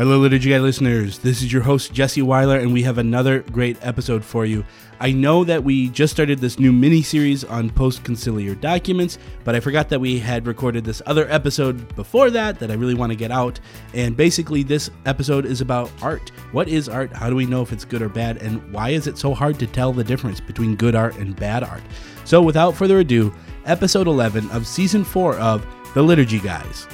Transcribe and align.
Hello, 0.00 0.18
Liturgy 0.18 0.48
Guy 0.48 0.58
listeners. 0.60 1.18
This 1.18 1.42
is 1.42 1.52
your 1.52 1.60
host, 1.60 1.92
Jesse 1.92 2.22
Weiler, 2.22 2.58
and 2.58 2.72
we 2.72 2.82
have 2.84 2.96
another 2.96 3.40
great 3.40 3.76
episode 3.82 4.24
for 4.24 4.46
you. 4.46 4.64
I 4.98 5.12
know 5.12 5.44
that 5.44 5.62
we 5.62 5.90
just 5.90 6.10
started 6.10 6.38
this 6.38 6.58
new 6.58 6.72
mini 6.72 7.02
series 7.02 7.44
on 7.44 7.68
post 7.68 8.02
conciliar 8.02 8.58
documents, 8.58 9.18
but 9.44 9.54
I 9.54 9.60
forgot 9.60 9.90
that 9.90 10.00
we 10.00 10.18
had 10.18 10.46
recorded 10.46 10.84
this 10.84 11.02
other 11.04 11.30
episode 11.30 11.94
before 11.96 12.30
that 12.30 12.58
that 12.60 12.70
I 12.70 12.76
really 12.76 12.94
want 12.94 13.12
to 13.12 13.14
get 13.14 13.30
out. 13.30 13.60
And 13.92 14.16
basically, 14.16 14.62
this 14.62 14.90
episode 15.04 15.44
is 15.44 15.60
about 15.60 15.92
art. 16.00 16.32
What 16.52 16.68
is 16.68 16.88
art? 16.88 17.12
How 17.12 17.28
do 17.28 17.36
we 17.36 17.44
know 17.44 17.60
if 17.60 17.70
it's 17.70 17.84
good 17.84 18.00
or 18.00 18.08
bad? 18.08 18.38
And 18.38 18.72
why 18.72 18.88
is 18.88 19.06
it 19.06 19.18
so 19.18 19.34
hard 19.34 19.58
to 19.58 19.66
tell 19.66 19.92
the 19.92 20.02
difference 20.02 20.40
between 20.40 20.76
good 20.76 20.94
art 20.94 21.18
and 21.18 21.36
bad 21.36 21.62
art? 21.62 21.82
So, 22.24 22.40
without 22.40 22.74
further 22.74 23.00
ado, 23.00 23.34
episode 23.66 24.06
11 24.06 24.50
of 24.52 24.66
season 24.66 25.04
4 25.04 25.36
of 25.36 25.66
The 25.92 26.00
Liturgy 26.00 26.38
Guys. 26.38 26.86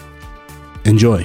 Enjoy. 0.85 1.25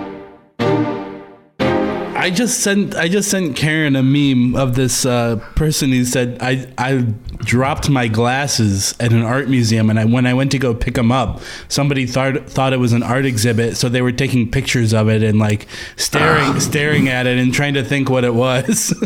I 2.21 2.29
just 2.29 2.59
sent 2.59 2.95
I 2.95 3.07
just 3.07 3.31
sent 3.31 3.55
Karen 3.55 3.95
a 3.95 4.03
meme 4.03 4.55
of 4.55 4.75
this 4.75 5.07
uh, 5.07 5.37
person 5.55 5.91
who 5.91 6.05
said 6.05 6.37
I 6.39 6.71
I 6.77 6.97
dropped 7.39 7.89
my 7.89 8.07
glasses 8.07 8.93
at 8.99 9.11
an 9.11 9.23
art 9.23 9.49
museum 9.49 9.89
and 9.89 9.99
I 9.99 10.05
when 10.05 10.27
I 10.27 10.35
went 10.35 10.51
to 10.51 10.59
go 10.59 10.75
pick 10.75 10.93
them 10.93 11.11
up 11.11 11.41
somebody 11.67 12.05
thought 12.05 12.47
thought 12.47 12.73
it 12.73 12.77
was 12.77 12.93
an 12.93 13.01
art 13.01 13.25
exhibit 13.25 13.75
so 13.75 13.89
they 13.89 14.03
were 14.03 14.11
taking 14.11 14.51
pictures 14.51 14.93
of 14.93 15.09
it 15.09 15.23
and 15.23 15.39
like 15.39 15.67
staring 15.95 16.59
staring 16.59 17.09
at 17.09 17.25
it 17.25 17.39
and 17.39 17.51
trying 17.51 17.73
to 17.73 17.83
think 17.83 18.07
what 18.07 18.23
it 18.23 18.35
was. 18.35 18.89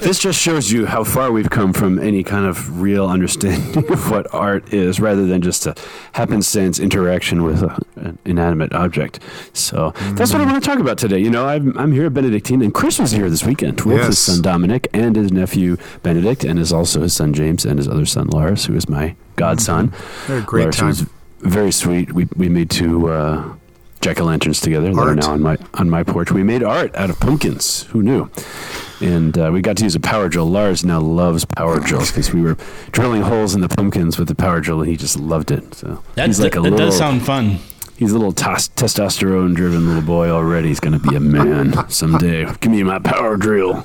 this 0.00 0.18
just 0.18 0.40
shows 0.40 0.72
you 0.72 0.86
how 0.86 1.04
far 1.04 1.30
we've 1.30 1.50
come 1.50 1.74
from 1.74 1.98
any 1.98 2.22
kind 2.22 2.46
of 2.46 2.80
real 2.80 3.06
understanding 3.06 3.92
of 3.92 4.10
what 4.10 4.32
art 4.32 4.72
is 4.72 5.00
rather 5.00 5.26
than 5.26 5.42
just 5.42 5.66
a 5.66 5.74
happenstance 6.12 6.80
interaction 6.80 7.42
with 7.42 7.62
a, 7.62 7.78
an 7.96 8.18
inanimate 8.24 8.72
object. 8.72 9.20
So 9.52 9.92
that's 10.14 10.32
what 10.32 10.40
I 10.40 10.46
want 10.46 10.62
to 10.62 10.66
talk 10.66 10.78
about 10.78 10.96
today. 10.96 11.18
You 11.18 11.28
know, 11.28 11.46
I'm 11.46 11.76
I'm 11.76 11.92
here 11.92 12.06
at 12.06 12.14
Benedict 12.14 12.37
and 12.46 12.72
Chris 12.74 12.98
was 12.98 13.10
here 13.12 13.28
this 13.30 13.44
weekend 13.44 13.80
with 13.82 13.96
Yes. 13.98 14.06
his 14.06 14.18
son 14.18 14.42
Dominic 14.42 14.88
and 14.92 15.16
his 15.16 15.30
nephew 15.32 15.76
Benedict, 16.02 16.44
and 16.44 16.58
is 16.58 16.72
also 16.72 17.02
his 17.02 17.12
son 17.12 17.32
James 17.32 17.64
and 17.64 17.78
his 17.78 17.88
other 17.88 18.06
son 18.06 18.28
Lars, 18.28 18.66
who 18.66 18.74
is 18.74 18.88
my 18.88 19.14
godson. 19.36 19.92
Had 20.26 20.38
a 20.38 20.42
great 20.42 20.64
Lars, 20.64 20.76
time. 20.76 20.86
who's 20.88 21.06
very 21.40 21.72
sweet. 21.72 22.12
We 22.12 22.26
we 22.36 22.48
made 22.48 22.70
two 22.70 23.08
uh, 23.08 23.44
jack 24.00 24.20
o' 24.20 24.24
lanterns 24.24 24.60
together 24.60 24.92
that 24.92 25.00
are 25.00 25.08
Art. 25.08 25.16
now 25.18 25.32
on 25.32 25.40
my 25.42 25.56
on 25.74 25.88
my 25.90 26.02
porch. 26.04 26.30
We 26.32 26.42
made 26.42 26.62
art 26.62 26.94
out 26.96 27.10
of 27.10 27.18
pumpkins. 27.20 27.82
Who 27.92 28.02
knew? 28.02 28.30
And 29.00 29.38
uh, 29.38 29.50
we 29.52 29.60
got 29.60 29.76
to 29.76 29.84
use 29.84 29.94
a 29.94 30.00
power 30.00 30.28
drill. 30.28 30.46
Lars 30.50 30.84
now 30.84 31.00
loves 31.00 31.44
power 31.44 31.78
drills 31.78 32.10
because 32.10 32.32
we 32.34 32.42
were 32.42 32.56
drilling 32.90 33.22
holes 33.22 33.54
in 33.54 33.60
the 33.60 33.68
pumpkins 33.68 34.18
with 34.18 34.26
the 34.26 34.34
power 34.34 34.60
drill, 34.60 34.80
and 34.80 34.90
he 34.90 34.96
just 34.96 35.16
loved 35.18 35.50
it. 35.52 35.72
So 35.74 36.02
That, 36.16 36.26
he's 36.26 36.40
like 36.40 36.54
a 36.56 36.60
that 36.60 36.62
little 36.62 36.78
does 36.78 36.98
sound 36.98 37.24
fun. 37.24 37.58
He's 37.98 38.12
a 38.12 38.16
little 38.16 38.32
tos- 38.32 38.68
testosterone 38.68 39.56
driven 39.56 39.86
little 39.88 40.02
boy 40.02 40.28
already. 40.30 40.68
He's 40.68 40.78
going 40.78 40.98
to 40.98 41.08
be 41.10 41.16
a 41.16 41.20
man 41.20 41.88
someday. 41.90 42.44
Give 42.60 42.70
me 42.70 42.84
my 42.84 43.00
power 43.00 43.36
drill. 43.36 43.84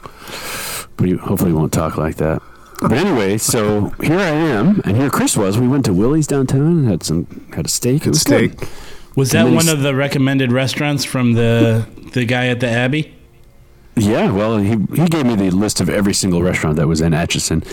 But 0.97 1.07
he 1.07 1.15
hopefully 1.15 1.51
won't 1.51 1.73
talk 1.73 1.97
like 1.97 2.17
that. 2.17 2.41
But 2.79 2.91
anyway, 2.91 3.37
so 3.39 3.89
here 4.03 4.19
I 4.19 4.29
am, 4.29 4.81
and 4.85 4.97
here 4.97 5.09
Chris 5.09 5.35
was. 5.35 5.57
We 5.57 5.67
went 5.67 5.85
to 5.85 5.93
Willie's 5.93 6.27
downtown 6.27 6.79
and 6.79 6.87
had 6.87 7.01
some 7.01 7.25
had 7.55 7.65
a 7.65 7.69
steak. 7.69 8.05
It 8.05 8.09
was 8.09 8.21
steak. 8.21 8.57
good. 8.57 8.69
Was 9.15 9.31
that 9.31 9.45
one 9.45 9.69
of 9.69 9.81
the 9.81 9.95
recommended 9.95 10.51
restaurants 10.51 11.03
from 11.05 11.33
the 11.33 11.87
the 12.13 12.25
guy 12.25 12.47
at 12.47 12.59
the 12.59 12.67
Abbey? 12.67 13.13
Yeah, 13.95 14.31
well, 14.31 14.57
he 14.57 14.75
he 14.95 15.05
gave 15.07 15.25
me 15.25 15.35
the 15.35 15.49
list 15.51 15.79
of 15.81 15.89
every 15.89 16.13
single 16.13 16.41
restaurant 16.43 16.75
that 16.75 16.87
was 16.87 16.99
in 17.01 17.13
Atchison. 17.13 17.63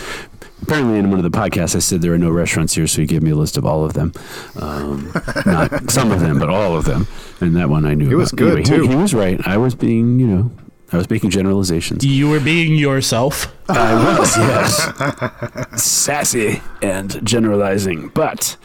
Apparently, 0.63 0.99
in 0.99 1.11
one 1.11 1.19
of 1.25 1.31
the 1.31 1.37
podcasts, 1.37 1.75
I 1.75 1.79
said 1.81 2.01
there 2.03 2.13
are 2.13 2.19
no 2.19 2.31
restaurants 2.31 2.75
here, 2.75 2.87
so 2.87 3.01
he 3.01 3.07
gave 3.07 3.23
me 3.23 3.31
a 3.31 3.35
list 3.37 3.57
of 3.57 3.65
all 3.67 3.85
of 3.85 3.95
them. 3.95 4.13
Um, 4.57 5.13
not 5.47 5.91
some 5.91 6.11
of 6.13 6.21
them, 6.21 6.39
but 6.39 6.49
all 6.51 6.77
of 6.77 6.85
them. 6.85 7.07
And 7.41 7.57
that 7.57 7.69
one 7.71 7.85
I 7.87 7.95
knew. 7.95 8.11
It 8.11 8.15
was 8.15 8.33
about. 8.33 8.39
good, 8.39 8.59
Anyway, 8.59 8.83
he- 8.83 8.87
too. 8.87 8.89
He, 8.89 8.97
was 8.97 9.15
right. 9.15 9.41
I 9.47 9.57
was 9.57 9.75
being, 9.75 10.21
you 10.21 10.27
know, 10.27 10.51
I 10.93 10.97
was 10.97 11.09
making 11.09 11.31
generalizations. 11.31 12.05
You 12.05 12.29
were 12.31 12.41
being 12.41 12.75
yourself. 12.77 13.55
I 13.69 14.19
was, 14.19 14.37
yes, 14.37 15.83
sassy 15.83 16.61
and 16.83 17.25
generalizing. 17.27 18.09
But 18.09 18.57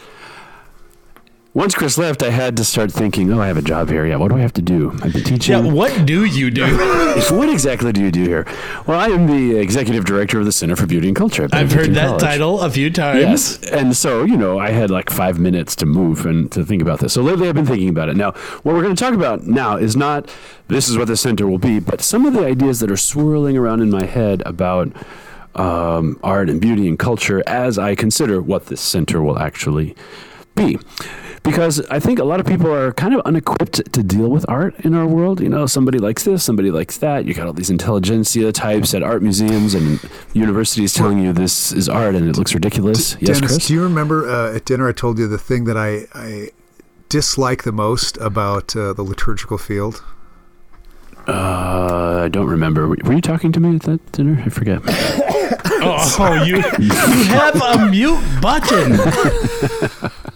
once 1.55 1.73
Chris 1.73 1.97
left, 1.97 2.21
I 2.21 2.31
had 2.31 2.57
to 2.57 2.65
start 2.65 2.91
thinking, 2.91 3.31
oh, 3.31 3.39
I 3.39 3.47
have 3.47 3.55
a 3.55 3.61
job 3.61 3.87
here. 3.87 4.05
Yeah, 4.05 4.17
what 4.17 4.27
do 4.27 4.35
I 4.35 4.41
have 4.41 4.51
to 4.53 4.61
do? 4.61 4.91
I've 5.01 5.13
been 5.13 5.23
teaching. 5.23 5.53
Yeah, 5.53 5.71
what 5.71 6.05
do 6.05 6.25
you 6.25 6.51
do? 6.51 6.65
what 7.31 7.47
exactly 7.47 7.93
do 7.93 8.01
you 8.01 8.11
do 8.11 8.23
here? 8.23 8.45
Well, 8.85 8.99
I 8.99 9.07
am 9.07 9.25
the 9.25 9.57
executive 9.57 10.03
director 10.03 10.37
of 10.37 10.43
the 10.43 10.51
Center 10.51 10.75
for 10.75 10.85
Beauty 10.85 11.07
and 11.07 11.15
Culture. 11.15 11.47
I've 11.53 11.71
heard 11.71 11.93
that 11.93 12.07
College. 12.07 12.21
title 12.21 12.59
a 12.59 12.69
few 12.69 12.89
times. 12.89 13.21
Yes, 13.21 13.69
and 13.69 13.95
so 13.95 14.25
you 14.25 14.35
know, 14.35 14.59
I 14.59 14.71
had 14.71 14.91
like 14.91 15.09
five 15.09 15.39
minutes 15.39 15.77
to 15.77 15.85
move 15.85 16.25
and 16.25 16.51
to 16.51 16.65
think 16.65 16.81
about 16.81 16.99
this. 16.99 17.13
So 17.13 17.21
lately, 17.21 17.47
I've 17.47 17.55
been 17.55 17.65
thinking 17.65 17.87
about 17.87 18.09
it. 18.09 18.17
Now, 18.17 18.31
what 18.63 18.75
we're 18.75 18.83
going 18.83 18.95
to 18.95 19.01
talk 19.01 19.13
about 19.13 19.43
now 19.43 19.77
is 19.77 19.95
not 19.95 20.29
this 20.67 20.89
is 20.89 20.97
what 20.97 21.07
the 21.07 21.15
center 21.15 21.47
will 21.47 21.57
be, 21.57 21.79
but 21.79 22.01
some 22.01 22.25
of 22.25 22.33
the 22.33 22.45
ideas 22.45 22.81
that 22.81 22.91
are 22.91 22.97
swirling 22.97 23.55
around 23.55 23.79
in 23.79 23.89
my 23.89 24.05
head 24.05 24.43
about 24.45 24.91
um, 25.55 26.19
art 26.21 26.49
and 26.49 26.59
beauty 26.59 26.85
and 26.89 26.99
culture 26.99 27.41
as 27.47 27.79
I 27.79 27.95
consider 27.95 28.41
what 28.41 28.65
this 28.65 28.81
center 28.81 29.21
will 29.21 29.39
actually 29.39 29.95
be. 30.53 30.77
Because 31.45 31.79
I 31.91 31.99
think 31.99 32.17
a 32.19 32.23
lot 32.23 32.39
of 32.39 32.45
people 32.47 32.73
are 32.73 32.91
kind 32.91 33.13
of 33.13 33.21
unequipped 33.21 33.93
to 33.93 34.03
deal 34.03 34.27
with 34.29 34.45
art 34.49 34.73
in 34.79 34.95
our 34.95 35.05
world. 35.05 35.39
You 35.39 35.47
know, 35.47 35.67
somebody 35.67 35.99
likes 35.99 36.23
this, 36.23 36.43
somebody 36.43 36.71
likes 36.71 36.97
that. 36.97 37.25
You 37.25 37.33
got 37.35 37.45
all 37.45 37.53
these 37.53 37.69
intelligentsia 37.69 38.51
types 38.51 38.93
at 38.95 39.03
art 39.03 39.21
museums 39.21 39.75
and 39.75 39.99
universities 40.33 40.93
telling 40.93 41.19
you 41.19 41.31
this 41.31 41.71
is 41.71 41.87
art 41.87 42.15
and 42.15 42.27
it 42.27 42.35
looks 42.35 42.53
ridiculous. 42.55 43.15
yes, 43.21 43.39
Denis, 43.39 43.51
Chris? 43.53 43.67
do 43.67 43.73
you 43.75 43.83
remember 43.83 44.27
uh, 44.27 44.55
at 44.55 44.65
dinner 44.65 44.89
I 44.89 44.91
told 44.91 45.19
you 45.19 45.27
the 45.27 45.37
thing 45.37 45.65
that 45.65 45.77
I, 45.77 46.07
I 46.15 46.49
dislike 47.09 47.63
the 47.63 47.71
most 47.71 48.17
about 48.17 48.75
uh, 48.75 48.93
the 48.93 49.03
liturgical 49.03 49.59
field? 49.59 50.03
Uh, 51.27 52.21
I 52.25 52.27
don't 52.27 52.47
remember. 52.47 52.87
Were 52.87 53.13
you 53.13 53.21
talking 53.21 53.51
to 53.51 53.59
me 53.59 53.75
at 53.75 53.83
that 53.83 54.11
dinner? 54.11 54.41
I 54.45 54.49
forget. 54.49 54.81
Oh, 55.87 56.43
you 56.43 56.55
you 56.79 56.89
have 56.89 57.61
a 57.61 57.85
mute 57.91 58.19
button. 58.41 58.97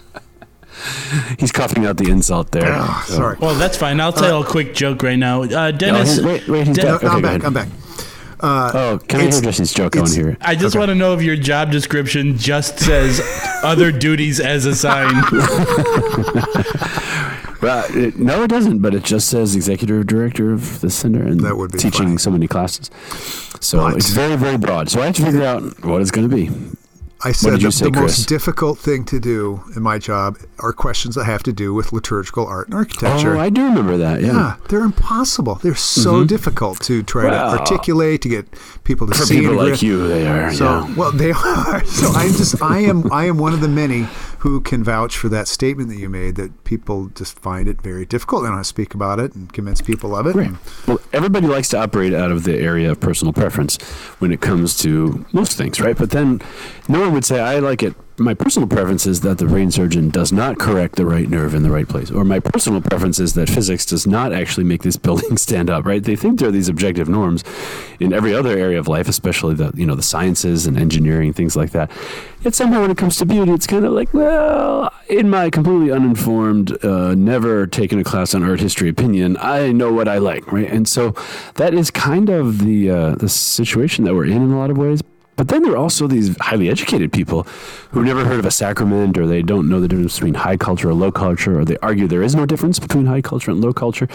He's 1.40 1.52
coughing 1.52 1.86
out 1.86 1.98
the 1.98 2.10
insult 2.10 2.52
there. 2.52 2.72
Oh, 2.78 3.04
So- 3.08 3.14
sorry. 3.16 3.38
Well, 3.40 3.56
that's 3.56 3.78
fine. 3.78 4.00
I'll 4.00 4.14
tell 4.14 4.38
a 4.38 4.42
uh, 4.42 4.50
quick 4.50 4.74
joke 4.74 5.04
right 5.04 5.18
now. 5.20 5.44
Uh, 5.44 5.72
Denis, 5.72 6.18
he- 6.18 6.26
wait, 6.26 6.48
wait, 6.48 6.68
he's 6.68 6.76
Den- 6.78 6.86
back. 6.86 7.04
No, 7.04 7.08
Okay, 7.10 7.16
I'm 7.18 7.22
back. 7.22 7.44
I'm 7.46 7.54
back. 7.54 7.68
Uh, 8.42 8.72
oh, 8.74 9.00
can 9.08 9.20
I 9.20 9.24
It's- 9.24 9.36
hear 9.42 9.44
Jesse's 9.52 9.74
joke? 9.74 9.96
on 9.96 10.02
want 10.04 10.12
it's- 10.12 10.14
to 10.16 10.22
hear 10.22 10.30
it. 10.32 10.38
I 10.42 10.56
just 10.56 10.74
Okay. 10.76 10.80
want 10.80 10.90
to 10.90 10.96
know 10.96 11.14
if 11.14 11.22
your 11.22 11.36
job 11.36 11.72
description 11.72 12.38
just 12.38 12.80
says 12.80 13.20
other 13.64 13.92
duties 13.92 14.40
as 14.40 14.66
assigned. 14.66 15.26
Well, 17.62 17.84
it, 17.90 18.18
no, 18.18 18.44
it 18.44 18.48
doesn't. 18.48 18.80
But 18.80 18.96
it 18.96 19.04
just 19.04 19.28
says 19.28 19.54
executive 19.54 20.08
director 20.08 20.54
of 20.54 20.80
the 20.80 20.90
center 20.90 21.22
and 21.22 21.42
That 21.42 21.58
would 21.58 21.74
be 21.74 21.78
teaching 21.78 22.06
funny. 22.06 22.18
so 22.18 22.32
many 22.32 22.48
classes. 22.48 22.90
So 23.60 23.80
But- 23.80 23.98
it's 23.98 24.12
very, 24.12 24.38
very 24.38 24.58
broad. 24.58 24.90
So 24.90 25.02
I 25.02 25.08
have 25.08 25.16
to 25.18 25.24
figure 25.26 25.44
out 25.44 25.84
what 25.84 26.02
it's 26.02 26.10
going 26.10 26.30
to 26.30 26.34
be. 26.34 26.50
I 27.24 27.34
said 27.34 27.60
that 27.60 27.72
say, 27.74 27.86
the 27.90 28.00
most 28.00 28.28
difficult 28.30 28.80
thing 28.80 29.04
to 29.06 29.20
do 29.20 29.62
in 29.76 29.82
my 29.84 29.98
job 29.98 30.38
are 30.60 30.72
questions 30.72 31.16
that 31.16 31.26
have 31.26 31.44
to 31.44 31.52
do 31.54 31.74
with 31.74 31.92
liturgical 31.92 32.48
art 32.48 32.68
and 32.68 32.76
architecture. 32.76 33.36
Oh, 33.36 33.40
I 33.40 33.50
do 33.50 33.66
remember 33.66 33.98
that. 33.98 34.22
Yeah. 34.22 34.28
yeah, 34.34 34.56
they're 34.70 34.84
impossible. 34.86 35.56
They're 35.56 35.76
so 35.76 36.24
difficult 36.24 36.80
to 36.84 37.04
try 37.04 37.24
Mm-hmm. 37.24 37.32
Well, 37.32 37.54
to 37.56 37.60
articulate 37.60 38.22
to 38.22 38.30
get 38.30 38.46
people 38.86 39.06
to 39.08 39.14
For 39.14 39.26
see. 39.26 39.42
people 39.42 39.56
like 39.56 39.82
you, 39.82 40.08
they 40.08 40.28
are. 40.28 40.54
So 40.54 40.66
yeah. 40.66 40.96
well, 40.96 41.12
they 41.12 41.32
are. 41.46 41.84
So 41.86 42.08
I'm 42.10 42.30
just 42.32 42.62
I 42.62 42.80
am 42.80 43.12
I 43.12 43.26
am 43.26 43.38
one 43.38 43.54
of 43.54 43.60
the 43.62 43.68
many 43.68 44.08
who 44.40 44.62
can 44.62 44.84
vouch 44.84 45.18
for 45.18 45.30
that 45.30 45.48
statement 45.48 45.90
that 45.90 45.98
you 45.98 46.10
made 46.10 46.36
that 46.36 46.64
people 46.64 47.08
just 47.10 47.38
find 47.40 47.68
it 47.68 47.82
very 47.82 48.06
difficult. 48.06 48.44
They 48.44 48.50
don't 48.50 48.64
speak 48.64 48.94
about 48.94 49.20
it 49.20 49.36
and 49.36 49.52
convince 49.52 49.82
people 49.82 50.16
of 50.16 50.28
it. 50.28 50.36
Well, 50.88 51.00
everybody 51.12 51.48
likes 51.48 51.70
to 51.70 51.78
operate 51.78 52.14
out 52.14 52.32
of 52.32 52.44
the 52.44 52.58
area 52.58 52.92
of 52.92 53.00
personal 53.00 53.34
preference 53.34 53.82
when 54.20 54.32
it 54.32 54.40
comes 54.42 54.78
to 54.80 55.26
most 55.34 55.58
things, 55.58 55.82
right? 55.82 55.98
But 55.98 56.12
then 56.12 56.42
no 56.88 57.02
one 57.02 57.14
would 57.14 57.26
say, 57.26 57.40
I 57.40 57.60
like 57.60 57.84
it 57.84 57.94
my 58.20 58.34
personal 58.34 58.68
preference 58.68 59.06
is 59.06 59.22
that 59.22 59.38
the 59.38 59.46
brain 59.46 59.72
surgeon 59.72 60.10
does 60.10 60.32
not 60.32 60.60
correct 60.60 60.96
the 60.96 61.06
right 61.06 61.30
nerve 61.30 61.54
in 61.54 61.64
the 61.64 61.72
right 61.72 61.88
place, 61.88 62.12
or 62.12 62.24
my 62.24 62.40
personal 62.40 62.82
preference 62.82 63.20
is 63.20 63.34
that 63.34 63.50
physics 63.50 63.86
does 63.86 64.06
not 64.06 64.34
actually 64.34 64.64
make 64.64 64.84
this 64.84 64.98
building 65.10 65.38
stand 65.38 65.70
up. 65.70 65.86
Right? 65.86 66.04
They 66.04 66.16
think 66.16 66.40
there 66.40 66.50
are 66.50 66.52
these 66.52 66.70
objective 66.70 67.10
norms 67.10 67.44
in 68.00 68.14
every 68.14 68.34
other 68.34 68.58
area 68.58 68.80
of 68.80 68.88
life, 68.88 69.08
especially 69.08 69.56
the 69.56 69.72
you 69.76 69.86
know 69.86 69.96
the 69.96 70.04
sciences 70.04 70.68
and 70.68 70.78
engineering 70.78 71.34
things 71.34 71.56
like 71.56 71.72
that. 71.72 71.92
Yet 72.42 72.56
somehow 72.56 72.82
when 72.82 72.92
it 72.92 72.98
comes 72.98 73.18
to 73.18 73.26
beauty, 73.26 73.52
it's 73.52 73.68
kind 73.68 73.86
of 73.86 73.94
like 73.94 74.14
well, 74.14 74.94
in 75.10 75.30
my 75.30 75.50
completely 75.50 75.92
uninformed, 75.92 76.84
uh, 76.84 77.16
never 77.16 77.68
taken 77.68 78.00
a 78.00 78.04
class 78.04 78.34
on 78.34 78.44
art 78.44 78.60
history 78.60 78.90
opinion, 78.90 79.38
I 79.40 79.72
know 79.72 79.92
what 79.92 80.08
I 80.08 80.18
like, 80.18 80.52
right? 80.52 80.70
And 80.70 80.88
so 80.88 81.16
that 81.56 81.74
is 81.74 81.92
kind 81.92 82.30
of 82.30 82.60
the 82.60 82.90
uh, 82.90 83.16
the 83.16 83.30
situation 83.30 84.06
that 84.06 84.16
we're 84.16 84.26
in 84.26 84.42
in 84.42 84.52
a 84.52 84.58
lot 84.58 84.70
of 84.70 84.78
ways. 84.78 85.02
But 85.40 85.48
then 85.48 85.64
there 85.64 85.72
are 85.72 85.78
also 85.78 86.06
these 86.06 86.36
highly 86.42 86.68
educated 86.68 87.14
people 87.14 87.44
who've 87.92 88.04
never 88.04 88.26
heard 88.26 88.40
of 88.40 88.46
a 88.46 88.52
sacrament 88.52 89.18
or 89.18 89.26
they 89.26 89.42
don't 89.42 89.70
know 89.70 89.80
the 89.80 89.88
difference 89.88 90.16
between 90.16 90.34
high 90.34 90.58
culture 90.58 90.90
or 90.90 90.94
low 90.94 91.14
culture 91.14 91.58
or 91.58 91.64
they 91.64 91.78
argue 91.78 92.10
there 92.10 92.22
is 92.22 92.36
no 92.36 92.46
difference 92.46 92.78
between 92.78 93.06
high 93.06 93.22
culture 93.22 93.50
and 93.50 93.62
low 93.62 93.72
culture. 93.72 94.10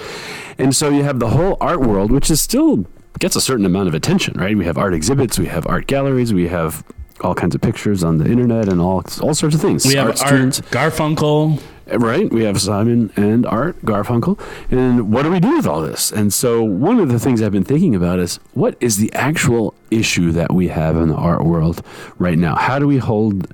And 0.59 0.77
so 0.77 0.91
you 0.91 1.03
have 1.03 1.21
the 1.21 1.31
whole 1.31 1.57
art 1.63 1.81
world, 1.81 2.11
which 2.11 2.31
is 2.31 2.43
still 2.43 2.85
gets 3.21 3.37
a 3.37 3.41
certain 3.41 3.65
amount 3.65 3.89
of 3.89 3.95
attention, 3.95 4.39
right? 4.39 4.55
We 4.55 4.67
have 4.67 4.77
art 4.77 4.93
exhibits, 4.93 5.39
we 5.39 5.47
have 5.47 5.67
art 5.67 5.87
galleries, 5.87 6.35
we 6.35 6.49
have 6.49 6.85
all 7.23 7.35
kinds 7.35 7.55
of 7.55 7.63
pictures 7.63 8.05
on 8.05 8.19
the 8.19 8.31
internet 8.31 8.69
and 8.69 8.79
all 8.79 9.03
all 9.23 9.33
sorts 9.33 9.55
of 9.55 9.63
things. 9.63 9.87
We 9.87 9.95
have 9.95 10.09
art 10.09 10.21
Art. 10.21 10.61
Garfunkel. 10.71 11.59
Right. 11.87 12.31
We 12.33 12.45
have 12.45 12.61
Simon 12.61 13.13
and 13.17 13.45
Art 13.45 13.81
Garfunkel. 13.83 14.41
And 14.71 15.13
what 15.13 15.23
do 15.23 15.31
we 15.31 15.39
do 15.39 15.57
with 15.57 15.67
all 15.67 15.83
this? 15.83 16.11
And 16.11 16.33
so, 16.33 16.63
one 16.63 16.99
of 16.99 17.09
the 17.11 17.19
things 17.19 17.43
I've 17.43 17.53
been 17.53 17.65
thinking 17.65 17.95
about 17.95 18.19
is 18.19 18.41
what 18.55 18.77
is 18.81 18.97
the 18.97 19.13
actual 19.13 19.75
issue 19.91 20.33
that 20.33 20.53
we 20.53 20.69
have 20.69 20.97
in 20.97 21.09
the 21.09 21.15
art 21.15 21.45
world 21.45 21.83
right 22.19 22.39
now? 22.39 22.57
How 22.57 22.79
do 22.79 22.87
we 22.87 22.99
hold 22.99 23.53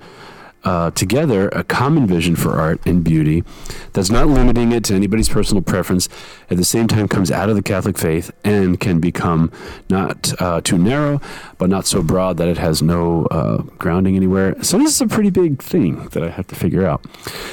uh, 0.64 0.90
together 0.90 1.48
a 1.50 1.64
common 1.64 2.06
vision 2.06 2.36
for 2.36 2.58
art 2.58 2.80
and 2.86 3.02
beauty 3.02 3.44
that's 3.92 4.10
not 4.10 4.26
limiting 4.26 4.72
it 4.72 4.84
to 4.84 4.94
anybody's 4.94 5.28
personal 5.28 5.62
preference, 5.62 6.08
at 6.50 6.56
the 6.56 6.64
same 6.64 6.86
time 6.86 7.08
comes 7.08 7.30
out 7.30 7.48
of 7.48 7.56
the 7.56 7.62
Catholic 7.62 7.96
faith 7.96 8.30
and 8.44 8.78
can 8.78 9.00
become 9.00 9.50
not 9.88 10.32
uh, 10.40 10.60
too 10.60 10.78
narrow, 10.78 11.20
but 11.58 11.70
not 11.70 11.86
so 11.86 12.02
broad 12.02 12.36
that 12.36 12.48
it 12.48 12.58
has 12.58 12.82
no 12.82 13.26
uh, 13.26 13.58
grounding 13.78 14.16
anywhere. 14.16 14.60
So, 14.62 14.78
this 14.78 14.94
is 14.94 15.00
a 15.00 15.06
pretty 15.06 15.30
big 15.30 15.62
thing 15.62 16.08
that 16.08 16.22
I 16.22 16.30
have 16.30 16.46
to 16.48 16.54
figure 16.54 16.86
out. 16.86 17.04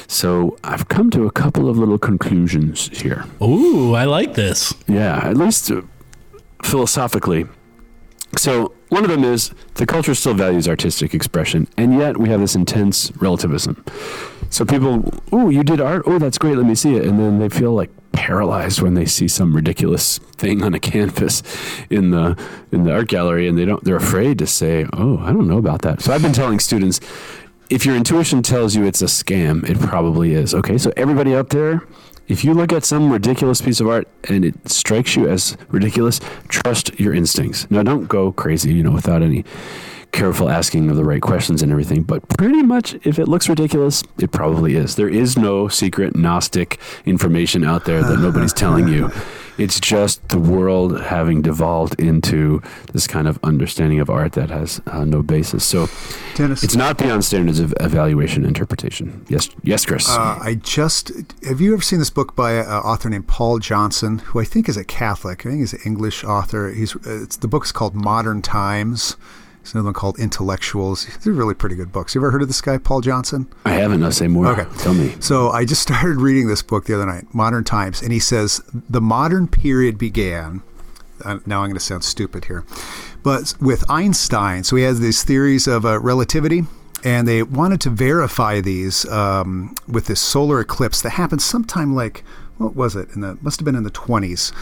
So, 0.06 0.56
I've 0.64 0.88
come 0.88 1.10
to 1.10 1.26
a 1.26 1.30
couple 1.30 1.68
of 1.68 1.78
little 1.78 1.98
conclusions 1.98 2.88
here. 3.00 3.24
Ooh, 3.42 3.94
I 3.94 4.04
like 4.04 4.34
this. 4.34 4.74
Yeah, 4.86 5.18
at 5.24 5.36
least 5.36 5.70
uh, 5.70 5.82
philosophically. 6.62 7.46
So, 8.36 8.72
one 8.88 9.04
of 9.04 9.10
them 9.10 9.24
is 9.24 9.52
the 9.74 9.86
culture 9.86 10.14
still 10.14 10.34
values 10.34 10.68
artistic 10.68 11.14
expression, 11.14 11.68
and 11.76 11.98
yet 11.98 12.16
we 12.16 12.28
have 12.30 12.40
this 12.40 12.54
intense 12.54 13.12
relativism. 13.16 13.84
So, 14.50 14.64
people, 14.64 15.12
oh, 15.30 15.50
you 15.50 15.62
did 15.62 15.80
art? 15.80 16.02
Oh, 16.06 16.18
that's 16.18 16.38
great, 16.38 16.56
let 16.56 16.66
me 16.66 16.74
see 16.74 16.96
it. 16.96 17.04
And 17.04 17.18
then 17.18 17.38
they 17.38 17.50
feel 17.50 17.74
like 17.74 17.90
paralyzed 18.12 18.80
when 18.80 18.94
they 18.94 19.04
see 19.04 19.28
some 19.28 19.54
ridiculous 19.54 20.18
thing 20.18 20.62
on 20.62 20.74
a 20.74 20.80
canvas 20.90 21.42
in 21.90 22.10
the 22.10 22.36
in 22.72 22.84
the 22.84 22.92
art 22.92 23.08
gallery 23.08 23.46
and 23.46 23.56
they 23.56 23.64
don't 23.64 23.84
they're 23.84 23.96
afraid 23.96 24.38
to 24.38 24.46
say 24.46 24.86
oh 24.94 25.18
i 25.18 25.32
don't 25.32 25.46
know 25.46 25.58
about 25.58 25.82
that 25.82 26.00
so 26.00 26.12
i've 26.12 26.22
been 26.22 26.32
telling 26.32 26.58
students 26.58 27.00
if 27.70 27.84
your 27.86 27.94
intuition 27.94 28.42
tells 28.42 28.74
you 28.74 28.84
it's 28.84 29.02
a 29.02 29.06
scam 29.06 29.62
it 29.68 29.78
probably 29.78 30.32
is 30.32 30.52
okay 30.52 30.76
so 30.78 30.92
everybody 30.96 31.34
out 31.34 31.50
there 31.50 31.82
if 32.28 32.44
you 32.44 32.54
look 32.54 32.72
at 32.72 32.84
some 32.84 33.10
ridiculous 33.10 33.60
piece 33.60 33.80
of 33.80 33.88
art 33.88 34.06
and 34.24 34.44
it 34.44 34.68
strikes 34.68 35.16
you 35.16 35.28
as 35.28 35.56
ridiculous, 35.68 36.20
trust 36.48 36.98
your 37.00 37.14
instincts. 37.14 37.68
Now, 37.70 37.82
don't 37.82 38.06
go 38.06 38.32
crazy, 38.32 38.72
you 38.72 38.82
know, 38.82 38.92
without 38.92 39.22
any 39.22 39.44
careful 40.12 40.48
asking 40.48 40.90
of 40.90 40.96
the 40.96 41.04
right 41.04 41.22
questions 41.22 41.62
and 41.62 41.72
everything. 41.72 42.02
But 42.02 42.28
pretty 42.28 42.62
much, 42.62 42.94
if 43.04 43.18
it 43.18 43.28
looks 43.28 43.48
ridiculous, 43.48 44.02
it 44.18 44.30
probably 44.30 44.76
is. 44.76 44.96
There 44.96 45.08
is 45.08 45.36
no 45.36 45.68
secret 45.68 46.16
Gnostic 46.16 46.78
information 47.04 47.64
out 47.64 47.84
there 47.84 48.02
that 48.02 48.18
nobody's 48.18 48.52
telling 48.52 48.88
you. 48.88 49.10
It's 49.58 49.80
just 49.80 50.26
the 50.28 50.38
world 50.38 51.00
having 51.00 51.42
devolved 51.42 52.00
into 52.00 52.62
this 52.92 53.06
kind 53.06 53.26
of 53.26 53.38
understanding 53.42 53.98
of 53.98 54.08
art 54.08 54.32
that 54.32 54.50
has 54.50 54.80
uh, 54.86 55.04
no 55.04 55.22
basis. 55.22 55.64
So 55.64 55.88
Denis, 56.34 56.62
it's 56.62 56.76
not 56.76 56.96
beyond 56.96 57.24
standards 57.24 57.58
of 57.58 57.74
evaluation 57.80 58.44
interpretation. 58.44 59.24
Yes, 59.28 59.50
yes, 59.62 59.84
Chris. 59.84 60.08
Uh, 60.08 60.38
I 60.40 60.54
just 60.54 61.10
have 61.44 61.60
you 61.60 61.72
ever 61.72 61.82
seen 61.82 61.98
this 61.98 62.10
book 62.10 62.36
by 62.36 62.52
an 62.52 62.66
author 62.66 63.10
named 63.10 63.26
Paul 63.26 63.58
Johnson, 63.58 64.18
who 64.20 64.40
I 64.40 64.44
think 64.44 64.68
is 64.68 64.76
a 64.76 64.84
Catholic. 64.84 65.44
I 65.44 65.50
think 65.50 65.60
he's 65.60 65.72
an 65.72 65.80
English 65.84 66.24
author. 66.24 66.70
He's 66.70 66.94
uh, 66.96 67.22
it's 67.22 67.36
the 67.36 67.48
book's 67.48 67.72
called 67.72 67.94
Modern 67.94 68.42
Times. 68.42 69.16
There's 69.68 69.74
another 69.74 69.88
one 69.88 69.94
called 69.94 70.18
Intellectuals. 70.18 71.04
These 71.04 71.26
are 71.26 71.32
really 71.32 71.52
pretty 71.52 71.76
good 71.76 71.92
books. 71.92 72.14
You 72.14 72.22
ever 72.22 72.30
heard 72.30 72.40
of 72.40 72.48
this 72.48 72.62
guy, 72.62 72.78
Paul 72.78 73.02
Johnson? 73.02 73.52
I 73.66 73.72
haven't. 73.72 74.02
I'll 74.02 74.10
say 74.10 74.26
more. 74.26 74.46
Okay. 74.46 74.66
Tell 74.78 74.94
me. 74.94 75.14
So 75.20 75.50
I 75.50 75.66
just 75.66 75.82
started 75.88 76.22
reading 76.22 76.48
this 76.48 76.62
book 76.62 76.86
the 76.86 76.94
other 76.94 77.04
night, 77.04 77.34
Modern 77.34 77.64
Times, 77.64 78.00
and 78.00 78.10
he 78.10 78.18
says 78.18 78.62
the 78.72 79.02
modern 79.02 79.46
period 79.46 79.98
began. 79.98 80.62
Uh, 81.22 81.40
now 81.44 81.60
I'm 81.60 81.68
going 81.68 81.74
to 81.74 81.80
sound 81.80 82.02
stupid 82.02 82.46
here, 82.46 82.64
but 83.22 83.52
with 83.60 83.84
Einstein. 83.90 84.64
So 84.64 84.76
he 84.76 84.84
has 84.84 85.00
these 85.00 85.22
theories 85.22 85.66
of 85.66 85.84
uh, 85.84 86.00
relativity, 86.00 86.62
and 87.04 87.28
they 87.28 87.42
wanted 87.42 87.82
to 87.82 87.90
verify 87.90 88.62
these 88.62 89.04
um, 89.10 89.74
with 89.86 90.06
this 90.06 90.20
solar 90.22 90.60
eclipse 90.60 91.02
that 91.02 91.10
happened 91.10 91.42
sometime 91.42 91.94
like 91.94 92.24
what 92.58 92.74
was 92.76 92.96
it? 92.96 93.08
In 93.14 93.20
the 93.20 93.38
must 93.40 93.60
have 93.60 93.64
been 93.64 93.76
in 93.76 93.84
the 93.84 93.90
20s, 93.90 94.52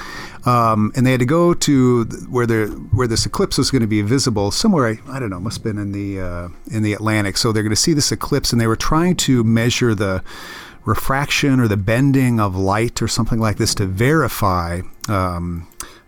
um, 0.46 0.92
and 0.94 1.06
they 1.06 1.10
had 1.10 1.20
to 1.20 1.26
go 1.26 1.54
to 1.54 2.04
where 2.28 2.46
the 2.46 2.66
where 2.92 3.06
this 3.06 3.26
eclipse 3.26 3.58
was 3.58 3.70
going 3.70 3.82
to 3.82 3.88
be 3.88 4.02
visible 4.02 4.50
somewhere. 4.50 4.86
I, 4.86 5.16
I 5.16 5.18
don't 5.18 5.30
know, 5.30 5.40
must 5.40 5.58
have 5.58 5.64
been 5.64 5.78
in 5.78 5.92
the 5.92 6.20
uh, 6.20 6.48
in 6.70 6.82
the 6.82 6.92
Atlantic. 6.92 7.36
So 7.36 7.52
they're 7.52 7.62
going 7.62 7.70
to 7.70 7.76
see 7.76 7.94
this 7.94 8.12
eclipse, 8.12 8.52
and 8.52 8.60
they 8.60 8.66
were 8.66 8.76
trying 8.76 9.16
to 9.16 9.42
measure 9.42 9.94
the 9.94 10.22
refraction 10.84 11.58
or 11.58 11.66
the 11.66 11.76
bending 11.76 12.38
of 12.38 12.54
light 12.54 13.02
or 13.02 13.08
something 13.08 13.40
like 13.40 13.56
this 13.56 13.74
to 13.74 13.86
verify. 13.86 14.80
Um, 15.08 15.66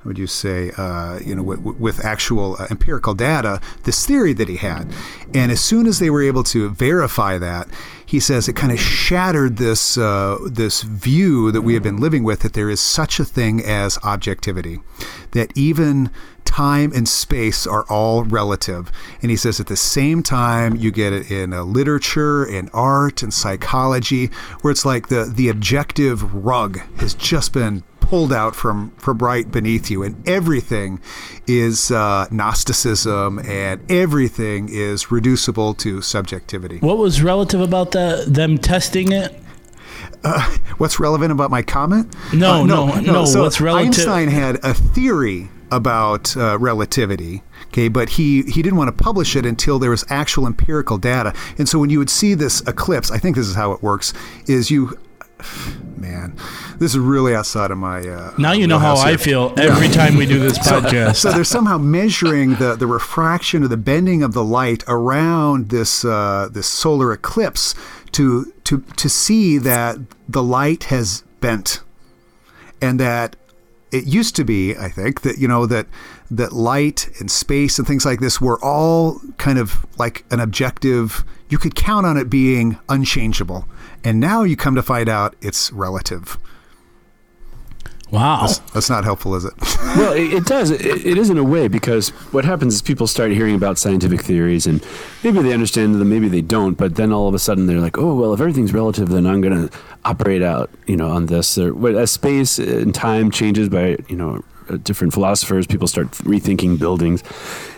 would 0.08 0.18
you 0.18 0.26
say, 0.26 0.72
uh, 0.76 1.20
you 1.24 1.34
know, 1.34 1.42
with, 1.42 1.60
with 1.60 2.04
actual 2.04 2.56
uh, 2.58 2.66
empirical 2.70 3.14
data, 3.14 3.60
this 3.84 4.04
theory 4.06 4.32
that 4.32 4.48
he 4.48 4.56
had. 4.56 4.92
And 5.34 5.52
as 5.52 5.60
soon 5.60 5.86
as 5.86 5.98
they 5.98 6.10
were 6.10 6.22
able 6.22 6.42
to 6.44 6.70
verify 6.70 7.38
that, 7.38 7.68
he 8.04 8.18
says 8.20 8.48
it 8.48 8.56
kind 8.56 8.72
of 8.72 8.80
shattered 8.80 9.58
this 9.58 9.98
uh, 9.98 10.38
this 10.46 10.80
view 10.82 11.52
that 11.52 11.60
we 11.60 11.74
have 11.74 11.82
been 11.82 11.98
living 11.98 12.24
with 12.24 12.40
that 12.40 12.54
there 12.54 12.70
is 12.70 12.80
such 12.80 13.20
a 13.20 13.24
thing 13.24 13.62
as 13.62 13.98
objectivity, 14.02 14.80
that 15.32 15.52
even 15.54 16.10
time 16.46 16.90
and 16.94 17.06
space 17.06 17.66
are 17.66 17.84
all 17.90 18.24
relative. 18.24 18.90
And 19.20 19.30
he 19.30 19.36
says 19.36 19.60
at 19.60 19.66
the 19.66 19.76
same 19.76 20.22
time 20.22 20.74
you 20.74 20.90
get 20.90 21.12
it 21.12 21.30
in 21.30 21.52
uh, 21.52 21.62
literature 21.64 22.44
and 22.44 22.70
art 22.72 23.22
and 23.22 23.32
psychology, 23.32 24.30
where 24.62 24.70
it's 24.70 24.86
like 24.86 25.08
the 25.08 25.24
the 25.26 25.50
objective 25.50 26.34
rug 26.34 26.78
has 27.00 27.12
just 27.12 27.52
been 27.52 27.84
pulled 28.08 28.32
out 28.32 28.56
from 28.56 28.90
from 28.92 29.18
right 29.18 29.50
beneath 29.50 29.90
you, 29.90 30.02
and 30.02 30.26
everything 30.28 31.00
is 31.46 31.90
uh, 31.90 32.26
Gnosticism, 32.30 33.38
and 33.40 33.80
everything 33.90 34.68
is 34.70 35.10
reducible 35.10 35.74
to 35.74 36.00
subjectivity. 36.02 36.78
What 36.78 36.98
was 36.98 37.22
relative 37.22 37.60
about 37.60 37.92
the 37.92 38.24
them 38.26 38.58
testing 38.58 39.12
it? 39.12 39.34
What's 40.78 40.98
relevant 41.00 41.32
about 41.32 41.50
my 41.50 41.62
comment? 41.62 42.14
No, 42.32 42.64
no, 42.64 42.98
no, 43.00 43.24
So 43.24 43.42
what's 43.42 43.60
relative- 43.60 43.86
Einstein 43.98 44.28
had 44.28 44.56
a 44.64 44.74
theory 44.74 45.48
about 45.70 46.36
uh, 46.36 46.58
relativity. 46.58 47.42
Okay, 47.68 47.88
but 47.88 48.10
he 48.10 48.42
he 48.42 48.62
didn't 48.62 48.76
want 48.78 48.88
to 48.96 49.04
publish 49.04 49.36
it 49.36 49.44
until 49.44 49.78
there 49.78 49.90
was 49.90 50.04
actual 50.08 50.46
empirical 50.46 50.96
data. 50.98 51.34
And 51.58 51.68
so 51.68 51.78
when 51.78 51.90
you 51.90 51.98
would 51.98 52.10
see 52.10 52.34
this 52.34 52.60
eclipse, 52.66 53.10
I 53.10 53.18
think 53.18 53.36
this 53.36 53.46
is 53.46 53.54
how 53.54 53.72
it 53.72 53.82
works: 53.82 54.12
is 54.46 54.70
you, 54.70 54.98
man, 55.96 56.36
this 56.78 56.92
is 56.92 56.98
really 56.98 57.34
outside 57.34 57.70
of 57.70 57.78
my. 57.78 58.00
Uh, 58.00 58.32
Now 58.38 58.52
you 58.52 58.66
know 58.66 58.78
how 58.78 58.94
wheelhouse 58.94 59.06
I 59.06 59.16
feel 59.16 59.54
every 59.56 59.88
time 59.88 60.16
we 60.16 60.26
do 60.26 60.38
this 60.38 60.58
podcast. 60.68 61.16
So 61.16 61.32
they're 61.32 61.44
somehow 61.44 61.78
measuring 61.78 62.56
the, 62.56 62.76
the 62.76 62.86
refraction 62.86 63.62
or 63.64 63.68
the 63.68 63.76
bending 63.76 64.22
of 64.22 64.32
the 64.32 64.44
light 64.44 64.84
around 64.88 65.70
this 65.70 66.04
uh, 66.04 66.48
this 66.50 66.66
solar 66.66 67.12
eclipse 67.12 67.74
to 68.12 68.52
to 68.64 68.80
to 68.96 69.08
see 69.08 69.58
that 69.58 69.98
the 70.28 70.42
light 70.42 70.84
has 70.84 71.22
bent, 71.40 71.80
and 72.80 72.98
that 73.00 73.36
it 73.90 74.04
used 74.04 74.36
to 74.36 74.44
be, 74.44 74.76
I 74.76 74.88
think, 74.90 75.22
that 75.22 75.38
you 75.38 75.48
know 75.48 75.66
that 75.66 75.86
that 76.30 76.52
light 76.52 77.08
and 77.20 77.30
space 77.30 77.78
and 77.78 77.88
things 77.88 78.04
like 78.04 78.20
this 78.20 78.40
were 78.40 78.62
all 78.62 79.20
kind 79.38 79.58
of 79.58 79.86
like 79.98 80.24
an 80.30 80.40
objective. 80.40 81.24
You 81.48 81.56
could 81.56 81.74
count 81.74 82.04
on 82.04 82.18
it 82.18 82.28
being 82.28 82.78
unchangeable, 82.90 83.66
and 84.04 84.20
now 84.20 84.42
you 84.42 84.56
come 84.56 84.74
to 84.74 84.82
find 84.82 85.08
out 85.08 85.36
it's 85.40 85.72
relative. 85.72 86.38
Wow. 88.10 88.46
That's, 88.46 88.58
that's 88.72 88.90
not 88.90 89.04
helpful, 89.04 89.34
is 89.34 89.44
it? 89.44 89.52
well, 89.96 90.14
it, 90.14 90.32
it 90.32 90.44
does. 90.46 90.70
It, 90.70 90.80
it 90.80 91.18
is 91.18 91.28
in 91.28 91.36
a 91.36 91.44
way 91.44 91.68
because 91.68 92.08
what 92.32 92.44
happens 92.44 92.74
is 92.74 92.82
people 92.82 93.06
start 93.06 93.32
hearing 93.32 93.54
about 93.54 93.78
scientific 93.78 94.22
theories 94.22 94.66
and 94.66 94.84
maybe 95.22 95.42
they 95.42 95.52
understand 95.52 95.94
them, 95.96 96.08
maybe 96.08 96.28
they 96.28 96.40
don't. 96.40 96.74
But 96.74 96.94
then 96.94 97.12
all 97.12 97.28
of 97.28 97.34
a 97.34 97.38
sudden 97.38 97.66
they're 97.66 97.80
like, 97.80 97.98
oh, 97.98 98.14
well, 98.14 98.32
if 98.32 98.40
everything's 98.40 98.72
relative, 98.72 99.10
then 99.10 99.26
I'm 99.26 99.42
going 99.42 99.68
to 99.68 99.78
operate 100.04 100.42
out, 100.42 100.70
you 100.86 100.96
know, 100.96 101.08
on 101.10 101.26
this. 101.26 101.58
Or 101.58 101.98
as 101.98 102.10
space 102.10 102.58
and 102.58 102.94
time 102.94 103.30
changes 103.30 103.68
by, 103.68 103.98
you 104.08 104.16
know, 104.16 104.42
uh, 104.70 104.76
different 104.78 105.12
philosophers, 105.12 105.66
people 105.66 105.86
start 105.86 106.10
rethinking 106.12 106.78
buildings. 106.78 107.22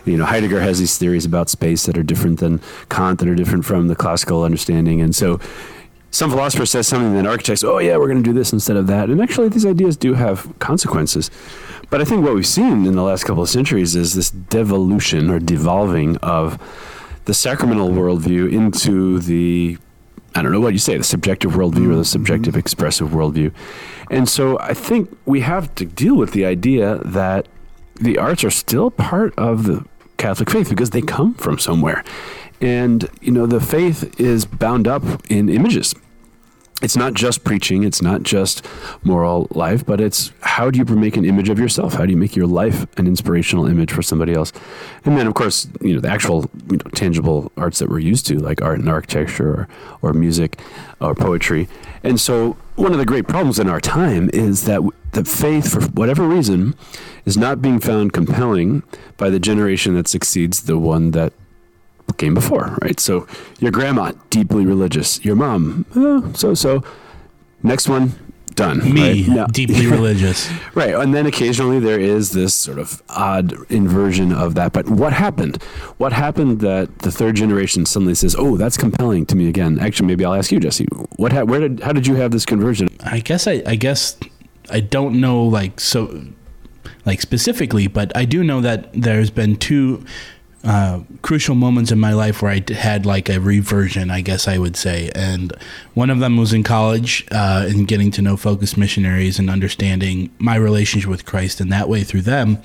You 0.04 0.16
know, 0.16 0.24
Heidegger 0.24 0.60
has 0.60 0.78
these 0.78 0.96
theories 0.96 1.24
about 1.24 1.48
space 1.48 1.86
that 1.86 1.98
are 1.98 2.02
different 2.02 2.40
than 2.40 2.60
Kant, 2.88 3.18
that 3.18 3.28
are 3.28 3.34
different 3.34 3.64
from 3.64 3.88
the 3.88 3.96
classical 3.96 4.44
understanding, 4.44 5.00
and 5.00 5.14
so 5.14 5.40
some 6.10 6.30
philosopher 6.30 6.66
says 6.66 6.88
something, 6.88 7.14
then 7.14 7.26
architects, 7.26 7.62
oh 7.62 7.78
yeah, 7.78 7.96
we're 7.96 8.08
going 8.08 8.22
to 8.22 8.28
do 8.28 8.32
this 8.32 8.52
instead 8.52 8.76
of 8.76 8.86
that. 8.88 9.10
And 9.10 9.20
actually, 9.22 9.48
these 9.48 9.66
ideas 9.66 9.96
do 9.96 10.14
have 10.14 10.52
consequences. 10.58 11.30
But 11.88 12.00
I 12.00 12.04
think 12.04 12.24
what 12.24 12.34
we've 12.34 12.46
seen 12.46 12.86
in 12.86 12.94
the 12.94 13.02
last 13.02 13.24
couple 13.24 13.42
of 13.42 13.48
centuries 13.48 13.94
is 13.94 14.14
this 14.14 14.30
devolution 14.30 15.30
or 15.30 15.38
devolving 15.38 16.16
of 16.18 16.58
the 17.24 17.34
sacramental 17.34 17.90
worldview 17.90 18.52
into 18.52 19.18
the, 19.20 19.78
I 20.34 20.42
don't 20.42 20.52
know 20.52 20.60
what 20.60 20.72
you 20.72 20.78
say, 20.78 20.96
the 20.96 21.04
subjective 21.04 21.52
worldview 21.52 21.86
or 21.86 21.96
the 21.96 22.02
mm-hmm. 22.02 22.02
subjective 22.02 22.56
expressive 22.56 23.10
worldview. 23.10 23.52
And 24.10 24.28
so 24.28 24.58
I 24.58 24.74
think 24.74 25.16
we 25.26 25.40
have 25.40 25.74
to 25.76 25.84
deal 25.84 26.16
with 26.16 26.32
the 26.32 26.44
idea 26.44 26.98
that 27.04 27.46
the 28.00 28.18
arts 28.18 28.42
are 28.42 28.50
still 28.50 28.90
part 28.90 29.32
of 29.36 29.64
the 29.64 29.84
Catholic 30.16 30.50
faith 30.50 30.68
because 30.68 30.90
they 30.90 31.02
come 31.02 31.34
from 31.34 31.58
somewhere. 31.58 32.04
And, 32.60 33.08
you 33.20 33.32
know, 33.32 33.46
the 33.46 33.60
faith 33.60 34.20
is 34.20 34.44
bound 34.44 34.86
up 34.86 35.02
in 35.30 35.48
images. 35.48 35.94
It's 36.82 36.96
not 36.96 37.12
just 37.12 37.44
preaching, 37.44 37.82
it's 37.82 38.00
not 38.00 38.22
just 38.22 38.66
moral 39.02 39.48
life, 39.50 39.84
but 39.84 40.00
it's 40.00 40.32
how 40.40 40.70
do 40.70 40.78
you 40.78 40.84
make 40.96 41.16
an 41.18 41.26
image 41.26 41.50
of 41.50 41.58
yourself? 41.58 41.92
How 41.94 42.06
do 42.06 42.10
you 42.10 42.16
make 42.16 42.34
your 42.34 42.46
life 42.46 42.86
an 42.98 43.06
inspirational 43.06 43.66
image 43.66 43.92
for 43.92 44.00
somebody 44.00 44.32
else? 44.32 44.50
And 45.04 45.18
then, 45.18 45.26
of 45.26 45.34
course, 45.34 45.68
you 45.82 45.92
know, 45.92 46.00
the 46.00 46.08
actual 46.08 46.50
you 46.70 46.78
know, 46.78 46.90
tangible 46.94 47.52
arts 47.58 47.80
that 47.80 47.90
we're 47.90 47.98
used 47.98 48.26
to, 48.28 48.38
like 48.38 48.62
art 48.62 48.78
and 48.78 48.88
architecture 48.88 49.48
or, 49.50 49.68
or 50.00 50.12
music 50.14 50.58
or 51.00 51.14
poetry. 51.14 51.68
And 52.02 52.18
so, 52.18 52.56
one 52.76 52.92
of 52.92 52.98
the 52.98 53.04
great 53.04 53.28
problems 53.28 53.58
in 53.58 53.68
our 53.68 53.80
time 53.80 54.30
is 54.32 54.64
that 54.64 54.80
the 55.12 55.24
faith, 55.24 55.70
for 55.70 55.82
whatever 55.82 56.26
reason, 56.26 56.74
is 57.26 57.36
not 57.36 57.60
being 57.60 57.78
found 57.78 58.14
compelling 58.14 58.84
by 59.18 59.28
the 59.28 59.38
generation 59.38 59.94
that 59.96 60.08
succeeds 60.08 60.62
the 60.62 60.78
one 60.78 61.10
that 61.10 61.34
came 62.20 62.34
before, 62.34 62.76
right? 62.82 63.00
So 63.00 63.26
your 63.58 63.72
grandma, 63.72 64.12
deeply 64.28 64.64
religious. 64.66 65.24
Your 65.24 65.36
mom, 65.36 65.86
uh, 65.96 66.32
so 66.34 66.54
so. 66.54 66.84
Next 67.62 67.88
one, 67.90 68.14
done. 68.54 68.78
Me, 68.94 69.24
right? 69.24 69.28
No. 69.28 69.46
deeply 69.52 69.86
religious. 69.98 70.50
Right. 70.74 70.94
And 70.94 71.14
then 71.14 71.26
occasionally 71.26 71.78
there 71.78 71.98
is 72.00 72.32
this 72.32 72.54
sort 72.54 72.78
of 72.78 73.02
odd 73.08 73.52
inversion 73.70 74.32
of 74.32 74.54
that. 74.54 74.72
But 74.72 74.88
what 74.88 75.12
happened? 75.12 75.62
What 75.98 76.12
happened 76.12 76.60
that 76.60 77.00
the 77.00 77.10
third 77.10 77.36
generation 77.36 77.86
suddenly 77.86 78.14
says, 78.14 78.34
oh, 78.38 78.56
that's 78.56 78.76
compelling 78.76 79.26
to 79.26 79.36
me 79.36 79.48
again? 79.48 79.78
Actually, 79.78 80.06
maybe 80.06 80.24
I'll 80.24 80.34
ask 80.34 80.52
you, 80.52 80.60
Jesse. 80.60 80.86
What, 81.16 81.32
ha- 81.32 81.44
where 81.44 81.60
did, 81.60 81.80
how 81.80 81.92
did 81.92 82.06
you 82.06 82.14
have 82.16 82.30
this 82.30 82.46
conversion? 82.46 82.88
I 83.04 83.20
guess 83.20 83.46
I, 83.46 83.62
I 83.66 83.74
guess 83.74 84.16
I 84.70 84.80
don't 84.80 85.20
know 85.20 85.42
like 85.42 85.80
so 85.80 86.22
like 87.04 87.20
specifically, 87.20 87.86
but 87.88 88.14
I 88.16 88.24
do 88.24 88.44
know 88.44 88.60
that 88.60 88.92
there's 88.92 89.30
been 89.30 89.56
two 89.56 90.04
uh, 90.62 91.00
crucial 91.22 91.54
moments 91.54 91.90
in 91.90 91.98
my 91.98 92.12
life 92.12 92.42
where 92.42 92.52
I 92.52 92.62
had 92.72 93.06
like 93.06 93.28
a 93.28 93.40
reversion, 93.40 94.10
I 94.10 94.20
guess 94.20 94.46
I 94.46 94.58
would 94.58 94.76
say. 94.76 95.10
And 95.14 95.52
one 95.94 96.10
of 96.10 96.18
them 96.18 96.36
was 96.36 96.52
in 96.52 96.62
college 96.62 97.26
uh, 97.30 97.66
and 97.68 97.88
getting 97.88 98.10
to 98.12 98.22
know 98.22 98.36
Focus 98.36 98.76
missionaries 98.76 99.38
and 99.38 99.48
understanding 99.48 100.30
my 100.38 100.56
relationship 100.56 101.08
with 101.08 101.24
Christ 101.24 101.60
in 101.60 101.70
that 101.70 101.88
way 101.88 102.02
through 102.04 102.22
them. 102.22 102.58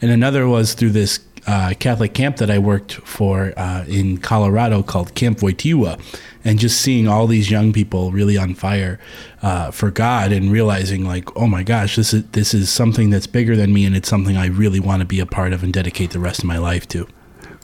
And 0.00 0.10
another 0.10 0.48
was 0.48 0.72
through 0.74 0.90
this 0.90 1.20
uh, 1.46 1.74
Catholic 1.78 2.14
camp 2.14 2.36
that 2.36 2.50
I 2.50 2.58
worked 2.58 2.92
for 2.92 3.52
uh, 3.56 3.84
in 3.86 4.18
Colorado 4.18 4.82
called 4.82 5.14
Camp 5.14 5.40
Wojtyła. 5.40 6.00
And 6.44 6.58
just 6.58 6.80
seeing 6.80 7.06
all 7.06 7.28
these 7.28 7.52
young 7.52 7.72
people 7.72 8.10
really 8.10 8.36
on 8.36 8.54
fire 8.54 8.98
uh, 9.42 9.70
for 9.70 9.92
God 9.92 10.32
and 10.32 10.50
realizing, 10.50 11.04
like, 11.04 11.36
oh 11.36 11.46
my 11.46 11.62
gosh, 11.62 11.94
this 11.94 12.12
is 12.12 12.26
this 12.30 12.52
is 12.52 12.68
something 12.68 13.10
that's 13.10 13.28
bigger 13.28 13.54
than 13.54 13.72
me, 13.72 13.84
and 13.84 13.94
it's 13.94 14.08
something 14.08 14.36
I 14.36 14.46
really 14.46 14.80
want 14.80 15.02
to 15.02 15.06
be 15.06 15.20
a 15.20 15.26
part 15.26 15.52
of 15.52 15.62
and 15.62 15.72
dedicate 15.72 16.10
the 16.10 16.18
rest 16.18 16.40
of 16.40 16.46
my 16.46 16.58
life 16.58 16.88
to. 16.88 17.06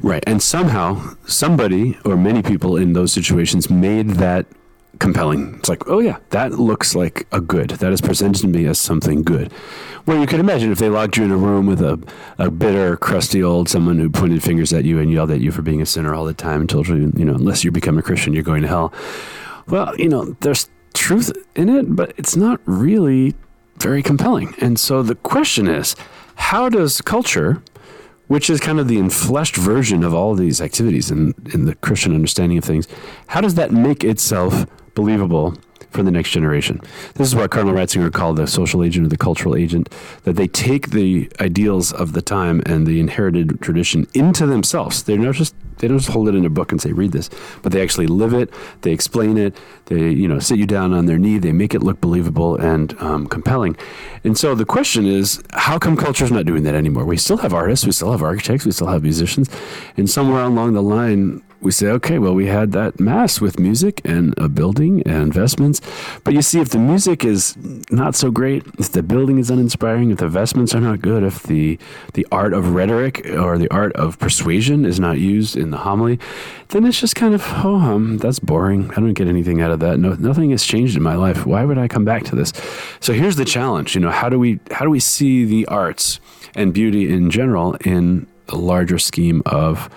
Right. 0.02 0.22
And 0.26 0.42
somehow, 0.42 1.16
somebody 1.26 1.98
or 2.04 2.16
many 2.16 2.42
people 2.42 2.76
in 2.76 2.92
those 2.92 3.12
situations 3.12 3.68
made 3.68 4.10
that 4.10 4.46
compelling. 4.98 5.56
It's 5.56 5.68
like, 5.68 5.88
oh, 5.88 6.00
yeah, 6.00 6.18
that 6.30 6.52
looks 6.52 6.94
like 6.94 7.26
a 7.32 7.40
good. 7.40 7.70
That 7.70 7.92
is 7.92 8.00
presented 8.00 8.40
to 8.42 8.48
me 8.48 8.66
as 8.66 8.78
something 8.78 9.22
good. 9.22 9.52
Well, 10.06 10.18
you 10.20 10.26
could 10.26 10.40
imagine 10.40 10.72
if 10.72 10.78
they 10.78 10.88
locked 10.88 11.16
you 11.16 11.24
in 11.24 11.30
a 11.30 11.36
room 11.36 11.66
with 11.66 11.80
a, 11.80 12.00
a 12.38 12.50
bitter, 12.50 12.96
crusty 12.96 13.42
old 13.42 13.68
someone 13.68 13.98
who 13.98 14.08
pointed 14.08 14.42
fingers 14.42 14.72
at 14.72 14.84
you 14.84 14.98
and 14.98 15.10
yelled 15.10 15.30
at 15.30 15.40
you 15.40 15.52
for 15.52 15.62
being 15.62 15.82
a 15.82 15.86
sinner 15.86 16.14
all 16.14 16.24
the 16.24 16.34
time 16.34 16.60
and 16.60 16.70
told 16.70 16.88
you, 16.88 17.12
you 17.16 17.24
know, 17.24 17.34
unless 17.34 17.64
you 17.64 17.70
become 17.70 17.98
a 17.98 18.02
Christian, 18.02 18.32
you're 18.32 18.42
going 18.42 18.62
to 18.62 18.68
hell. 18.68 18.92
Well, 19.66 19.94
you 19.98 20.08
know, 20.08 20.36
there's 20.40 20.68
truth 20.94 21.30
in 21.54 21.68
it, 21.68 21.94
but 21.94 22.14
it's 22.16 22.36
not 22.36 22.60
really 22.64 23.34
very 23.76 24.02
compelling. 24.02 24.54
And 24.60 24.78
so 24.78 25.02
the 25.02 25.14
question 25.14 25.68
is, 25.68 25.94
how 26.34 26.68
does 26.68 27.00
culture 27.00 27.62
which 28.28 28.48
is 28.48 28.60
kind 28.60 28.78
of 28.78 28.88
the 28.88 28.98
enfleshed 28.98 29.56
version 29.56 30.04
of 30.04 30.14
all 30.14 30.32
of 30.32 30.38
these 30.38 30.60
activities 30.60 31.10
in, 31.10 31.34
in 31.52 31.64
the 31.64 31.74
Christian 31.74 32.14
understanding 32.14 32.58
of 32.58 32.64
things. 32.64 32.86
How 33.28 33.40
does 33.40 33.56
that 33.56 33.72
make 33.72 34.04
itself 34.04 34.66
believable 34.94 35.54
for 35.98 36.04
the 36.04 36.12
next 36.12 36.30
generation? 36.30 36.80
This 37.14 37.26
is 37.26 37.34
what 37.34 37.50
Cardinal 37.50 37.74
Ratzinger 37.74 38.12
called 38.12 38.36
the 38.36 38.46
social 38.46 38.84
agent 38.84 39.06
or 39.06 39.08
the 39.08 39.16
cultural 39.16 39.56
agent, 39.56 39.92
that 40.22 40.36
they 40.36 40.46
take 40.46 40.90
the 40.90 41.28
ideals 41.40 41.92
of 41.92 42.12
the 42.12 42.22
time 42.22 42.62
and 42.66 42.86
the 42.86 43.00
inherited 43.00 43.60
tradition 43.60 44.06
into 44.14 44.46
themselves. 44.46 45.02
They're 45.02 45.18
not 45.18 45.34
just 45.34 45.56
they 45.78 45.88
don't 45.88 45.98
just 45.98 46.10
hold 46.10 46.28
it 46.28 46.34
in 46.34 46.44
a 46.44 46.50
book 46.50 46.72
and 46.72 46.80
say 46.80 46.92
read 46.92 47.12
this, 47.12 47.30
but 47.62 47.72
they 47.72 47.82
actually 47.82 48.06
live 48.06 48.32
it. 48.32 48.52
They 48.82 48.92
explain 48.92 49.38
it. 49.38 49.56
They 49.86 50.10
you 50.10 50.28
know 50.28 50.38
sit 50.38 50.58
you 50.58 50.66
down 50.66 50.92
on 50.92 51.06
their 51.06 51.18
knee. 51.18 51.38
They 51.38 51.52
make 51.52 51.74
it 51.74 51.82
look 51.82 52.00
believable 52.00 52.56
and 52.56 52.96
um, 53.00 53.26
compelling. 53.26 53.76
And 54.22 54.38
so 54.38 54.54
the 54.54 54.64
question 54.64 55.04
is, 55.04 55.42
how 55.52 55.78
come 55.78 55.96
culture's 55.96 56.30
not 56.30 56.46
doing 56.46 56.62
that 56.62 56.74
anymore? 56.74 57.04
We 57.04 57.16
still 57.16 57.38
have 57.38 57.54
artists, 57.54 57.84
we 57.86 57.92
still 57.92 58.12
have 58.12 58.22
architects, 58.22 58.64
we 58.66 58.72
still 58.72 58.86
have 58.88 59.02
musicians, 59.02 59.48
and 59.96 60.08
somewhere 60.08 60.42
along 60.42 60.74
the 60.74 60.82
line 60.82 61.42
we 61.60 61.72
say, 61.72 61.88
okay, 61.88 62.18
well, 62.18 62.34
we 62.34 62.46
had 62.46 62.72
that 62.72 63.00
mass 63.00 63.40
with 63.40 63.58
music 63.58 64.00
and 64.04 64.32
a 64.38 64.48
building 64.48 65.02
and 65.02 65.22
investments. 65.22 65.80
But 66.22 66.34
you 66.34 66.42
see, 66.42 66.60
if 66.60 66.68
the 66.68 66.78
music 66.78 67.24
is 67.24 67.56
not 67.90 68.14
so 68.14 68.30
great, 68.30 68.64
if 68.78 68.92
the 68.92 69.02
building 69.02 69.38
is 69.38 69.50
uninspiring, 69.50 70.10
if 70.10 70.18
the 70.18 70.26
investments 70.26 70.74
are 70.74 70.80
not 70.80 71.00
good, 71.00 71.24
if 71.24 71.42
the, 71.42 71.78
the 72.14 72.26
art 72.30 72.52
of 72.52 72.74
rhetoric 72.74 73.26
or 73.30 73.58
the 73.58 73.68
art 73.70 73.92
of 73.94 74.18
persuasion 74.18 74.84
is 74.84 75.00
not 75.00 75.18
used 75.18 75.56
in 75.56 75.70
the 75.70 75.78
homily, 75.78 76.18
then 76.68 76.84
it's 76.84 77.00
just 77.00 77.16
kind 77.16 77.34
of, 77.34 77.42
oh, 77.64 77.76
um, 77.76 78.18
that's 78.18 78.38
boring. 78.38 78.90
I 78.92 78.94
don't 78.94 79.14
get 79.14 79.26
anything 79.26 79.60
out 79.60 79.72
of 79.72 79.80
that. 79.80 79.98
No, 79.98 80.14
nothing 80.14 80.50
has 80.50 80.64
changed 80.64 80.96
in 80.96 81.02
my 81.02 81.16
life. 81.16 81.44
Why 81.44 81.64
would 81.64 81.78
I 81.78 81.88
come 81.88 82.04
back 82.04 82.24
to 82.24 82.36
this? 82.36 82.52
So 83.00 83.12
here's 83.12 83.36
the 83.36 83.44
challenge. 83.44 83.94
You 83.94 84.00
know, 84.00 84.10
how 84.10 84.28
do 84.28 84.38
we 84.38 84.60
how 84.70 84.84
do 84.84 84.90
we 84.90 85.00
see 85.00 85.44
the 85.44 85.66
arts 85.66 86.20
and 86.54 86.72
beauty 86.72 87.12
in 87.12 87.30
general 87.30 87.74
in 87.84 88.26
the 88.46 88.56
larger 88.56 88.98
scheme 88.98 89.42
of 89.46 89.88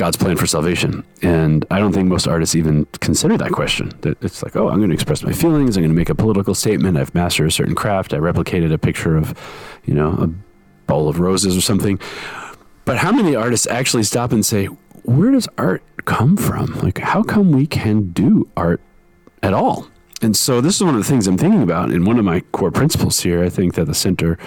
God's 0.00 0.16
plan 0.16 0.38
for 0.38 0.46
salvation. 0.46 1.04
And 1.20 1.66
I 1.70 1.78
don't 1.78 1.92
think 1.92 2.08
most 2.08 2.26
artists 2.26 2.56
even 2.56 2.86
consider 3.00 3.36
that 3.36 3.52
question. 3.52 3.92
It's 4.02 4.42
like, 4.42 4.56
oh, 4.56 4.70
I'm 4.70 4.78
going 4.78 4.88
to 4.88 4.94
express 4.94 5.22
my 5.22 5.32
feelings. 5.32 5.76
I'm 5.76 5.82
going 5.82 5.92
to 5.92 5.96
make 5.96 6.08
a 6.08 6.14
political 6.14 6.54
statement. 6.54 6.96
I've 6.96 7.14
mastered 7.14 7.46
a 7.46 7.50
certain 7.50 7.74
craft. 7.74 8.14
I 8.14 8.16
replicated 8.16 8.72
a 8.72 8.78
picture 8.78 9.14
of, 9.14 9.38
you 9.84 9.92
know, 9.92 10.08
a 10.12 10.28
bowl 10.86 11.10
of 11.10 11.20
roses 11.20 11.54
or 11.54 11.60
something. 11.60 12.00
But 12.86 12.96
how 12.96 13.12
many 13.12 13.36
artists 13.36 13.66
actually 13.66 14.04
stop 14.04 14.32
and 14.32 14.44
say, 14.44 14.66
where 15.04 15.32
does 15.32 15.46
art 15.58 15.82
come 16.06 16.34
from? 16.38 16.78
Like, 16.80 16.96
how 16.96 17.22
come 17.22 17.52
we 17.52 17.66
can 17.66 18.10
do 18.12 18.48
art 18.56 18.80
at 19.42 19.52
all? 19.52 19.86
And 20.22 20.34
so 20.34 20.62
this 20.62 20.76
is 20.76 20.82
one 20.82 20.94
of 20.94 21.02
the 21.02 21.08
things 21.08 21.26
I'm 21.26 21.36
thinking 21.36 21.62
about. 21.62 21.90
And 21.90 22.06
one 22.06 22.18
of 22.18 22.24
my 22.24 22.40
core 22.52 22.70
principles 22.70 23.20
here, 23.20 23.44
I 23.44 23.50
think 23.50 23.74
that 23.74 23.84
the 23.84 23.94
center 23.94 24.38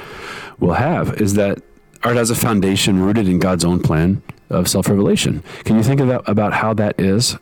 will 0.60 0.74
have 0.74 1.22
is 1.22 1.36
that 1.36 1.62
art 2.02 2.16
has 2.16 2.32
a 2.32 2.36
foundation 2.36 3.04
rooted 3.04 3.28
in 3.28 3.38
God's 3.38 3.64
own 3.64 3.82
plan 3.82 4.24
of 4.54 4.68
self 4.68 4.90
revelation. 4.90 5.44
Can 5.64 5.76
you 5.78 5.84
think 5.84 6.00
about, 6.00 6.28
about 6.28 6.54
how 6.54 6.74
that 6.76 7.00
is? 7.00 7.38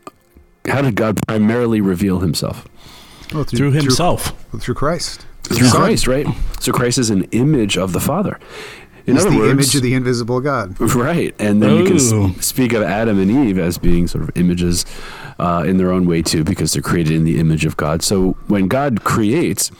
How 0.66 0.82
did 0.82 0.96
God 0.96 1.20
primarily 1.28 1.82
reveal 1.82 2.20
himself? 2.20 2.68
Well, 3.34 3.44
Through 3.46 3.72
himself. 3.72 4.28
Through, 4.52 4.60
through 4.60 4.76
Christ. 4.76 5.26
Through 5.44 5.70
Christ, 5.70 6.08
right? 6.08 6.28
So 6.60 6.72
Christ 6.72 6.98
is 6.98 7.10
an 7.10 7.24
image 7.32 7.78
of 7.78 7.94
the 7.94 8.00
Father. 8.00 8.40
In 9.08 9.16
He's 9.16 9.26
other 9.26 9.34
the 9.34 9.40
words, 9.40 9.52
image 9.52 9.76
of 9.76 9.82
the 9.82 9.94
invisible 9.96 10.40
God. 10.40 10.80
Right. 10.80 11.34
And 11.40 11.62
then 11.62 11.78
you 11.78 11.86
can 11.86 11.96
Ooh. 11.96 12.34
speak 12.42 12.74
of 12.74 12.84
Adam 12.84 13.20
and 13.20 13.32
Eve 13.32 13.58
as 13.58 13.78
being 13.78 14.08
sort 14.08 14.24
of 14.24 14.32
images 14.36 14.86
uh, 15.40 15.64
in 15.66 15.78
their 15.78 15.92
own 15.92 16.06
way, 16.06 16.22
too, 16.22 16.44
because 16.44 16.74
they're 16.74 16.84
created 16.84 17.14
in 17.14 17.24
the 17.24 17.40
image 17.40 17.66
of 17.66 17.76
God. 17.78 18.04
So 18.04 18.34
when 18.48 18.68
God 18.68 19.04
creates, 19.04 19.72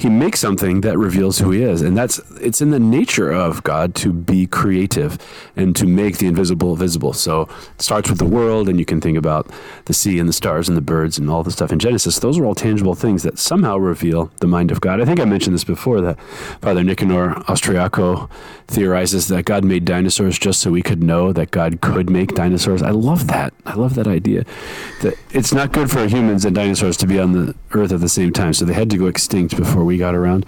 he 0.00 0.08
makes 0.08 0.40
something 0.40 0.80
that 0.80 0.96
reveals 0.96 1.40
who 1.40 1.50
he 1.50 1.62
is. 1.62 1.82
And 1.82 1.94
that's 1.94 2.18
it's 2.40 2.62
in 2.62 2.70
the 2.70 2.80
nature 2.80 3.30
of 3.30 3.62
God 3.64 3.94
to 3.96 4.14
be 4.14 4.46
creative 4.46 5.18
and 5.56 5.76
to 5.76 5.86
make 5.86 6.16
the 6.16 6.26
invisible 6.26 6.74
visible. 6.74 7.12
So 7.12 7.42
it 7.42 7.82
starts 7.82 8.08
with 8.08 8.18
the 8.18 8.24
world 8.24 8.66
and 8.66 8.78
you 8.78 8.86
can 8.86 9.02
think 9.02 9.18
about 9.18 9.50
the 9.84 9.92
sea 9.92 10.18
and 10.18 10.26
the 10.26 10.32
stars 10.32 10.68
and 10.68 10.76
the 10.76 10.80
birds 10.80 11.18
and 11.18 11.28
all 11.28 11.42
the 11.42 11.50
stuff 11.50 11.70
in 11.70 11.78
Genesis. 11.78 12.18
Those 12.18 12.38
are 12.38 12.46
all 12.46 12.54
tangible 12.54 12.94
things 12.94 13.24
that 13.24 13.38
somehow 13.38 13.76
reveal 13.76 14.30
the 14.40 14.46
mind 14.46 14.70
of 14.70 14.80
God. 14.80 15.02
I 15.02 15.04
think 15.04 15.20
I 15.20 15.26
mentioned 15.26 15.54
this 15.54 15.64
before 15.64 16.00
that 16.00 16.18
Father 16.62 16.82
Nicanor 16.82 17.34
Austriaco 17.44 18.30
theorizes 18.68 19.28
that 19.28 19.44
God 19.44 19.64
made 19.64 19.84
dinosaurs 19.84 20.38
just 20.38 20.60
so 20.60 20.70
we 20.70 20.80
could 20.80 21.02
know 21.02 21.30
that 21.34 21.50
God 21.50 21.82
could 21.82 22.08
make 22.08 22.34
dinosaurs. 22.34 22.80
I 22.80 22.90
love 22.90 23.26
that. 23.26 23.52
I 23.66 23.74
love 23.74 23.96
that 23.96 24.06
idea. 24.06 24.46
That 25.02 25.14
it's 25.30 25.52
not 25.52 25.72
good 25.72 25.90
for 25.90 26.06
humans 26.06 26.46
and 26.46 26.54
dinosaurs 26.54 26.96
to 26.98 27.06
be 27.06 27.18
on 27.18 27.32
the 27.32 27.54
earth 27.72 27.92
at 27.92 28.00
the 28.00 28.08
same 28.08 28.32
time. 28.32 28.54
So 28.54 28.64
they 28.64 28.72
had 28.72 28.88
to 28.90 28.96
go 28.96 29.06
extinct 29.06 29.56
before 29.56 29.89
we 29.90 29.98
got 29.98 30.14
around. 30.14 30.46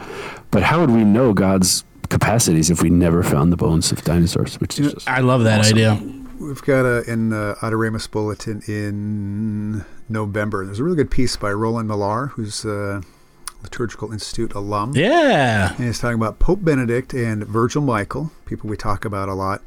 But 0.50 0.62
how 0.62 0.80
would 0.80 0.90
we 0.90 1.04
know 1.04 1.34
God's 1.34 1.84
capacities 2.08 2.70
if 2.70 2.82
we 2.82 2.90
never 2.90 3.22
found 3.22 3.52
the 3.52 3.56
bones 3.56 3.92
of 3.92 4.02
dinosaurs? 4.04 4.60
Which 4.60 4.78
is 4.78 4.94
just 4.94 5.08
I 5.08 5.20
love 5.20 5.44
that 5.44 5.60
awesome. 5.60 5.74
idea. 5.74 6.00
We've 6.40 6.62
got 6.62 6.84
a, 6.84 7.08
in 7.10 7.28
the 7.28 7.56
Adoremus 7.60 8.10
Bulletin 8.10 8.62
in 8.66 9.84
November, 10.08 10.64
there's 10.64 10.78
a 10.78 10.84
really 10.84 10.96
good 10.96 11.10
piece 11.10 11.36
by 11.36 11.52
Roland 11.52 11.88
Millare, 11.88 12.30
who's 12.30 12.64
a 12.64 13.02
Liturgical 13.62 14.12
Institute 14.12 14.52
alum. 14.54 14.92
Yeah. 14.94 15.74
And 15.74 15.86
he's 15.86 15.98
talking 15.98 16.16
about 16.16 16.38
Pope 16.38 16.64
Benedict 16.64 17.14
and 17.14 17.44
Virgil 17.44 17.82
Michel, 17.82 18.32
people 18.44 18.68
we 18.68 18.76
talk 18.76 19.04
about 19.04 19.28
a 19.28 19.34
lot, 19.34 19.62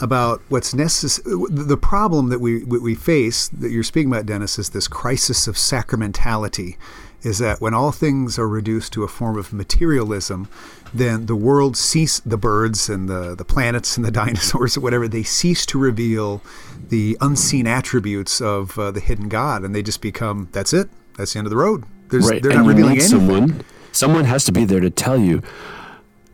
about 0.00 0.40
what's 0.48 0.74
necessary. 0.74 1.34
The 1.50 1.76
problem 1.76 2.28
that 2.28 2.40
we, 2.40 2.64
we 2.64 2.94
face, 2.94 3.48
that 3.48 3.70
you're 3.70 3.82
speaking 3.82 4.12
about, 4.12 4.26
Denis, 4.26 4.58
is 4.58 4.70
this 4.70 4.86
crisis 4.86 5.48
of 5.48 5.56
sacramentality. 5.56 6.76
Is 7.22 7.38
that 7.38 7.60
when 7.60 7.74
all 7.74 7.90
things 7.90 8.38
are 8.38 8.48
reduced 8.48 8.92
to 8.92 9.02
a 9.02 9.08
form 9.08 9.36
of 9.36 9.52
materialism, 9.52 10.48
then 10.94 11.26
the 11.26 11.34
world 11.34 11.76
cease, 11.76 12.20
the 12.20 12.36
birds 12.36 12.88
and 12.88 13.08
the, 13.08 13.34
the 13.34 13.44
planets 13.44 13.96
and 13.96 14.06
the 14.06 14.10
dinosaurs 14.22 14.76
or 14.76 14.80
whatever, 14.80 15.08
they 15.08 15.24
cease 15.24 15.66
to 15.66 15.78
reveal 15.78 16.42
the 16.88 17.16
unseen 17.20 17.66
attributes 17.66 18.40
of 18.40 18.78
uh, 18.78 18.90
the 18.90 19.00
hidden 19.00 19.28
God. 19.28 19.64
And 19.64 19.74
they 19.74 19.82
just 19.82 20.00
become, 20.00 20.48
that's 20.52 20.72
it, 20.72 20.88
that's 21.16 21.32
the 21.32 21.38
end 21.38 21.46
of 21.46 21.50
the 21.50 21.56
road. 21.56 21.84
There's, 22.10 22.30
right. 22.30 22.42
They're 22.42 22.52
and 22.52 22.60
not 22.60 22.68
revealing 22.68 22.92
anything. 22.92 23.08
someone. 23.10 23.64
Someone 23.92 24.24
has 24.24 24.44
to 24.44 24.52
be 24.52 24.64
there 24.64 24.80
to 24.80 24.90
tell 24.90 25.18
you. 25.18 25.42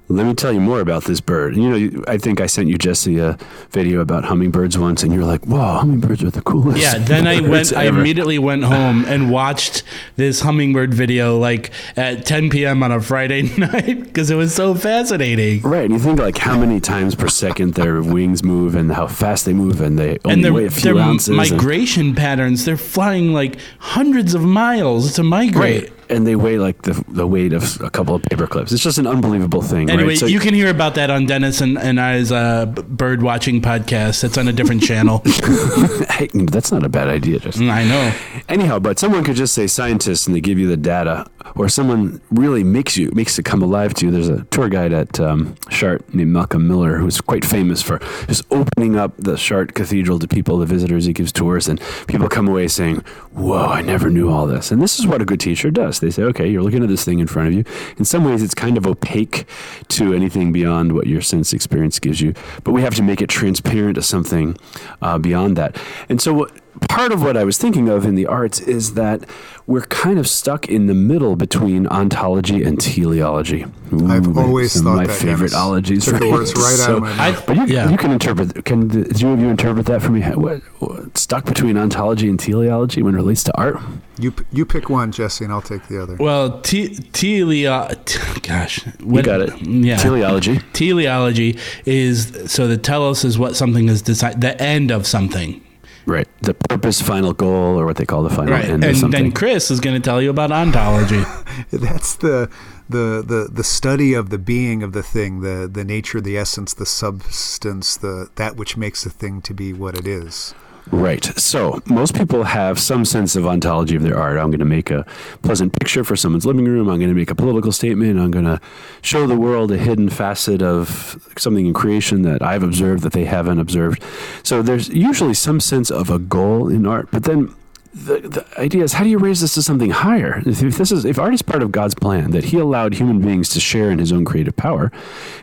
Let 0.09 0.27
me 0.27 0.35
tell 0.35 0.53
you 0.53 0.61
more 0.61 0.81
about 0.81 1.05
this 1.05 1.23
bird. 1.23 1.57
You 1.57 1.71
know, 1.71 2.05
I 2.07 2.19
think 2.19 2.39
I 2.43 2.47
sent 2.47 2.69
you 2.69 2.77
Jesse 2.77 3.19
a 3.19 3.39
video 3.71 4.01
about 4.01 4.25
hummingbirds 4.27 4.77
once, 4.77 5.03
and 5.03 5.15
you're 5.15 5.25
like, 5.25 5.47
"Whoa, 5.47 5.79
hummingbirds 5.79 6.23
are 6.23 6.31
the 6.31 6.43
coolest." 6.43 6.79
Yeah, 6.83 6.99
then 6.99 7.27
I 7.27 7.41
went. 7.49 7.73
I 7.75 7.85
immediately 7.85 8.39
went 8.39 8.65
home 8.75 9.07
and 9.07 9.31
watched 9.31 9.83
this 10.17 10.43
hummingbird 10.43 10.93
video 10.93 11.39
like 11.39 11.71
at 11.97 12.27
10 12.27 12.51
p.m. 12.51 12.83
on 12.83 12.93
a 12.93 13.01
Friday 13.01 13.43
night 13.57 14.03
because 14.05 14.31
it 14.31 14.35
was 14.35 14.55
so 14.55 14.75
fascinating. 14.75 15.63
Right, 15.63 15.85
and 15.85 15.95
you 15.95 15.99
think 15.99 16.19
like 16.21 16.37
how 16.37 16.59
many 16.59 16.81
times 16.81 17.15
per 17.15 17.29
second 17.29 17.73
their 17.73 18.03
wings 18.03 18.45
move 18.45 18.75
and 18.75 18.93
how 18.93 19.07
fast 19.07 19.47
they 19.47 19.55
move, 19.55 19.81
and 19.81 19.99
they 19.99 20.19
only 20.27 20.35
And 20.35 20.45
their, 20.45 20.53
weigh 20.53 20.67
a 20.67 20.71
few 20.71 20.93
their 20.93 21.03
ounces. 21.03 21.29
and- 21.29 21.37
migration 21.39 22.15
patterns, 22.15 22.67
they're 22.67 22.77
flying 22.77 23.33
like 23.33 23.57
hundreds 23.79 24.35
of 24.35 24.43
miles 24.43 25.15
to 25.15 25.23
migrate. 25.23 25.85
right, 25.85 25.93
and 26.09 26.27
they 26.27 26.37
weigh 26.37 26.59
like 26.59 26.83
the 26.83 27.03
the 27.09 27.27
weight 27.27 27.53
of 27.53 27.81
a 27.81 27.91
couple 27.91 28.15
of 28.15 28.23
paper 28.23 28.47
clips. 28.47 28.73
It's 28.73 28.83
just 28.83 28.99
an 28.99 29.07
unbelievable 29.07 29.63
thing. 29.63 29.91
Anyway, 29.91 30.11
right? 30.11 30.19
So- 30.19 30.27
you 30.27 30.41
can 30.41 30.55
hear 30.55 30.69
about 30.71 30.95
that 30.97 31.11
on 31.11 31.27
Denis 31.27 31.61
and, 31.61 31.79
and 31.79 32.01
I's 32.01 32.33
uh, 32.33 32.67
bird 32.67 33.23
watching 33.23 33.61
podcast. 33.61 34.23
That's 34.23 34.39
on 34.39 34.49
a 34.49 34.53
different 34.53 34.83
channel. 34.83 35.23
hey, 36.11 36.29
that's 36.33 36.73
not 36.73 36.85
a 36.85 36.89
bad 36.89 37.09
idea. 37.09 37.39
Just 37.39 37.61
I 37.61 37.85
know. 37.85 38.13
Anyhow, 38.49 38.79
but 38.79 38.99
someone 38.99 39.25
could 39.25 39.37
just 39.37 39.55
say 39.55 39.67
scientists 39.67 40.27
and 40.27 40.35
they 40.35 40.41
give 40.41 40.59
you 40.59 40.69
the 40.69 40.77
data, 40.77 41.27
or 41.57 41.69
someone 41.69 42.21
really 42.31 42.65
makes 42.65 42.97
you 42.97 43.11
makes 43.15 43.39
it 43.39 43.45
come 43.45 43.63
alive 43.63 43.95
to 43.95 44.07
you. 44.07 44.13
There's 44.13 44.29
a 44.29 44.45
tour 44.45 44.69
guide 44.69 44.93
at 44.93 45.19
um, 45.21 45.55
Chartres 45.71 46.13
named 46.15 46.33
Malcolm 46.33 46.67
Miller 46.69 46.99
who's 46.99 47.21
quite 47.21 47.45
famous 47.45 47.83
for 47.83 47.99
just 48.27 48.45
opening 48.51 48.97
up 48.97 49.13
the 49.17 49.37
Chartres 49.37 49.75
Cathedral 49.75 50.19
to 50.19 50.29
people, 50.29 50.59
the 50.59 50.67
visitors. 50.67 51.05
He 51.05 51.13
gives 51.13 51.33
tours, 51.33 51.69
and 51.69 51.81
people 52.07 52.29
come 52.29 52.49
away 52.49 52.69
saying, 52.69 52.97
"Whoa, 53.33 53.67
I 53.67 53.83
never 53.83 54.11
knew 54.11 54.31
all 54.31 54.47
this." 54.47 54.71
And 54.71 54.81
this 54.83 54.99
is 54.99 55.07
what 55.07 55.23
a 55.23 55.25
good 55.25 55.41
teacher 55.41 55.71
does. 55.71 55.94
They 56.01 56.11
say, 56.11 56.23
"Okay, 56.25 56.49
you're 56.49 56.63
looking 56.63 56.83
at 56.83 56.89
this 56.89 57.05
thing 57.05 57.19
in 57.21 57.27
front 57.27 57.49
of 57.49 57.55
you. 57.55 57.65
In 57.97 58.05
some 58.05 58.25
ways, 58.25 58.43
it's 58.43 58.55
kind 58.55 58.77
of 58.77 58.87
opaque 58.87 59.47
to 59.89 60.13
anything 60.13 60.53
beyond 60.53 60.93
what 60.93 61.07
your 61.07 61.21
sense 61.21 61.53
experience 61.53 61.99
gives 61.99 62.21
you, 62.21 62.35
but 62.65 62.73
we 62.73 62.83
have 62.83 62.95
to 62.97 63.03
make 63.03 63.21
it 63.23 63.29
transparent 63.29 63.97
to 63.97 64.03
something 64.03 64.57
uh, 65.03 65.19
beyond 65.19 65.57
that." 65.57 65.77
And 66.09 66.21
so, 66.21 66.33
what 66.35 66.51
part 66.89 67.13
of 67.13 67.23
what 67.23 67.37
I 67.37 67.45
was 67.45 67.59
thinking 67.59 67.89
of 67.89 68.05
in 68.05 68.15
the 68.15 68.27
arts 68.27 68.61
is 68.61 68.95
that 68.95 69.25
we're 69.67 69.83
kind 69.87 70.19
of 70.19 70.29
stuck 70.29 70.69
in 70.69 70.87
the 70.87 70.95
middle 70.95 71.37
between 71.37 71.87
ontology 71.87 72.63
and 72.63 72.79
teleology. 72.81 73.65
I've 74.07 74.37
always 74.37 74.75
thought 74.83 74.97
my 74.97 75.07
that, 75.07 75.13
favorite 75.15 75.51
Denis. 75.51 75.55
ologies. 75.55 76.05
Took 76.05 76.19
the 76.21 76.31
words 76.31 76.53
right 76.55 76.81
out 76.81 76.97
of 76.97 77.01
my 77.03 77.13
I, 77.13 77.31
mouth. 77.31 77.47
But 77.47 77.57
you, 77.57 77.67
yeah. 77.67 77.89
you 77.89 77.97
can 77.97 78.11
interpret. 78.11 78.65
Can 78.65 78.89
the 78.89 79.05
two 79.15 79.31
of 79.31 79.41
you 79.41 79.49
interpret 79.49 79.87
that 79.87 80.03
for 80.03 80.11
me? 80.11 80.21
What, 80.23 80.61
what 80.81 81.17
stuck 81.17 81.45
between 81.47 81.77
ontology 81.79 82.29
and 82.29 82.39
teleology 82.39 83.03
when 83.03 83.15
it 83.15 83.19
relates 83.19 83.43
to 83.45 83.57
art? 83.57 83.79
You 84.19 84.35
you 84.53 84.67
pick 84.67 84.91
one, 84.91 85.13
Jesse, 85.13 85.45
and 85.45 85.53
I'll 85.53 85.63
take 85.63 85.87
the 85.89 86.03
other. 86.03 86.17
well, 86.17 86.61
te- 86.61 86.95
teleo- 87.13 88.05
t- 88.05 88.41
gosh, 88.41 88.81
You 89.01 89.23
got 89.23 89.41
it. 89.41 89.61
Yeah, 89.63 89.97
Teleology. 89.97 90.61
teleology 90.73 91.59
is 91.87 92.51
so 92.53 92.67
the 92.69 92.77
telos 92.77 93.25
is 93.25 93.39
what 93.39 93.57
something 93.57 93.89
is 93.89 94.03
decided, 94.03 94.41
the 94.41 94.61
end 94.63 94.91
of 94.91 95.07
something, 95.07 95.61
Right. 96.07 96.29
The 96.43 96.55
purpose, 96.55 97.01
final 97.01 97.33
goal, 97.33 97.79
or 97.81 97.87
what 97.87 97.97
they 97.97 98.05
call 98.05 98.23
the 98.23 98.31
final 98.31 98.53
right? 98.53 98.65
end 98.65 98.85
And 98.85 98.93
of 98.93 98.97
something. 98.99 99.23
then 99.25 99.33
Chris 99.33 99.71
is 99.71 99.81
going 99.81 99.95
to 100.01 100.05
tell 100.05 100.21
you 100.21 100.31
about 100.31 100.53
ontology. 100.53 101.23
That's 101.71 102.17
the 102.17 102.51
the 102.89 103.25
the 103.27 103.49
the 103.51 103.65
study 103.65 104.13
of 104.13 104.29
the 104.31 104.37
being 104.39 104.83
of 104.83 104.93
the 104.93 105.03
thing, 105.03 105.41
the 105.41 105.69
the 105.73 105.85
nature, 105.85 106.21
the 106.21 106.37
essence, 106.37 106.75
the 106.75 106.85
substance, 106.87 107.97
the 107.97 108.29
that 108.35 108.57
which 108.57 108.77
makes 108.77 109.07
a 109.07 109.11
thing 109.11 109.41
to 109.43 109.55
be 109.55 109.73
what 109.73 109.97
it 109.99 110.07
is. 110.07 110.55
Right. 110.91 111.25
So 111.39 111.83
most 111.87 112.15
people 112.15 112.45
have 112.45 112.79
some 112.79 113.05
sense 113.05 113.37
of 113.37 113.47
ontology 113.47 113.97
of 113.97 114.03
their 114.03 114.19
art. 114.19 114.39
I'm 114.39 114.51
going 114.51 114.59
to 114.59 114.67
make 114.67 114.91
a 114.91 115.07
pleasant 115.43 115.73
picture 115.79 116.05
for 116.05 116.15
someone's 116.15 116.45
living 116.45 116.67
room. 116.67 116.89
I'm 116.89 116.99
going 116.99 117.09
to 117.09 117.15
make 117.15 117.31
a 117.31 117.35
political 117.35 117.73
statement. 117.73 118.21
I'm 118.21 118.31
going 118.31 118.45
to 118.45 118.61
show 119.01 119.27
the 119.27 119.37
world 119.37 119.73
a 119.73 119.79
hidden 119.79 120.11
facet 120.11 120.63
of 120.63 121.27
something 121.39 121.67
in 121.67 121.73
creation 121.73 122.23
that 122.23 122.43
I've 122.43 122.63
observed 122.63 123.03
that 123.03 123.13
they 123.13 123.25
haven't 123.25 123.59
observed. 123.59 124.03
So 124.43 124.63
there's 124.63 124.89
usually 124.89 125.35
some 125.35 125.59
sense 125.59 125.91
of 125.91 126.11
a 126.11 126.19
goal 126.19 126.69
in 126.69 126.87
art, 126.87 127.09
but 127.11 127.25
then 127.25 127.55
the, 127.95 128.21
the 128.21 128.61
idea 128.61 128.83
is 128.83 128.95
how 128.95 129.05
do 129.05 129.11
you 129.11 129.19
raise 129.19 129.41
this 129.41 129.55
to 129.55 129.63
something 129.63 129.91
higher? 129.91 130.43
If, 130.45 130.63
if 130.63 130.77
this 130.77 130.91
is 130.91 131.05
if 131.05 131.19
art 131.19 131.33
is 131.33 131.43
part 131.43 131.63
of 131.63 131.71
God's 131.73 131.95
plan 131.95 132.33
that 132.33 132.45
He 132.45 132.59
allowed 132.59 132.95
human 132.95 133.21
beings 133.21 133.49
to 133.51 133.61
share 133.61 133.91
in 133.91 133.99
His 133.99 134.13
own 134.13 134.25
creative 134.25 134.57
power, 134.57 134.91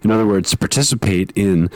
in 0.03 0.11
other 0.11 0.27
words, 0.27 0.51
to 0.51 0.57
participate 0.57 1.31
in 1.35 1.69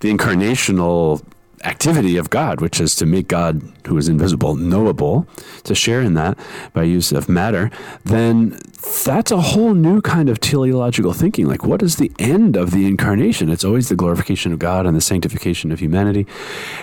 the 0.00 0.14
incarnational 0.14 1.24
activity 1.64 2.16
of 2.16 2.30
God, 2.30 2.60
which 2.60 2.80
is 2.80 2.94
to 2.96 3.06
make 3.06 3.28
God, 3.28 3.62
who 3.86 3.96
is 3.96 4.08
invisible, 4.08 4.54
knowable, 4.54 5.26
to 5.64 5.74
share 5.74 6.00
in 6.00 6.14
that 6.14 6.38
by 6.72 6.82
use 6.82 7.12
of 7.12 7.28
matter, 7.28 7.70
then 8.04 8.58
that's 9.04 9.30
a 9.30 9.40
whole 9.40 9.74
new 9.74 10.00
kind 10.00 10.28
of 10.28 10.40
teleological 10.40 11.12
thinking. 11.12 11.46
Like, 11.46 11.64
what 11.64 11.82
is 11.82 11.96
the 11.96 12.12
end 12.18 12.56
of 12.56 12.70
the 12.70 12.86
incarnation? 12.86 13.48
It's 13.48 13.64
always 13.64 13.88
the 13.88 13.96
glorification 13.96 14.52
of 14.52 14.58
God 14.58 14.86
and 14.86 14.96
the 14.96 15.00
sanctification 15.00 15.72
of 15.72 15.80
humanity. 15.80 16.26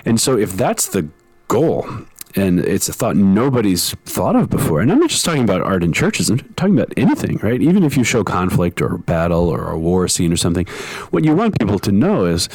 And 0.06 0.20
so, 0.20 0.38
if 0.38 0.54
that's 0.54 0.88
the 0.88 1.08
goal, 1.48 1.88
and 2.36 2.60
it's 2.60 2.88
a 2.88 2.94
thought 2.94 3.16
nobody's 3.16 3.94
thought 4.06 4.36
of 4.36 4.50
before. 4.50 4.80
And 4.80 4.92
I'm 4.92 5.00
not 5.00 5.10
just 5.10 5.26
talking 5.26 5.44
about 5.44 5.62
art 5.62 5.84
in 5.84 5.92
churches, 5.94 6.30
I'm 6.30 6.40
talking 6.56 6.78
about 6.78 6.94
anything, 6.96 7.38
right? 7.44 7.62
Even 7.62 7.84
if 7.84 7.98
you 7.98 8.04
show 8.04 8.24
conflict 8.24 8.82
or 8.82 8.98
battle 8.98 9.50
or 9.50 9.70
a 9.70 9.78
war 9.78 10.08
scene 10.08 10.32
or 10.32 10.38
something, 10.38 10.66
what 11.10 11.26
you 11.26 11.36
want 11.36 11.60
people 11.60 11.80
to 11.80 11.92
know 11.92 12.26
is 12.26 12.48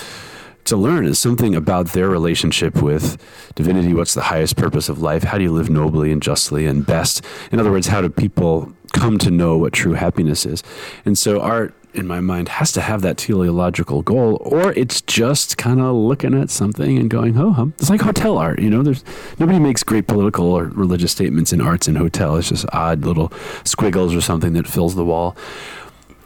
to 0.67 0.77
learn 0.77 1.07
is 1.07 1.19
something 1.19 1.55
about 1.55 1.89
their 1.89 2.09
relationship 2.09 2.83
with 2.83 3.17
divinity. 3.55 3.95
What's 3.95 4.15
the 4.15 4.23
highest 4.23 4.57
purpose 4.57 4.89
of 4.89 5.01
life? 5.01 5.23
How 5.23 5.39
do 5.39 5.45
you 5.45 5.53
live 5.53 5.71
nobly 5.71 6.13
and 6.13 6.21
justly 6.21 6.67
and 6.67 6.85
best? 6.85 7.25
In 7.51 7.61
other 7.61 7.71
words, 7.71 7.87
how 7.87 8.01
do 8.01 8.09
people 8.09 8.73
come 8.93 9.19
to 9.19 9.31
know 9.31 9.57
what 9.57 9.73
true 9.73 9.95
happiness 9.95 10.45
is? 10.45 10.63
And 11.05 11.17
so, 11.17 11.41
art, 11.41 11.75
in 11.95 12.07
my 12.07 12.21
mind, 12.21 12.49
has 12.49 12.73
to 12.73 12.81
have 12.81 13.01
that 13.03 13.17
teleological 13.17 14.03
goal, 14.03 14.39
or 14.43 14.73
it's 14.75 15.01
just 15.01 15.57
kind 15.57 15.81
of 15.81 15.95
looking 15.95 16.35
at 16.35 16.51
something 16.51 16.99
and 16.99 17.09
going, 17.09 17.39
"Oh, 17.39 17.53
hum." 17.53 17.73
it's 17.79 17.89
like 17.89 18.03
hotel 18.03 18.37
art." 18.37 18.59
You 18.59 18.69
know, 18.69 18.83
there's 18.83 19.03
nobody 19.39 19.59
makes 19.59 19.83
great 19.83 20.07
political 20.07 20.47
or 20.53 20.65
religious 20.65 21.13
statements 21.13 21.53
in 21.53 21.61
arts 21.61 21.89
in 21.89 21.97
hotel. 21.97 22.37
It's 22.37 22.51
just 22.51 22.67
odd 22.73 23.05
little 23.05 23.33
squiggles 23.65 24.15
or 24.15 24.21
something 24.21 24.53
that 24.55 24.67
fills 24.67 24.95
the 24.95 25.05
wall 25.05 25.37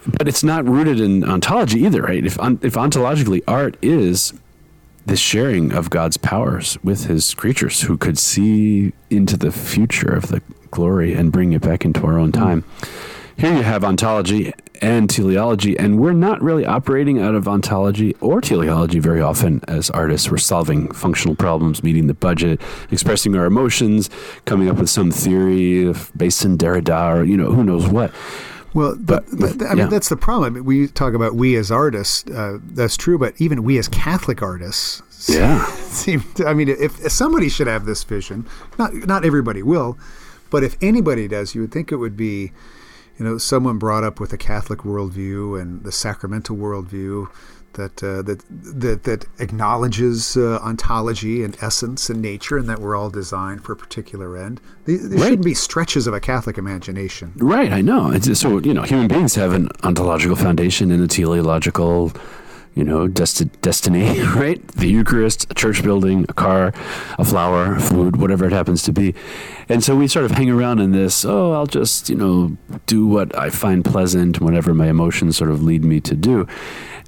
but 0.07 0.29
it's 0.29 0.43
not 0.43 0.67
rooted 0.67 1.01
in 1.01 1.25
ontology 1.25 1.81
either, 1.81 2.03
right? 2.03 2.25
If 2.25 2.35
if 2.39 2.75
ontologically 2.75 3.43
art 3.47 3.77
is 3.83 4.33
the 5.07 5.17
sharing 5.17 5.73
of 5.73 5.91
God's 5.91 6.17
powers 6.17 6.79
with 6.83 7.07
His 7.07 7.35
creatures, 7.35 7.83
who 7.83 7.97
could 7.97 8.19
see 8.19 8.93
into 9.09 9.37
the 9.37 9.53
future 9.53 10.15
of 10.15 10.29
the 10.29 10.43
glory 10.71 11.15
and 11.15 11.33
bring 11.33 11.53
it 11.53 11.63
back 11.63 11.85
into 11.85 12.05
our 12.07 12.19
own 12.19 12.31
hmm. 12.31 12.39
time. 12.39 12.65
Here 13.37 13.55
you 13.57 13.63
have 13.63 13.85
ontology 13.85 14.53
and 14.83 15.09
teleology, 15.09 15.79
and 15.79 15.99
we're 15.99 16.13
not 16.13 16.43
really 16.43 16.67
operating 16.67 17.21
out 17.21 17.35
of 17.35 17.49
ontology 17.49 18.15
or 18.21 18.41
teleology 18.41 18.99
very 18.99 19.21
often 19.23 19.63
as 19.67 19.89
artists. 19.91 20.31
We're 20.31 20.37
solving 20.37 20.93
functional 20.93 21.35
problems, 21.35 21.83
meeting 21.83 22.07
the 22.07 22.15
budget, 22.15 22.61
expressing 22.91 23.35
our 23.37 23.47
emotions, 23.47 24.11
coming 24.45 24.69
up 24.69 24.77
with 24.77 24.91
some 24.91 25.11
theory 25.11 25.93
based 26.17 26.45
in 26.45 26.59
Derrida 26.59 27.17
or 27.17 27.25
you 27.25 27.37
know 27.37 27.51
who 27.53 27.65
knows 27.65 27.89
what. 27.89 28.13
Well, 28.73 28.97
but, 28.99 29.25
but, 29.33 29.59
but 29.59 29.67
I 29.67 29.71
mean 29.71 29.79
yeah. 29.79 29.87
that's 29.87 30.09
the 30.09 30.17
problem. 30.17 30.53
I 30.53 30.55
mean, 30.57 30.65
we 30.65 30.87
talk 30.87 31.15
about 31.15 31.35
we 31.35 31.57
as 31.57 31.71
artists. 31.71 32.29
Uh, 32.31 32.59
that's 32.63 32.97
true, 32.97 33.19
but 33.19 33.35
even 33.41 33.65
we 33.65 33.79
as 33.79 33.89
Catholic 33.89 34.43
artists. 34.43 35.03
Yeah. 35.29 35.67
Seem 35.67 36.23
to, 36.37 36.47
I 36.47 36.55
mean, 36.55 36.71
if, 36.71 37.05
if 37.05 37.13
somebody 37.13 37.51
should 37.51 37.67
have 37.67 37.85
this 37.85 38.05
vision, 38.05 38.49
not 38.79 38.95
not 38.95 39.23
everybody 39.23 39.63
will, 39.63 39.99
but 40.49 40.65
if 40.65 40.79
anybody 40.81 41.29
does, 41.29 41.55
you 41.55 41.61
would 41.61 41.73
think 41.73 41.93
it 41.93 41.97
would 41.97 42.17
be, 42.17 42.53
you 43.19 43.27
know, 43.27 43.37
someone 43.37 43.77
brought 43.77 44.03
up 44.03 44.19
with 44.19 44.33
a 44.33 44.39
Catholic 44.39 44.81
worldview 44.81 45.61
and 45.61 45.85
the 45.85 45.93
sacramental 45.93 46.57
worldview. 46.57 47.29
That, 47.75 48.03
uh, 48.03 48.23
that 48.23 48.43
that 48.51 49.05
that 49.05 49.27
acknowledges 49.39 50.37
uh, 50.37 50.59
ontology 50.63 51.45
and 51.45 51.57
essence 51.63 52.11
and 52.11 52.21
nature, 52.21 52.59
and 52.59 52.69
that 52.69 52.81
we're 52.81 52.97
all 52.97 53.11
designed 53.11 53.63
for 53.63 53.73
a 53.73 53.77
particular 53.77 54.37
end. 54.37 54.61
There, 54.87 54.99
there 54.99 55.11
Right. 55.19 55.21
shouldn't 55.29 55.45
be 55.45 55.55
stretches 55.55 56.09
of 56.09 56.13
a 56.15 56.19
Catholic 56.21 56.59
imagination. 56.59 57.33
Right, 57.37 57.73
I 57.73 57.81
know. 57.81 58.11
It's, 58.11 58.39
so 58.41 58.59
you 58.59 58.75
know, 58.75 58.83
human 58.83 59.07
beings 59.07 59.37
have 59.37 59.53
an 59.53 59.69
ontological 59.85 60.35
foundation 60.37 60.91
and 60.91 61.01
a 61.03 61.07
teleological, 61.07 62.13
you 62.75 62.85
know, 62.85 63.09
desti- 63.09 63.51
destiny. 63.61 64.21
Right, 64.41 64.67
the 64.69 64.87
Eucharist, 64.87 65.51
a 65.51 65.55
church 65.55 65.83
building, 65.83 66.25
a 66.29 66.33
car, 66.33 66.73
a 67.19 67.25
flower, 67.25 67.79
food, 67.79 68.17
whatever 68.17 68.47
it 68.47 68.53
happens 68.53 68.83
to 68.85 68.93
be. 68.93 69.15
And 69.69 69.85
so 69.85 69.95
we 69.97 70.07
sort 70.07 70.25
of 70.25 70.31
hang 70.31 70.49
around 70.49 70.79
in 70.79 70.93
this. 70.93 71.25
Oh, 71.25 71.53
I'll 71.53 71.67
just 71.67 72.09
you 72.09 72.15
know 72.17 72.57
do 72.87 73.07
what 73.07 73.37
I 73.37 73.51
find 73.51 73.85
pleasant, 73.85 74.41
whatever 74.41 74.73
my 74.73 74.89
emotions 74.89 75.37
sort 75.37 75.51
of 75.51 75.63
lead 75.63 75.85
me 75.85 76.01
to 76.01 76.15
do. 76.15 76.47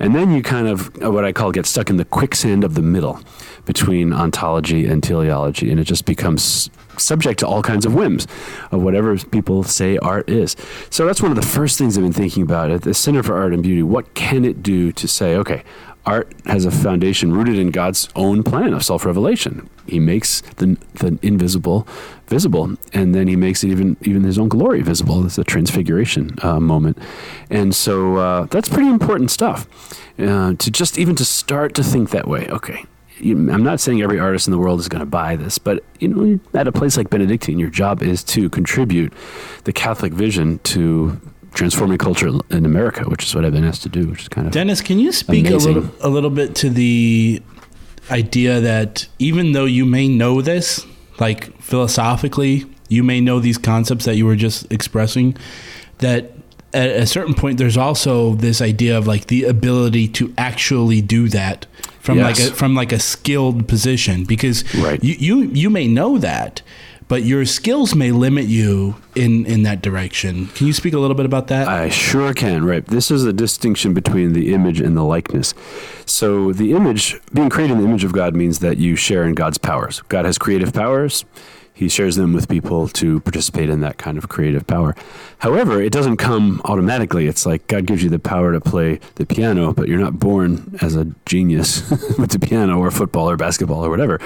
And 0.00 0.14
then 0.14 0.32
you 0.32 0.42
kind 0.42 0.68
of 0.68 0.90
uh, 1.02 1.10
what 1.10 1.24
I 1.24 1.32
call 1.32 1.52
get 1.52 1.64
stuck 1.64 1.88
in 1.88 1.96
the 1.96 2.04
quicksand 2.04 2.64
of 2.64 2.74
the 2.74 2.82
middle 2.82 3.20
between 3.64 4.12
ontology 4.12 4.86
and 4.86 5.02
teleology, 5.02 5.70
and 5.70 5.78
it 5.78 5.84
just 5.84 6.04
becomes 6.04 6.70
subject 6.98 7.40
to 7.40 7.46
all 7.46 7.62
kinds 7.62 7.86
of 7.86 7.94
whims 7.94 8.26
of 8.70 8.82
whatever 8.82 9.16
people 9.16 9.62
say 9.62 9.98
art 9.98 10.28
is. 10.28 10.56
So 10.90 11.06
that's 11.06 11.22
one 11.22 11.30
of 11.30 11.36
the 11.36 11.46
first 11.46 11.78
things 11.78 11.96
I've 11.96 12.04
been 12.04 12.12
thinking 12.12 12.42
about 12.42 12.70
at 12.70 12.82
the 12.82 12.94
Center 12.94 13.22
for 13.22 13.36
Art 13.36 13.52
and 13.52 13.62
Beauty. 13.62 13.82
What 13.82 14.14
can 14.14 14.44
it 14.44 14.62
do 14.62 14.92
to 14.92 15.08
say, 15.08 15.36
okay, 15.36 15.62
art 16.04 16.32
has 16.46 16.64
a 16.64 16.70
foundation 16.70 17.32
rooted 17.32 17.58
in 17.58 17.70
God's 17.70 18.08
own 18.16 18.42
plan 18.42 18.74
of 18.74 18.84
self-revelation. 18.84 19.68
He 19.86 19.98
makes 19.98 20.40
the 20.56 20.76
the 20.94 21.18
invisible 21.22 21.86
visible, 22.26 22.76
and 22.92 23.14
then 23.14 23.28
he 23.28 23.36
makes 23.36 23.64
it 23.64 23.68
even 23.68 23.96
even 24.02 24.22
his 24.22 24.38
own 24.38 24.48
glory 24.48 24.82
visible. 24.82 25.24
It's 25.24 25.38
a 25.38 25.44
transfiguration 25.44 26.36
uh, 26.42 26.60
moment, 26.60 26.98
and 27.50 27.74
so 27.74 28.16
uh, 28.16 28.46
that's 28.46 28.68
pretty 28.68 28.88
important 28.88 29.30
stuff. 29.30 29.66
Uh, 30.18 30.54
to 30.54 30.70
just 30.70 30.98
even 30.98 31.14
to 31.16 31.24
start 31.24 31.74
to 31.74 31.82
think 31.82 32.10
that 32.10 32.28
way. 32.28 32.46
Okay, 32.48 32.84
I'm 33.22 33.62
not 33.62 33.78
saying 33.78 34.02
every 34.02 34.18
artist 34.18 34.48
in 34.48 34.50
the 34.50 34.58
world 34.58 34.80
is 34.80 34.88
going 34.88 35.00
to 35.00 35.06
buy 35.06 35.36
this, 35.36 35.58
but 35.58 35.84
you 36.00 36.08
know, 36.08 36.40
at 36.54 36.66
a 36.66 36.72
place 36.72 36.96
like 36.96 37.08
Benedictine, 37.08 37.58
your 37.58 37.70
job 37.70 38.02
is 38.02 38.24
to 38.24 38.50
contribute 38.50 39.12
the 39.64 39.72
Catholic 39.72 40.12
vision 40.12 40.58
to 40.60 41.20
transforming 41.54 41.98
culture 41.98 42.30
in 42.50 42.64
America, 42.64 43.04
which 43.04 43.24
is 43.24 43.34
what 43.34 43.44
I've 43.44 43.52
been 43.52 43.64
asked 43.64 43.82
to 43.82 43.88
do, 43.88 44.08
which 44.08 44.22
is 44.22 44.28
kind 44.28 44.46
of 44.46 44.52
Denis, 44.52 44.80
can 44.80 44.98
you 44.98 45.12
speak 45.12 45.50
a 45.50 45.56
little 45.56 45.88
a 46.00 46.08
little 46.08 46.30
bit 46.30 46.54
to 46.56 46.70
the 46.70 47.42
idea 48.10 48.60
that 48.60 49.06
even 49.18 49.52
though 49.52 49.66
you 49.66 49.84
may 49.84 50.08
know 50.08 50.42
this, 50.42 50.84
like 51.20 51.56
philosophically, 51.60 52.66
you 52.88 53.04
may 53.04 53.20
know 53.20 53.38
these 53.38 53.58
concepts 53.58 54.04
that 54.06 54.16
you 54.16 54.26
were 54.26 54.36
just 54.36 54.70
expressing, 54.72 55.36
that 55.98 56.32
at 56.74 56.88
a 56.88 57.06
certain 57.06 57.34
point 57.34 57.58
there's 57.58 57.76
also 57.76 58.34
this 58.34 58.60
idea 58.60 58.96
of 58.96 59.06
like 59.06 59.26
the 59.26 59.44
ability 59.44 60.08
to 60.08 60.32
actually 60.38 61.00
do 61.00 61.28
that 61.28 61.66
from 62.02 62.18
Yes. 62.18 62.24
like 62.40 62.50
a 62.50 62.54
from 62.54 62.74
like 62.74 62.92
a 62.92 62.98
skilled 62.98 63.66
position 63.68 64.24
because 64.24 64.64
Right. 64.74 65.02
you, 65.02 65.14
you 65.18 65.50
you 65.52 65.70
may 65.70 65.86
know 65.88 66.18
that 66.18 66.60
but 67.08 67.24
your 67.24 67.44
skills 67.44 67.94
may 67.94 68.10
limit 68.10 68.46
you 68.46 68.96
in 69.14 69.44
in 69.46 69.62
that 69.64 69.82
direction 69.82 70.46
can 70.54 70.66
you 70.66 70.72
speak 70.72 70.94
a 70.94 70.98
little 70.98 71.14
bit 71.16 71.26
about 71.26 71.46
that 71.48 71.68
I 71.68 71.88
sure 71.90 72.32
can. 72.34 72.64
Right. 72.64 72.84
This 72.86 73.10
is 73.10 73.24
a 73.24 73.32
distinction 73.32 73.94
between 73.94 74.32
the 74.32 74.52
image 74.54 74.80
and 74.80 74.96
the 74.96 75.04
likeness. 75.04 75.54
So, 76.06 76.52
the 76.52 76.72
image, 76.72 77.04
being 77.32 77.48
created 77.50 77.74
in 77.74 77.78
the 77.82 77.88
image 77.88 78.04
of 78.04 78.12
God, 78.12 78.34
means 78.34 78.58
that 78.58 78.76
you 78.78 78.96
share 78.96 79.24
in 79.24 79.34
God's 79.34 79.56
powers. 79.58 80.02
God 80.08 80.24
has 80.24 80.36
creative 80.38 80.72
powers. 80.72 81.24
He 81.74 81.88
shares 81.88 82.16
them 82.16 82.32
with 82.32 82.48
people 82.48 82.88
to 82.88 83.20
participate 83.20 83.70
in 83.70 83.80
that 83.80 83.98
kind 83.98 84.18
of 84.18 84.28
creative 84.28 84.66
power. 84.66 84.94
However, 85.38 85.80
it 85.80 85.92
doesn't 85.92 86.18
come 86.18 86.60
automatically. 86.64 87.26
It's 87.26 87.46
like 87.46 87.66
God 87.66 87.86
gives 87.86 88.02
you 88.02 88.10
the 88.10 88.18
power 88.18 88.52
to 88.52 88.60
play 88.60 89.00
the 89.14 89.26
piano, 89.26 89.72
but 89.72 89.88
you're 89.88 89.98
not 89.98 90.18
born 90.18 90.78
as 90.82 90.96
a 90.96 91.06
genius 91.26 91.88
with 92.18 92.30
the 92.30 92.38
piano 92.38 92.78
or 92.78 92.90
football 92.90 93.28
or 93.28 93.36
basketball 93.36 93.84
or 93.84 93.90
whatever. 93.90 94.20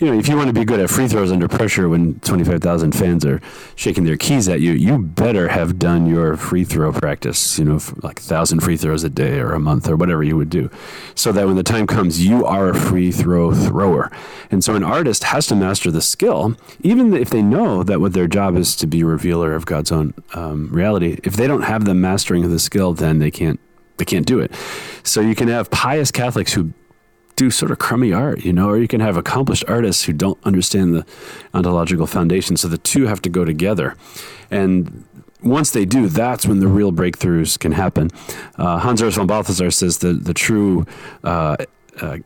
You 0.00 0.06
know, 0.06 0.18
if 0.18 0.28
you 0.28 0.36
want 0.36 0.46
to 0.46 0.54
be 0.54 0.64
good 0.64 0.80
at 0.80 0.88
free 0.88 1.08
throws 1.08 1.30
under 1.30 1.46
pressure 1.46 1.86
when 1.86 2.20
25,000 2.20 2.92
fans 2.92 3.22
are 3.26 3.38
shaking 3.76 4.04
their 4.04 4.16
keys 4.16 4.48
at 4.48 4.60
you, 4.62 4.72
you 4.72 4.96
better 4.96 5.48
have 5.48 5.78
done 5.78 6.06
your 6.06 6.38
free 6.38 6.64
throw 6.64 6.90
practice, 6.90 7.58
you 7.58 7.66
know, 7.66 7.78
like 7.96 8.16
1,000 8.16 8.60
free 8.60 8.78
throws 8.78 9.04
a 9.04 9.10
day 9.10 9.40
or 9.40 9.52
a 9.52 9.60
month 9.60 9.90
or 9.90 9.96
whatever 9.96 10.22
you 10.22 10.38
would 10.38 10.48
do. 10.48 10.70
So 11.14 11.32
that 11.32 11.46
when 11.46 11.56
the 11.56 11.62
time 11.62 11.86
comes, 11.86 12.24
you 12.26 12.46
are 12.46 12.70
a 12.70 12.74
free 12.74 13.12
throw 13.12 13.52
thrower. 13.52 14.10
And 14.50 14.64
so 14.64 14.74
an 14.74 14.82
artist 14.82 15.24
has 15.24 15.46
to 15.48 15.54
master 15.54 15.90
the 15.90 16.00
skill, 16.00 16.56
even 16.80 17.12
if 17.12 17.28
they 17.28 17.42
know 17.42 17.82
that 17.82 18.00
what 18.00 18.14
their 18.14 18.26
job 18.26 18.56
is 18.56 18.76
to 18.76 18.86
be 18.86 19.02
a 19.02 19.06
revealer 19.06 19.54
of 19.54 19.66
God's 19.66 19.92
own 19.92 20.14
um, 20.32 20.70
reality. 20.72 21.20
If 21.24 21.34
they 21.36 21.46
don't 21.46 21.64
have 21.64 21.84
the 21.84 21.92
mastering 21.92 22.42
of 22.42 22.50
the 22.50 22.58
skill, 22.58 22.94
then 22.94 23.18
they 23.18 23.30
can't 23.30 23.60
they 23.98 24.06
can't 24.06 24.24
do 24.24 24.40
it. 24.40 24.50
So 25.02 25.20
you 25.20 25.34
can 25.34 25.48
have 25.48 25.70
pious 25.70 26.10
Catholics 26.10 26.54
who 26.54 26.72
do 27.40 27.50
sort 27.50 27.70
of 27.70 27.78
crummy 27.78 28.12
art, 28.12 28.44
you 28.44 28.52
know, 28.52 28.68
or 28.68 28.76
you 28.76 28.86
can 28.86 29.00
have 29.00 29.16
accomplished 29.16 29.64
artists 29.66 30.04
who 30.04 30.12
don't 30.12 30.38
understand 30.44 30.94
the 30.94 31.06
ontological 31.54 32.06
foundation. 32.06 32.54
So 32.58 32.68
the 32.68 32.76
two 32.76 33.06
have 33.06 33.22
to 33.22 33.30
go 33.30 33.46
together. 33.46 33.96
And 34.50 35.04
once 35.42 35.70
they 35.70 35.86
do, 35.86 36.08
that's 36.08 36.44
when 36.44 36.60
the 36.60 36.68
real 36.68 36.92
breakthroughs 36.92 37.58
can 37.58 37.72
happen. 37.72 38.10
Uh, 38.58 38.78
Hans 38.78 39.00
Urs 39.00 39.14
von 39.14 39.26
Balthasar 39.26 39.70
says 39.70 39.98
that 39.98 40.24
the 40.24 40.34
true 40.34 40.84
uh, 41.24 41.56
uh, 42.02 42.18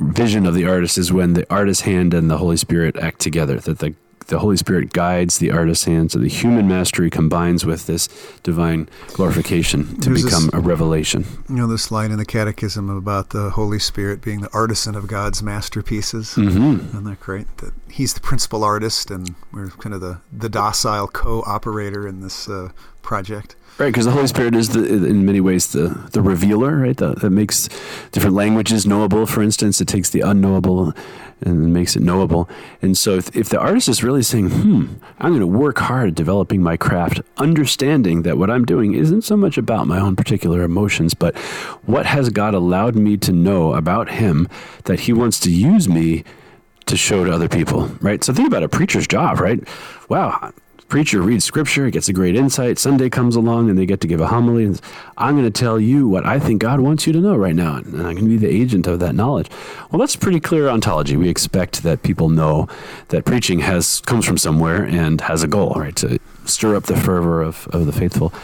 vision 0.00 0.46
of 0.46 0.54
the 0.54 0.66
artist 0.66 0.98
is 0.98 1.12
when 1.12 1.34
the 1.34 1.46
artist's 1.48 1.84
hand 1.84 2.12
and 2.12 2.28
the 2.28 2.38
Holy 2.38 2.56
Spirit 2.56 2.96
act 2.96 3.20
together, 3.20 3.60
that 3.60 3.78
the 3.78 3.94
the 4.28 4.38
Holy 4.38 4.56
Spirit 4.56 4.92
guides 4.92 5.38
the 5.38 5.50
artist's 5.50 5.84
hand, 5.84 6.12
so 6.12 6.18
the 6.18 6.28
human 6.28 6.68
mastery 6.68 7.10
combines 7.10 7.64
with 7.66 7.86
this 7.86 8.08
divine 8.42 8.88
glorification 9.14 9.84
to 10.00 10.08
There's 10.10 10.22
this- 10.22 10.24
become 10.24 10.50
a 10.52 10.60
revelation. 10.60 11.24
You 11.48 11.56
know 11.56 11.66
this 11.66 11.90
line 11.90 12.10
in 12.10 12.18
the 12.18 12.24
Catechism 12.24 12.88
about 12.90 13.30
the 13.30 13.50
Holy 13.50 13.78
Spirit 13.78 14.20
being 14.22 14.40
the 14.40 14.52
artisan 14.52 14.94
of 14.94 15.06
God's 15.06 15.42
masterpieces. 15.42 16.30
Mm-hmm. 16.36 16.88
Isn't 16.88 17.04
that 17.04 17.20
great? 17.20 17.46
That 17.58 17.72
he's 17.90 18.14
the 18.14 18.20
principal 18.20 18.64
artist, 18.64 19.10
and 19.10 19.34
we're 19.52 19.70
kind 19.70 19.94
of 19.94 20.00
the 20.00 20.20
the 20.36 20.48
docile 20.48 21.08
co-operator 21.08 22.06
in 22.06 22.20
this 22.20 22.48
uh, 22.48 22.70
project. 23.02 23.56
Right, 23.78 23.88
because 23.88 24.04
the 24.04 24.12
Holy 24.12 24.26
Spirit 24.26 24.54
is 24.54 24.68
the, 24.68 24.84
in 24.84 25.24
many 25.24 25.40
ways 25.40 25.72
the 25.72 25.88
the 26.12 26.20
revealer, 26.20 26.76
right? 26.76 26.96
The, 26.96 27.14
that 27.14 27.30
makes 27.30 27.68
different 28.12 28.36
languages 28.36 28.86
knowable. 28.86 29.26
For 29.26 29.42
instance, 29.42 29.80
it 29.80 29.88
takes 29.88 30.10
the 30.10 30.20
unknowable 30.20 30.92
and 31.40 31.72
makes 31.72 31.96
it 31.96 32.02
knowable. 32.02 32.48
And 32.80 32.96
so, 32.96 33.16
if, 33.16 33.34
if 33.34 33.48
the 33.48 33.58
artist 33.58 33.88
is 33.88 34.04
really 34.04 34.22
saying, 34.22 34.50
"Hmm, 34.50 34.86
I'm 35.18 35.30
going 35.30 35.40
to 35.40 35.46
work 35.46 35.78
hard 35.78 36.10
at 36.10 36.14
developing 36.14 36.62
my 36.62 36.76
craft," 36.76 37.22
understanding 37.38 38.22
that 38.22 38.38
what 38.38 38.50
I'm 38.50 38.64
doing 38.64 38.94
isn't 38.94 39.22
so 39.22 39.36
much 39.36 39.56
about 39.56 39.86
my 39.86 39.98
own 39.98 40.16
particular 40.16 40.62
emotions, 40.62 41.14
but 41.14 41.36
what 41.86 42.06
has 42.06 42.28
God 42.28 42.54
allowed 42.54 42.94
me 42.94 43.16
to 43.16 43.32
know 43.32 43.72
about 43.74 44.10
Him 44.10 44.48
that 44.84 45.00
He 45.00 45.12
wants 45.12 45.40
to 45.40 45.50
use 45.50 45.88
me 45.88 46.24
to 46.86 46.96
show 46.96 47.24
to 47.24 47.32
other 47.32 47.48
people, 47.48 47.86
right? 48.00 48.22
So 48.22 48.32
think 48.34 48.48
about 48.48 48.62
a 48.62 48.68
preacher's 48.68 49.06
job, 49.06 49.40
right? 49.40 49.66
Wow, 50.08 50.52
preacher 50.92 51.22
reads 51.22 51.42
scripture, 51.42 51.88
gets 51.88 52.10
a 52.10 52.12
great 52.12 52.36
insight. 52.36 52.78
Sunday 52.78 53.08
comes 53.08 53.34
along 53.34 53.70
and 53.70 53.78
they 53.78 53.86
get 53.86 54.02
to 54.02 54.06
give 54.06 54.20
a 54.20 54.26
homily. 54.26 54.66
And 54.66 54.78
I'm 55.16 55.34
going 55.36 55.50
to 55.50 55.50
tell 55.50 55.80
you 55.80 56.06
what 56.06 56.26
I 56.26 56.38
think 56.38 56.60
God 56.60 56.80
wants 56.80 57.06
you 57.06 57.14
to 57.14 57.18
know 57.18 57.34
right 57.34 57.54
now, 57.54 57.76
and 57.76 57.96
I'm 57.96 58.14
going 58.14 58.16
to 58.16 58.24
be 58.24 58.36
the 58.36 58.54
agent 58.54 58.86
of 58.86 58.98
that 58.98 59.14
knowledge. 59.14 59.48
Well, 59.90 59.98
that's 59.98 60.16
pretty 60.16 60.38
clear 60.38 60.68
ontology. 60.68 61.16
We 61.16 61.30
expect 61.30 61.82
that 61.84 62.02
people 62.02 62.28
know 62.28 62.68
that 63.08 63.24
preaching 63.24 63.60
has 63.60 64.02
comes 64.02 64.26
from 64.26 64.36
somewhere 64.36 64.84
and 64.84 65.18
has 65.22 65.42
a 65.42 65.48
goal, 65.48 65.72
right? 65.76 65.96
To 65.96 66.18
stir 66.44 66.76
up 66.76 66.84
the 66.84 66.96
fervor 66.96 67.40
of, 67.40 67.66
of 67.68 67.86
the 67.86 67.92
faithful. 67.92 68.34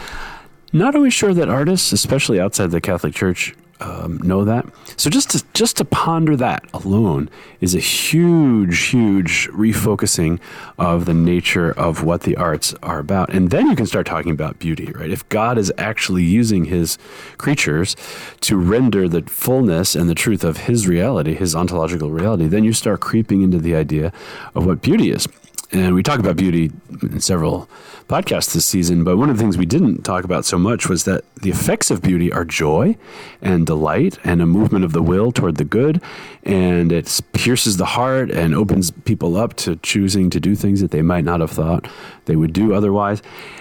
Not 0.73 0.95
always 0.95 1.13
sure 1.13 1.35
that 1.35 1.51
artists, 1.51 1.93
especially 1.93 2.41
outside 2.41 2.71
the 2.71 2.81
Catholic 2.81 3.13
Church, 3.15 3.55
um, 3.81 4.19
know 4.19 4.45
that. 4.45 4.67
So 4.97 5.11
just 5.11 5.31
to 5.31 5.45
just 5.55 5.77
to 5.77 5.85
ponder 5.85 6.37
that 6.37 6.65
alone 6.73 7.31
is 7.61 7.75
a 7.75 7.81
huge, 7.81 8.89
huge 8.89 9.49
refocusing 9.49 10.41
of 10.79 11.05
the 11.05 11.15
nature 11.15 11.73
of 11.73 12.03
what 12.03 12.23
the 12.23 12.37
arts 12.37 12.75
are 12.83 12.99
about, 12.99 13.33
and 13.33 13.51
then 13.51 13.69
you 13.69 13.77
can 13.77 13.87
start 13.87 14.07
talking 14.07 14.33
about 14.33 14.59
beauty, 14.59 14.93
right? 14.93 15.11
If 15.11 15.29
God 15.29 15.59
is 15.59 15.73
actually 15.79 16.25
using 16.25 16.67
His 16.67 16.99
creatures 17.37 17.97
to 18.43 18.57
render 18.57 19.09
the 19.09 19.23
fullness 19.23 19.95
and 19.95 20.09
the 20.09 20.15
truth 20.15 20.45
of 20.45 20.59
His 20.59 20.87
reality, 20.87 21.35
His 21.35 21.55
ontological 21.55 22.11
reality, 22.11 22.47
then 22.47 22.65
you 22.65 22.73
start 22.73 23.01
creeping 23.01 23.43
into 23.43 23.59
the 23.59 23.75
idea 23.75 24.13
of 24.55 24.67
what 24.67 24.83
beauty 24.83 25.11
is. 25.11 25.29
And 25.71 25.95
we 25.95 26.03
talk 26.03 26.19
about 26.19 26.37
beauty 26.37 26.71
in 27.03 27.21
several 27.21 27.69
podcasts 28.09 28.55
this 28.55 28.65
season, 28.65 29.05
but 29.05 29.19
one 29.19 29.29
of 29.29 29.37
the 29.37 29.43
things 29.43 29.59
we 29.59 29.67
didn't 29.67 30.03
talk 30.03 30.25
about 30.25 30.47
so 30.47 30.59
much 30.59 30.89
was 30.89 31.05
that 31.05 31.25
the 31.43 31.51
effects 31.51 31.91
of 31.91 32.01
beauty 32.01 32.33
are 32.33 32.45
joy 32.47 32.97
and 33.43 33.67
delight 33.67 34.19
and 34.25 34.41
a 34.41 34.47
movement 34.47 34.87
of 34.87 34.93
the 34.93 35.03
will 35.03 35.31
toward 35.31 35.57
the 35.57 35.65
good. 35.65 36.01
And 36.43 36.91
it 36.91 37.21
pierces 37.33 37.77
the 37.77 37.85
heart 37.85 38.31
and 38.31 38.55
opens 38.55 38.91
people 38.91 39.37
up 39.37 39.55
to 39.55 39.77
choosing 39.77 40.31
to 40.31 40.41
do 40.41 40.55
things 40.55 40.81
that 40.81 40.91
they 40.91 41.03
might 41.03 41.25
not 41.25 41.41
have 41.41 41.51
thought 41.51 41.87
they 42.25 42.37
would 42.37 42.55
do 42.55 42.73
otherwise. 42.73 43.21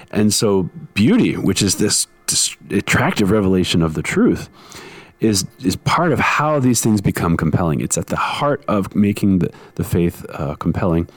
And 0.09 0.33
so, 0.33 0.69
beauty, 0.93 1.35
which 1.35 1.61
is 1.61 1.75
this, 1.75 2.07
this 2.27 2.55
attractive 2.69 3.31
revelation 3.31 3.81
of 3.81 3.95
the 3.95 4.01
truth, 4.01 4.49
is 5.19 5.45
is 5.63 5.75
part 5.75 6.11
of 6.11 6.19
how 6.19 6.59
these 6.59 6.81
things 6.81 7.01
become 7.01 7.37
compelling. 7.37 7.81
It's 7.81 7.97
at 7.97 8.07
the 8.07 8.15
heart 8.15 8.63
of 8.67 8.95
making 8.95 9.39
the, 9.39 9.49
the 9.75 9.83
faith 9.83 10.25
uh, 10.29 10.55
compelling, 10.55 11.07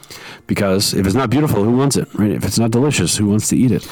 because 0.46 0.94
if 0.94 1.06
it's 1.06 1.14
not 1.14 1.30
beautiful, 1.30 1.64
who 1.64 1.76
wants 1.76 1.96
it, 1.96 2.08
right? 2.14 2.30
If 2.30 2.44
it's 2.44 2.58
not 2.58 2.70
delicious, 2.70 3.16
who 3.16 3.28
wants 3.28 3.48
to 3.48 3.56
eat 3.56 3.72
it? 3.72 3.86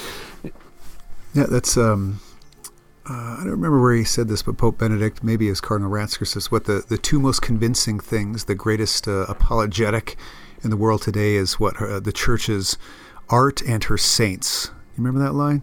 Yeah, 1.34 1.46
that's. 1.50 1.76
Um, 1.76 2.20
uh, 3.08 3.12
I 3.12 3.36
don't 3.38 3.52
remember 3.52 3.80
where 3.80 3.94
he 3.94 4.04
said 4.04 4.28
this, 4.28 4.42
but 4.42 4.58
Pope 4.58 4.78
Benedict, 4.78 5.24
maybe 5.24 5.48
as 5.48 5.62
Cardinal 5.62 5.90
Ratzinger 5.90 6.26
says, 6.26 6.50
what 6.50 6.64
the, 6.66 6.84
the 6.86 6.98
two 6.98 7.18
most 7.18 7.40
convincing 7.40 7.98
things, 7.98 8.44
the 8.44 8.54
greatest 8.54 9.08
uh, 9.08 9.24
apologetic 9.28 10.18
in 10.62 10.68
the 10.68 10.76
world 10.76 11.00
today 11.00 11.36
is 11.36 11.58
what 11.58 11.76
her, 11.76 12.00
the 12.00 12.12
church's 12.12 12.76
art 13.30 13.62
and 13.62 13.84
her 13.84 13.96
saints. 13.96 14.72
You 14.94 15.02
remember 15.02 15.20
that 15.20 15.32
line? 15.32 15.62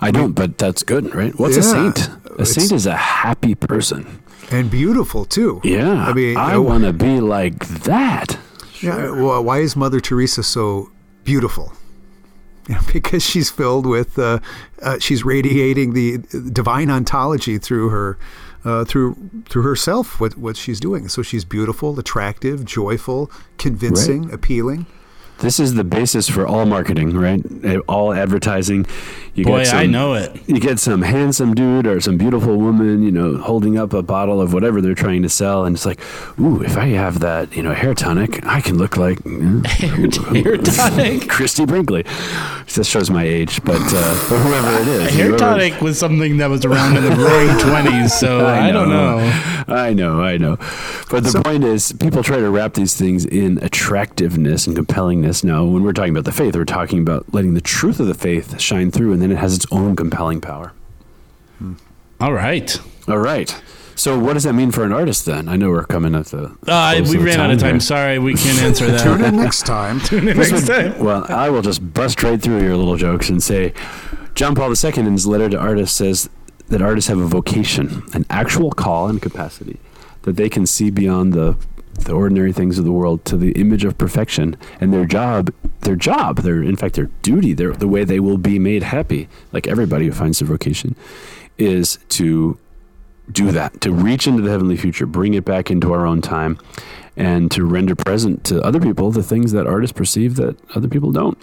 I 0.00 0.10
don't, 0.10 0.32
but 0.32 0.58
that's 0.58 0.82
good, 0.82 1.14
right? 1.14 1.38
What's 1.38 1.56
a 1.56 1.62
saint? 1.62 2.10
A 2.38 2.46
saint 2.46 2.72
is 2.72 2.86
a 2.86 2.96
happy 2.96 3.54
person. 3.54 4.22
And 4.50 4.70
beautiful 4.70 5.24
too. 5.24 5.60
Yeah, 5.62 6.06
I 6.06 6.12
mean, 6.12 6.36
I 6.36 6.48
you 6.48 6.52
know, 6.54 6.62
want 6.62 6.84
to 6.84 6.92
be 6.92 7.20
like 7.20 7.66
that. 7.68 8.38
Yeah. 8.80 9.10
Well, 9.10 9.42
why 9.44 9.58
is 9.58 9.76
Mother 9.76 10.00
Teresa 10.00 10.42
so 10.42 10.90
beautiful? 11.24 11.72
You 12.68 12.74
know, 12.74 12.80
because 12.92 13.22
she's 13.22 13.50
filled 13.50 13.86
with, 13.86 14.18
uh, 14.18 14.38
uh, 14.82 14.98
she's 14.98 15.24
radiating 15.24 15.94
the 15.94 16.18
divine 16.52 16.90
ontology 16.90 17.58
through 17.58 17.88
her, 17.90 18.18
uh, 18.64 18.84
through 18.84 19.16
through 19.48 19.62
herself. 19.62 20.20
What 20.20 20.36
what 20.36 20.56
she's 20.56 20.80
doing. 20.80 21.08
So 21.08 21.22
she's 21.22 21.44
beautiful, 21.44 21.98
attractive, 21.98 22.64
joyful, 22.64 23.30
convincing, 23.56 24.32
appealing. 24.32 24.86
This 25.40 25.60
is 25.60 25.74
the 25.74 25.84
basis 25.84 26.28
for 26.28 26.46
all 26.46 26.66
marketing, 26.66 27.16
right? 27.16 27.40
Uh, 27.64 27.78
All 27.88 28.12
advertising. 28.12 28.86
You 29.34 29.44
Boy, 29.44 29.58
get 29.58 29.68
some, 29.68 29.78
I 29.78 29.86
know 29.86 30.14
it. 30.14 30.36
You 30.48 30.58
get 30.58 30.80
some 30.80 31.02
handsome 31.02 31.54
dude 31.54 31.86
or 31.86 32.00
some 32.00 32.16
beautiful 32.18 32.56
woman, 32.56 33.02
you 33.04 33.12
know, 33.12 33.36
holding 33.36 33.78
up 33.78 33.92
a 33.92 34.02
bottle 34.02 34.40
of 34.40 34.52
whatever 34.52 34.80
they're 34.80 34.96
trying 34.96 35.22
to 35.22 35.28
sell, 35.28 35.64
and 35.64 35.76
it's 35.76 35.86
like, 35.86 36.00
ooh, 36.40 36.60
if 36.60 36.76
I 36.76 36.86
have 36.86 37.20
that, 37.20 37.54
you 37.54 37.62
know, 37.62 37.72
hair 37.72 37.94
tonic, 37.94 38.44
I 38.44 38.60
can 38.60 38.78
look 38.78 38.96
like 38.96 39.24
know, 39.24 39.62
Hair 39.68 40.56
tonic. 40.56 41.28
Christie 41.28 41.66
Brinkley. 41.66 42.04
This 42.74 42.88
shows 42.88 43.10
my 43.10 43.22
age, 43.22 43.62
but 43.64 43.80
uh, 43.80 44.14
whoever 44.26 44.82
it 44.82 44.88
is, 44.88 45.14
Hair 45.14 45.26
whoever- 45.26 45.38
tonic 45.38 45.80
was 45.80 45.98
something 46.00 46.38
that 46.38 46.50
was 46.50 46.64
around 46.64 46.96
in 46.96 47.04
the 47.04 47.10
roaring 47.16 47.48
20s, 47.58 48.10
so 48.10 48.44
I, 48.44 48.72
don't 48.72 48.88
know. 48.90 49.18
I 49.68 49.94
know, 49.94 50.20
I 50.20 50.36
know. 50.36 50.56
But 51.10 51.22
the 51.24 51.40
point 51.44 51.62
is, 51.62 51.92
people 51.92 52.24
try 52.24 52.38
to 52.38 52.50
wrap 52.50 52.74
these 52.74 52.94
things 52.96 53.24
in 53.24 53.58
attractiveness 53.62 54.66
and 54.66 54.76
compellingness. 54.76 55.27
Now, 55.44 55.64
when 55.64 55.82
we're 55.82 55.92
talking 55.92 56.12
about 56.12 56.24
the 56.24 56.32
faith, 56.32 56.54
we're 56.56 56.64
talking 56.64 57.00
about 57.00 57.26
letting 57.32 57.54
the 57.54 57.60
truth 57.60 58.00
of 58.00 58.06
the 58.06 58.14
faith 58.14 58.60
shine 58.60 58.90
through, 58.90 59.12
and 59.12 59.20
then 59.22 59.30
it 59.32 59.38
has 59.38 59.54
its 59.54 59.66
own 59.70 59.94
compelling 59.96 60.40
power. 60.40 60.72
All 62.20 62.32
right. 62.32 62.78
All 63.08 63.18
right. 63.18 63.62
So, 63.94 64.16
what 64.18 64.34
does 64.34 64.44
that 64.44 64.52
mean 64.52 64.70
for 64.70 64.84
an 64.84 64.92
artist 64.92 65.26
then? 65.26 65.48
I 65.48 65.56
know 65.56 65.70
we're 65.70 65.84
coming 65.84 66.14
at 66.14 66.26
the. 66.26 66.56
Uh, 66.66 66.94
we 67.00 67.04
to 67.04 67.12
the 67.12 67.18
ran 67.18 67.40
out 67.40 67.50
of 67.50 67.58
time. 67.58 67.74
here. 67.74 67.80
Sorry, 67.80 68.18
we 68.20 68.34
can't 68.34 68.60
answer 68.60 68.86
Tune 68.98 69.18
that. 69.22 69.34
in 69.34 69.36
next 69.36 69.66
time. 69.66 70.00
Tune 70.04 70.28
in 70.28 70.36
Next 70.36 70.66
time. 70.68 70.98
Well, 71.02 71.26
I 71.28 71.50
will 71.50 71.62
just 71.62 71.92
bust 71.94 72.22
right 72.22 72.40
through 72.40 72.62
your 72.62 72.76
little 72.76 72.96
jokes 72.96 73.28
and 73.28 73.42
say 73.42 73.72
John 74.36 74.54
Paul 74.54 74.72
II, 74.72 74.92
in 74.98 75.12
his 75.12 75.26
letter 75.26 75.48
to 75.48 75.58
artists, 75.58 75.96
says 75.96 76.30
that 76.68 76.80
artists 76.80 77.08
have 77.08 77.18
a 77.18 77.26
vocation, 77.26 78.04
an 78.14 78.24
actual 78.30 78.70
call 78.70 79.08
and 79.08 79.20
capacity, 79.20 79.80
that 80.22 80.36
they 80.36 80.48
can 80.48 80.64
see 80.64 80.90
beyond 80.90 81.32
the 81.32 81.56
the 82.04 82.12
ordinary 82.12 82.52
things 82.52 82.78
of 82.78 82.84
the 82.84 82.92
world 82.92 83.24
to 83.24 83.36
the 83.36 83.52
image 83.52 83.84
of 83.84 83.96
perfection 83.98 84.56
and 84.80 84.92
their 84.92 85.04
job 85.04 85.52
their 85.80 85.96
job 85.96 86.38
their 86.38 86.62
in 86.62 86.76
fact 86.76 86.94
their 86.94 87.10
duty 87.22 87.52
their 87.52 87.72
the 87.72 87.88
way 87.88 88.04
they 88.04 88.20
will 88.20 88.38
be 88.38 88.58
made 88.58 88.82
happy 88.82 89.28
like 89.52 89.66
everybody 89.66 90.06
who 90.06 90.12
finds 90.12 90.38
their 90.38 90.48
vocation 90.48 90.94
is 91.58 91.98
to 92.08 92.58
do 93.30 93.50
that 93.50 93.80
to 93.80 93.92
reach 93.92 94.26
into 94.26 94.42
the 94.42 94.50
heavenly 94.50 94.76
future 94.76 95.06
bring 95.06 95.34
it 95.34 95.44
back 95.44 95.70
into 95.70 95.92
our 95.92 96.06
own 96.06 96.22
time 96.22 96.58
and 97.18 97.50
to 97.50 97.64
render 97.64 97.96
present 97.96 98.44
to 98.44 98.62
other 98.62 98.80
people 98.80 99.10
the 99.10 99.24
things 99.24 99.50
that 99.52 99.66
artists 99.66 99.92
perceive 99.92 100.36
that 100.36 100.56
other 100.76 100.88
people 100.88 101.10
don't. 101.10 101.36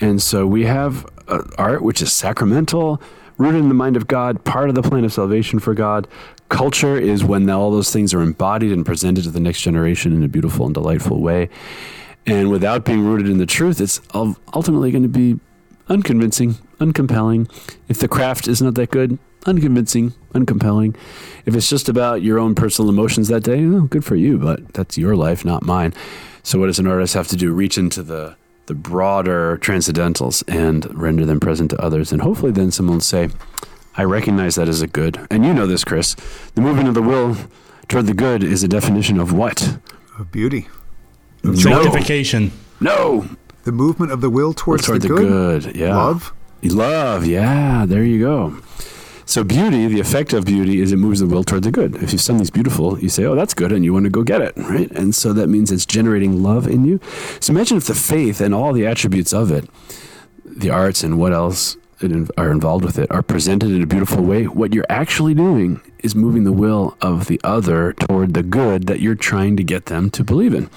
And 0.00 0.22
so 0.22 0.46
we 0.46 0.64
have 0.64 1.06
uh, 1.28 1.42
art 1.58 1.82
which 1.82 2.00
is 2.00 2.12
sacramental 2.12 3.00
rooted 3.36 3.60
in 3.60 3.68
the 3.68 3.74
mind 3.74 3.96
of 3.96 4.06
god 4.06 4.42
part 4.44 4.70
of 4.70 4.74
the 4.74 4.82
plan 4.82 5.04
of 5.04 5.12
salvation 5.12 5.58
for 5.58 5.74
god 5.74 6.08
culture 6.48 6.96
is 6.96 7.24
when 7.24 7.48
all 7.50 7.70
those 7.70 7.90
things 7.90 8.14
are 8.14 8.22
embodied 8.22 8.72
and 8.72 8.86
presented 8.86 9.24
to 9.24 9.30
the 9.30 9.40
next 9.40 9.62
generation 9.62 10.12
in 10.12 10.22
a 10.22 10.28
beautiful 10.28 10.66
and 10.66 10.74
delightful 10.74 11.20
way 11.20 11.48
and 12.26 12.50
without 12.50 12.84
being 12.84 13.04
rooted 13.04 13.28
in 13.28 13.38
the 13.38 13.46
truth 13.46 13.80
it's 13.80 14.00
ultimately 14.14 14.90
going 14.90 15.02
to 15.02 15.08
be 15.08 15.38
unconvincing, 15.88 16.54
uncompelling. 16.80 17.50
If 17.88 17.98
the 17.98 18.08
craft 18.08 18.48
is 18.48 18.60
not 18.60 18.74
that 18.74 18.90
good, 18.90 19.18
unconvincing, 19.46 20.12
uncompelling. 20.34 20.96
If 21.44 21.54
it's 21.54 21.68
just 21.68 21.88
about 21.88 22.22
your 22.22 22.38
own 22.38 22.54
personal 22.54 22.88
emotions 22.88 23.28
that 23.28 23.44
day, 23.44 23.64
well, 23.66 23.82
good 23.82 24.04
for 24.04 24.16
you, 24.16 24.38
but 24.38 24.72
that's 24.74 24.98
your 24.98 25.16
life, 25.16 25.44
not 25.44 25.62
mine. 25.62 25.94
So 26.42 26.58
what 26.58 26.66
does 26.66 26.78
an 26.78 26.86
artist 26.86 27.14
have 27.14 27.28
to 27.28 27.36
do? 27.36 27.52
Reach 27.52 27.78
into 27.78 28.02
the 28.02 28.36
the 28.66 28.74
broader 28.74 29.58
transcendentals 29.58 30.42
and 30.48 30.92
render 30.92 31.24
them 31.24 31.38
present 31.38 31.70
to 31.70 31.80
others, 31.80 32.10
and 32.10 32.20
hopefully 32.20 32.50
then 32.50 32.72
someone 32.72 32.96
will 32.96 33.00
say, 33.00 33.28
"I 33.96 34.04
recognize 34.04 34.54
that 34.56 34.68
as 34.68 34.82
a 34.82 34.86
good." 34.86 35.18
And 35.30 35.44
you 35.44 35.52
know 35.54 35.66
this, 35.66 35.84
Chris. 35.84 36.14
The 36.54 36.60
movement 36.60 36.88
of 36.88 36.94
the 36.94 37.02
will 37.02 37.36
toward 37.88 38.06
the 38.06 38.14
good 38.14 38.42
is 38.42 38.62
a 38.62 38.68
definition 38.68 39.18
of 39.20 39.32
what? 39.32 39.78
Of 40.18 40.30
beauty. 40.32 40.68
Of 41.44 41.58
Sanctification. 41.58 42.52
No, 42.80 43.26
The 43.64 43.72
movement 43.72 44.12
of 44.12 44.20
the 44.20 44.30
will 44.30 44.52
towards 44.52 44.86
toward 44.86 45.02
the, 45.02 45.08
the 45.08 45.14
good. 45.14 45.62
good. 45.64 45.76
Yeah, 45.76 45.96
Love. 45.96 46.32
Love, 46.62 47.26
yeah, 47.26 47.84
there 47.86 48.02
you 48.04 48.18
go. 48.20 48.56
So 49.24 49.42
beauty, 49.44 49.86
the 49.88 49.98
effect 50.00 50.32
of 50.32 50.44
beauty 50.44 50.80
is 50.80 50.92
it 50.92 50.96
moves 50.96 51.18
the 51.20 51.26
will 51.26 51.42
toward 51.44 51.64
the 51.64 51.70
good. 51.72 51.96
If 52.02 52.20
something's 52.20 52.50
beautiful, 52.50 52.98
you 53.00 53.08
say, 53.08 53.24
"Oh, 53.24 53.34
that's 53.34 53.54
good," 53.54 53.72
and 53.72 53.84
you 53.84 53.92
want 53.92 54.04
to 54.04 54.10
go 54.10 54.22
get 54.22 54.40
it, 54.40 54.54
right? 54.56 54.90
And 54.92 55.14
so 55.14 55.32
that 55.32 55.48
means 55.48 55.70
it's 55.72 55.84
generating 55.86 56.42
love 56.42 56.66
in 56.68 56.84
you. 56.84 57.00
So 57.40 57.52
imagine 57.52 57.76
if 57.76 57.86
the 57.86 57.94
faith 57.94 58.40
and 58.40 58.54
all 58.54 58.72
the 58.72 58.86
attributes 58.86 59.32
of 59.32 59.50
it, 59.50 59.68
the 60.44 60.70
arts 60.70 61.02
and 61.02 61.18
what 61.18 61.32
else 61.32 61.76
in- 62.00 62.28
are 62.36 62.50
involved 62.50 62.84
with 62.84 62.98
it, 62.98 63.10
are 63.10 63.22
presented 63.22 63.70
in 63.70 63.82
a 63.82 63.86
beautiful 63.86 64.22
way. 64.22 64.44
What 64.44 64.74
you're 64.74 64.86
actually 64.88 65.34
doing 65.34 65.80
is 66.00 66.14
moving 66.14 66.44
the 66.44 66.52
will 66.52 66.96
of 67.00 67.26
the 67.26 67.40
other 67.42 67.92
toward 67.94 68.34
the 68.34 68.42
good 68.42 68.86
that 68.86 69.00
you're 69.00 69.14
trying 69.14 69.56
to 69.56 69.64
get 69.64 69.86
them 69.86 70.10
to 70.10 70.24
believe 70.24 70.54
in. 70.54 70.68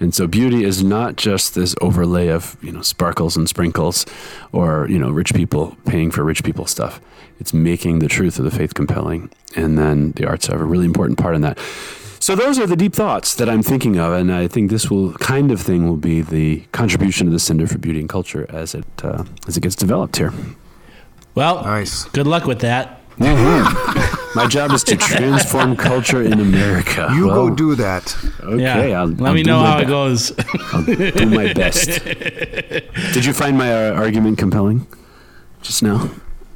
And 0.00 0.14
so 0.14 0.26
beauty 0.26 0.64
is 0.64 0.82
not 0.82 1.16
just 1.16 1.54
this 1.54 1.76
overlay 1.80 2.28
of, 2.28 2.56
you 2.60 2.72
know, 2.72 2.82
sparkles 2.82 3.36
and 3.36 3.48
sprinkles 3.48 4.04
or, 4.50 4.86
you 4.88 4.98
know, 4.98 5.10
rich 5.10 5.32
people 5.32 5.76
paying 5.86 6.10
for 6.10 6.24
rich 6.24 6.42
people 6.42 6.66
stuff. 6.66 7.00
It's 7.38 7.54
making 7.54 8.00
the 8.00 8.08
truth 8.08 8.38
of 8.38 8.44
the 8.44 8.50
faith 8.50 8.74
compelling. 8.74 9.30
And 9.54 9.78
then 9.78 10.12
the 10.12 10.26
arts 10.26 10.46
have 10.48 10.60
a 10.60 10.64
really 10.64 10.86
important 10.86 11.18
part 11.18 11.36
in 11.36 11.42
that. 11.42 11.58
So 12.22 12.36
those 12.36 12.56
are 12.60 12.68
the 12.68 12.76
deep 12.76 12.94
thoughts 12.94 13.34
that 13.34 13.48
I'm 13.48 13.64
thinking 13.64 13.98
of, 13.98 14.12
and 14.12 14.32
I 14.32 14.46
think 14.46 14.70
this 14.70 14.88
will 14.88 15.12
kind 15.14 15.50
of 15.50 15.60
thing 15.60 15.88
will 15.88 15.96
be 15.96 16.20
the 16.22 16.60
contribution 16.70 17.26
of 17.26 17.32
the 17.32 17.40
Center 17.40 17.66
for 17.66 17.78
Beauty 17.78 17.98
and 17.98 18.08
Culture 18.08 18.46
as 18.48 18.76
it 18.76 18.86
uh, 19.02 19.24
as 19.48 19.56
it 19.56 19.60
gets 19.60 19.74
developed 19.74 20.18
here. 20.18 20.32
Well, 21.34 21.64
Nice. 21.64 22.04
good 22.10 22.28
luck 22.28 22.44
with 22.46 22.60
that. 22.60 23.00
My 23.18 24.46
job 24.48 24.70
is 24.70 24.84
to 24.84 24.96
transform 25.12 25.74
culture 25.74 26.22
in 26.22 26.38
America. 26.38 27.10
You 27.12 27.26
Well, 27.26 27.48
go 27.48 27.54
do 27.56 27.74
that. 27.74 28.16
Okay, 28.40 28.90
yeah. 28.90 29.00
I'll, 29.00 29.08
Let 29.08 29.30
I'll 29.30 29.34
me 29.34 29.42
know 29.42 29.60
my 29.60 29.66
how 29.72 29.78
it 29.80 29.88
goes. 29.88 30.30
I'll 30.72 30.84
do 30.84 31.26
my 31.26 31.52
best. 31.54 32.04
Did 33.14 33.24
you 33.24 33.32
find 33.32 33.58
my 33.58 33.88
uh, 33.88 33.94
argument 33.94 34.38
compelling 34.38 34.86
just 35.60 35.82
now? 35.82 36.08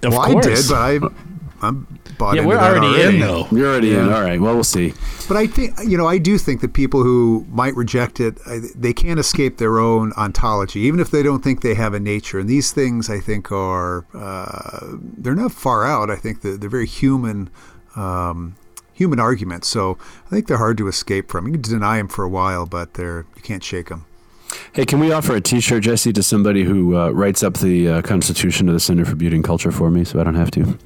of 0.05 0.13
well, 0.13 0.31
course. 0.31 0.47
I 0.71 0.95
did, 0.99 1.09
but 1.09 1.11
I, 1.11 1.26
I'm 1.63 1.87
bought 2.19 2.35
yeah, 2.35 2.43
into 2.43 2.49
we're 2.49 2.57
that 2.57 2.77
already, 2.77 3.03
in 3.03 3.21
though. 3.21 3.47
You're 3.51 3.69
already 3.71 3.95
in. 3.95 4.13
All 4.13 4.23
right. 4.23 4.41
Well, 4.41 4.55
we'll 4.55 4.65
see. 4.65 4.93
But 5.29 5.37
I 5.37 5.47
think 5.47 5.75
you 5.85 5.97
know 5.97 6.07
I 6.07 6.19
do 6.19 6.39
think 6.39 6.61
that 6.61 6.73
people 6.73 7.03
who 7.03 7.47
might 7.51 7.75
reject 7.75 8.21
it, 8.21 8.39
I- 8.47 8.61
they 8.75 8.93
can't 8.93 9.19
escape 9.21 9.59
their 9.59 9.79
own 9.79 10.13
ontology, 10.15 10.81
even 10.81 11.01
if 11.01 11.11
they 11.11 11.23
don't 11.23 11.43
think 11.43 11.63
they 11.63 11.75
have 11.75 11.95
a 11.95 12.01
nature. 12.01 12.39
And 12.39 12.49
these 12.49 12.73
things, 12.73 13.09
I 13.11 13.21
think, 13.21 13.51
are 13.53 14.05
uh, 14.15 14.97
they're 15.01 15.35
not 15.35 15.53
far 15.53 15.85
out. 15.87 16.11
I 16.11 16.17
think 16.17 16.43
that 16.43 16.61
they're 16.61 16.71
very 16.71 16.87
human, 16.87 17.51
um, 17.97 18.57
human 18.93 19.19
arguments. 19.21 19.69
So 19.69 19.99
I 20.27 20.31
think 20.31 20.47
they're 20.47 20.57
hard 20.59 20.79
to 20.79 20.89
escape 20.89 21.31
from. 21.31 21.47
You 21.47 21.53
can 21.55 21.63
deny 21.63 21.97
them 21.99 22.09
for 22.09 22.25
a 22.25 22.29
while, 22.29 22.67
but 22.67 22.95
they're 22.95 23.27
you 23.37 23.43
can't 23.43 23.65
shake 23.65 23.89
them. 23.89 24.05
Hey, 24.73 24.85
can 24.85 25.01
we 25.01 25.11
offer 25.11 25.35
a 25.35 25.41
T-shirt, 25.41 25.83
Jesse, 25.83 26.13
to 26.13 26.23
somebody 26.23 26.63
who 26.65 26.97
uh, 26.97 27.11
writes 27.11 27.43
up 27.43 27.55
the 27.59 27.89
uh, 27.89 28.03
Constitution 28.03 28.69
of 28.69 28.75
the 28.75 28.81
Center 28.81 29.05
for 29.05 29.17
Beauty 29.17 29.37
and 29.37 29.45
Culture 29.45 29.73
for 29.73 29.91
me, 29.91 30.05
so 30.05 30.21
I 30.21 30.25
don't 30.25 30.35
have 30.37 30.51
to? 30.53 30.79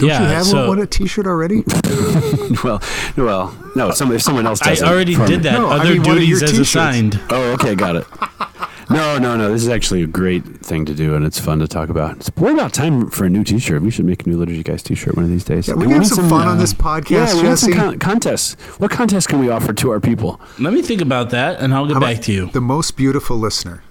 Don't 0.00 0.08
yeah, 0.08 0.20
you 0.22 0.26
have 0.28 0.46
so 0.46 0.68
one 0.68 0.78
a 0.80 0.86
T-shirt 0.86 1.26
already? 1.26 1.62
well, 2.64 2.82
well, 3.16 3.72
no. 3.76 3.90
Some, 3.92 4.12
if 4.12 4.22
someone 4.22 4.46
else 4.46 4.60
I 4.62 4.70
does 4.70 4.82
it 4.82 4.88
already 4.88 5.14
for 5.14 5.22
me. 5.22 5.28
did 5.28 5.42
that. 5.44 5.52
No, 5.52 5.68
I 5.68 5.78
Other 5.78 5.92
mean, 5.94 6.02
one 6.02 6.16
of 6.18 6.22
your 6.24 6.38
duties 6.40 6.42
as 6.42 6.58
assigned. 6.58 7.20
Oh, 7.30 7.52
okay, 7.52 7.74
got 7.74 7.96
it. 7.96 8.06
No, 8.90 9.18
no, 9.18 9.36
no. 9.36 9.52
This 9.52 9.62
is 9.62 9.68
actually 9.68 10.02
a 10.02 10.06
great 10.08 10.44
thing 10.66 10.84
to 10.86 10.94
do, 10.94 11.14
and 11.14 11.24
it's 11.24 11.38
fun 11.38 11.60
to 11.60 11.68
talk 11.68 11.90
about. 11.90 12.16
It's 12.16 12.30
we're 12.36 12.52
about 12.52 12.72
time 12.74 13.08
for 13.10 13.24
a 13.24 13.30
new 13.30 13.44
T-shirt. 13.44 13.82
We 13.82 13.90
should 13.92 14.04
make 14.04 14.26
a 14.26 14.28
new 14.28 14.36
Liturgy 14.36 14.64
Guys 14.64 14.82
T-shirt 14.82 15.14
one 15.14 15.24
of 15.24 15.30
these 15.30 15.44
days. 15.44 15.68
Yeah, 15.68 15.74
we 15.74 15.84
And 15.84 15.92
can 15.92 16.02
have 16.02 16.10
need 16.10 16.14
some 16.16 16.28
fun 16.28 16.48
uh, 16.48 16.50
on 16.52 16.58
this 16.58 16.74
podcast, 16.74 17.10
Yeah, 17.10 17.34
we 17.34 17.42
need 17.48 17.58
some 17.58 17.70
Jesse. 17.70 17.72
con- 17.74 17.98
contests. 18.00 18.54
What 18.80 18.90
contest 18.90 19.28
can 19.28 19.38
we 19.38 19.48
offer 19.48 19.72
to 19.72 19.90
our 19.90 20.00
people? 20.00 20.40
Let 20.58 20.72
me 20.72 20.82
think 20.82 21.00
about 21.00 21.30
that, 21.30 21.60
and 21.60 21.72
I'll 21.72 21.86
get 21.86 21.94
How 21.94 22.00
back 22.00 22.14
about 22.14 22.24
to 22.24 22.32
you. 22.32 22.46
The 22.50 22.60
most 22.60 22.96
beautiful 22.96 23.36
listener. 23.36 23.84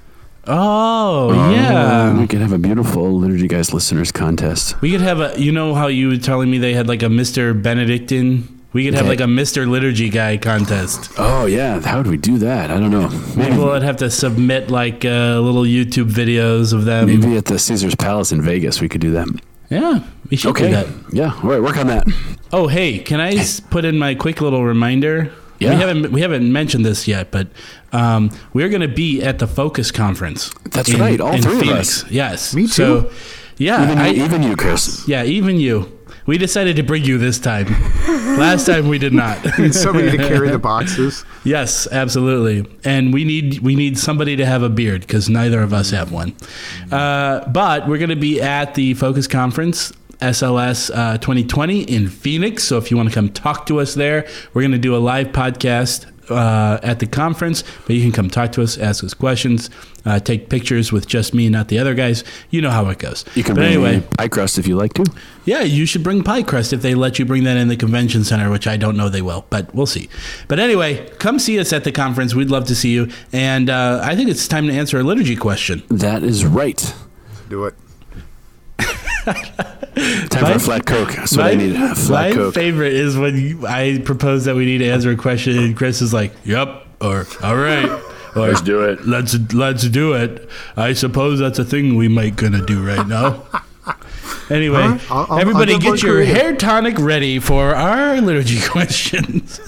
Oh, 0.48 1.32
Um, 1.32 1.52
yeah. 1.54 2.18
we 2.20 2.26
could 2.28 2.42
have 2.42 2.52
a 2.54 2.58
beautiful 2.58 3.12
liturgy 3.20 3.48
guys 3.48 3.74
listeners 3.74 4.12
contest. 4.12 4.80
We 4.82 4.92
could 4.92 5.02
have 5.02 5.20
a. 5.20 5.34
You 5.40 5.52
know 5.52 5.76
how 5.76 5.88
you 5.88 6.10
were 6.10 6.18
telling 6.18 6.50
me 6.50 6.58
they 6.58 6.74
had 6.74 6.88
like 6.88 7.04
a 7.04 7.08
Mr. 7.08 7.60
Benedictine. 7.62 8.48
We 8.72 8.86
could 8.86 8.94
have 8.94 9.04
Okay. 9.04 9.10
like 9.10 9.20
a 9.20 9.24
Mr. 9.24 9.68
Liturgy 9.68 10.10
guy 10.10 10.38
contest. 10.38 11.12
Oh 11.18 11.46
yeah, 11.48 11.80
how 11.82 12.04
do 12.04 12.10
we 12.12 12.18
do 12.18 12.38
that? 12.40 12.70
I 12.72 12.80
don't 12.80 12.92
know. 12.92 13.10
Maybe 13.36 13.50
People 13.52 13.66
would 13.66 13.82
have 13.84 13.98
to 13.98 14.10
submit 14.12 14.70
like 14.70 15.04
uh, 15.06 15.40
little 15.40 15.64
YouTube 15.64 16.12
videos 16.12 16.72
of 16.72 16.86
them. 16.86 17.08
maybe 17.08 17.36
at 17.36 17.46
the 17.46 17.58
Caesar's 17.58 17.96
Palace 17.96 18.32
in 18.32 18.42
Vegas 18.42 18.80
we 18.80 18.88
could 18.88 19.02
do 19.02 19.12
that. 19.12 19.28
Yeah, 19.72 20.02
we 20.30 20.38
should 20.38 20.56
do 20.56 20.64
Okay. 20.66 20.72
that. 20.72 20.88
Yeah. 21.12 21.34
All 21.44 21.50
right. 21.50 21.62
Work 21.62 21.78
on 21.78 21.88
that. 21.88 22.08
Oh, 22.52 22.68
hey, 22.68 23.00
can 23.00 23.20
I 23.20 23.38
put 23.72 23.86
in 23.86 23.98
my 24.00 24.14
quick 24.16 24.40
little 24.42 24.64
reminder? 24.64 25.32
Yeah. 25.60 25.72
We 25.72 25.76
haven't 25.82 26.12
we 26.12 26.22
haven't 26.22 26.52
mentioned 26.52 26.86
this 26.86 27.08
yet, 27.08 27.32
but 27.32 27.48
um, 27.92 28.30
we're 28.54 28.70
going 28.70 28.82
to 28.82 28.88
be 28.88 29.22
at 29.22 29.40
the 29.40 29.48
Focus 29.48 29.92
conference. 29.92 30.52
That's 30.72 30.94
right, 30.94 31.20
all 31.20 31.38
three 31.42 31.60
of 31.70 31.78
us. 31.78 32.10
Yes. 32.10 32.54
Me 32.56 32.66
So, 32.68 33.02
too. 33.04 33.10
yeah, 33.58 33.84
Even, 33.84 33.98
I, 33.98 34.08
you, 34.10 34.24
even 34.24 34.44
you, 34.44 34.56
Chris. 34.56 35.06
yeah, 35.08 35.24
even 35.24 35.58
you. 35.60 35.96
We 36.26 36.38
decided 36.38 36.76
to 36.76 36.84
bring 36.84 37.04
you 37.06 37.18
this 37.18 37.40
time. 37.40 37.66
Last 38.38 38.68
time 38.68 38.88
we 38.88 39.00
did 39.00 39.14
not. 39.14 39.44
Need 39.60 39.74
somebody 39.74 40.12
to 40.12 40.18
carry 40.18 40.50
the 40.50 40.60
boxes. 40.72 41.26
Yes, 41.44 41.88
absolutely. 41.92 42.70
And 42.84 43.12
we 43.12 43.24
need 43.26 43.60
we 43.60 43.76
need 43.76 43.98
somebody 43.98 44.36
to 44.36 44.46
have 44.46 44.62
a 44.62 44.70
beard 44.70 45.02
because 45.02 45.28
neither 45.28 45.62
of 45.64 45.74
us 45.74 45.90
have 45.90 46.12
one. 46.12 46.36
Uh, 46.92 47.50
but 47.50 47.88
we're 47.88 47.98
going 47.98 48.12
to 48.12 48.16
be 48.16 48.40
at 48.42 48.76
the 48.76 48.94
Focus 48.94 49.26
Conference. 49.28 49.92
SLS 50.22 50.92
uh, 50.94 51.18
2020 51.18 51.84
in 51.84 52.08
Phoenix. 52.10 52.64
So 52.64 52.78
if 52.78 52.92
you 52.92 52.98
want 52.98 53.10
to 53.10 53.16
come 53.16 53.30
talk 53.30 53.66
to 53.68 53.80
us 53.80 53.94
there, 53.96 54.28
we're 54.54 54.62
going 54.62 54.72
to 54.72 54.78
do 54.78 54.96
a 54.96 54.98
live 54.98 55.28
podcast 55.28 56.06
uh, 56.30 56.80
at 56.84 57.00
the 57.00 57.08
conference. 57.08 57.64
But 57.86 57.96
you 57.96 58.02
can 58.02 58.12
come 58.12 58.30
talk 58.30 58.52
to 58.54 58.62
us, 58.62 58.78
ask 58.78 59.04
us 59.04 59.14
questions, 59.14 59.70
uh, 60.06 60.20
take 60.20 60.50
pictures 60.50 60.92
with 60.92 61.08
just 61.08 61.34
me, 61.34 61.50
not 61.50 61.68
the 61.68 61.80
other 61.80 61.96
guys. 61.96 62.24
You 62.50 62.62
know 62.62 62.70
how 62.70 62.88
it 62.90 63.00
goes. 63.00 63.26
You 63.36 63.44
can 63.44 63.56
but 63.56 63.62
bring 63.62 63.74
anyway, 63.74 63.90
anyway 63.96 64.08
pie 64.18 64.28
crust 64.28 64.58
if 64.58 64.68
you 64.68 64.76
like 64.76 64.94
to. 64.94 65.06
yeah, 65.46 65.62
you 65.62 65.86
should 65.86 66.04
bring 66.04 66.24
pie 66.24 66.44
crust 66.44 66.74
if 66.74 66.82
they 66.82 66.96
let 66.96 67.20
you 67.20 67.26
bring 67.26 67.44
that 67.46 67.58
in 67.58 67.68
the 67.68 67.78
convention 67.78 68.24
center, 68.24 68.50
which 68.50 68.68
I 68.68 68.78
don't 68.78 68.98
know 68.98 69.10
they 69.10 69.22
will, 69.22 69.46
but 69.50 69.74
we'll 69.74 69.86
see. 69.86 70.10
But 70.48 70.60
anyway, 70.60 71.10
come 71.20 71.40
see 71.40 71.60
us 71.60 71.74
at 71.74 71.84
the 71.84 71.92
conference. 71.92 72.36
We'd 72.36 72.52
love 72.52 72.66
to 72.68 72.76
see 72.76 72.92
you. 72.92 73.10
And 73.32 73.70
uh, 73.70 74.02
I 74.04 74.16
think 74.16 74.30
it's 74.30 74.48
time 74.48 74.68
to 74.68 74.74
answer 74.74 75.00
a 75.00 75.04
liturgy 75.04 75.36
question. 75.36 75.84
That 75.90 76.24
is 76.24 76.46
right. 76.46 76.94
Do 77.50 77.66
it. 77.66 77.76
Time 79.96 80.46
for 80.46 80.52
a 80.52 80.60
flat 80.60 80.86
coke. 80.86 81.14
That's 81.14 81.36
what 81.36 81.48
I 81.48 81.56
need. 81.56 81.76
A 81.76 81.80
my 81.80 81.94
flat 81.96 82.34
coke. 82.34 82.54
favorite 82.54 82.94
is 82.94 83.18
when 83.18 83.36
you, 83.38 83.66
I 83.68 84.00
propose 84.04 84.46
that 84.46 84.56
we 84.56 84.66
need 84.66 84.80
to 84.80 84.90
answer 84.90 85.12
a 85.12 85.16
question, 85.18 85.58
and 85.58 85.76
Chris 85.76 86.02
is 86.02 86.14
like, 86.14 86.32
"Yep," 86.46 86.86
or 87.02 87.26
"All 87.44 87.56
right." 87.56 87.90
Or, 88.36 88.48
Let's 88.48 88.62
do 88.62 88.84
it. 88.84 89.08
Let's 89.08 89.36
let's 89.54 89.90
do 89.90 90.14
it. 90.14 90.48
I 90.78 90.94
suppose 90.94 91.40
that's 91.40 91.58
a 91.60 91.66
thing 91.66 91.96
we 91.96 92.08
might 92.08 92.36
gonna 92.36 92.66
do 92.66 92.86
right 92.86 93.08
now. 93.08 93.44
Anyway, 94.52 94.82
All 94.82 94.90
right, 94.90 95.12
I'll- 95.12 95.28
I'll- 95.30 95.40
everybody 95.40 95.74
I'll 95.74 95.80
get 95.80 96.02
your 96.02 96.16
creative. 96.16 96.36
hair 96.36 96.56
tonic 96.56 96.98
ready 96.98 97.38
for 97.38 97.76
our 97.76 98.20
liturgy 98.20 98.60
questions. 98.68 99.60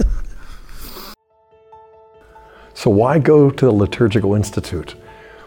So, 2.74 2.90
why 2.90 3.18
go 3.20 3.50
to 3.50 3.64
the 3.64 3.70
Liturgical 3.72 4.34
Institute? 4.34 4.94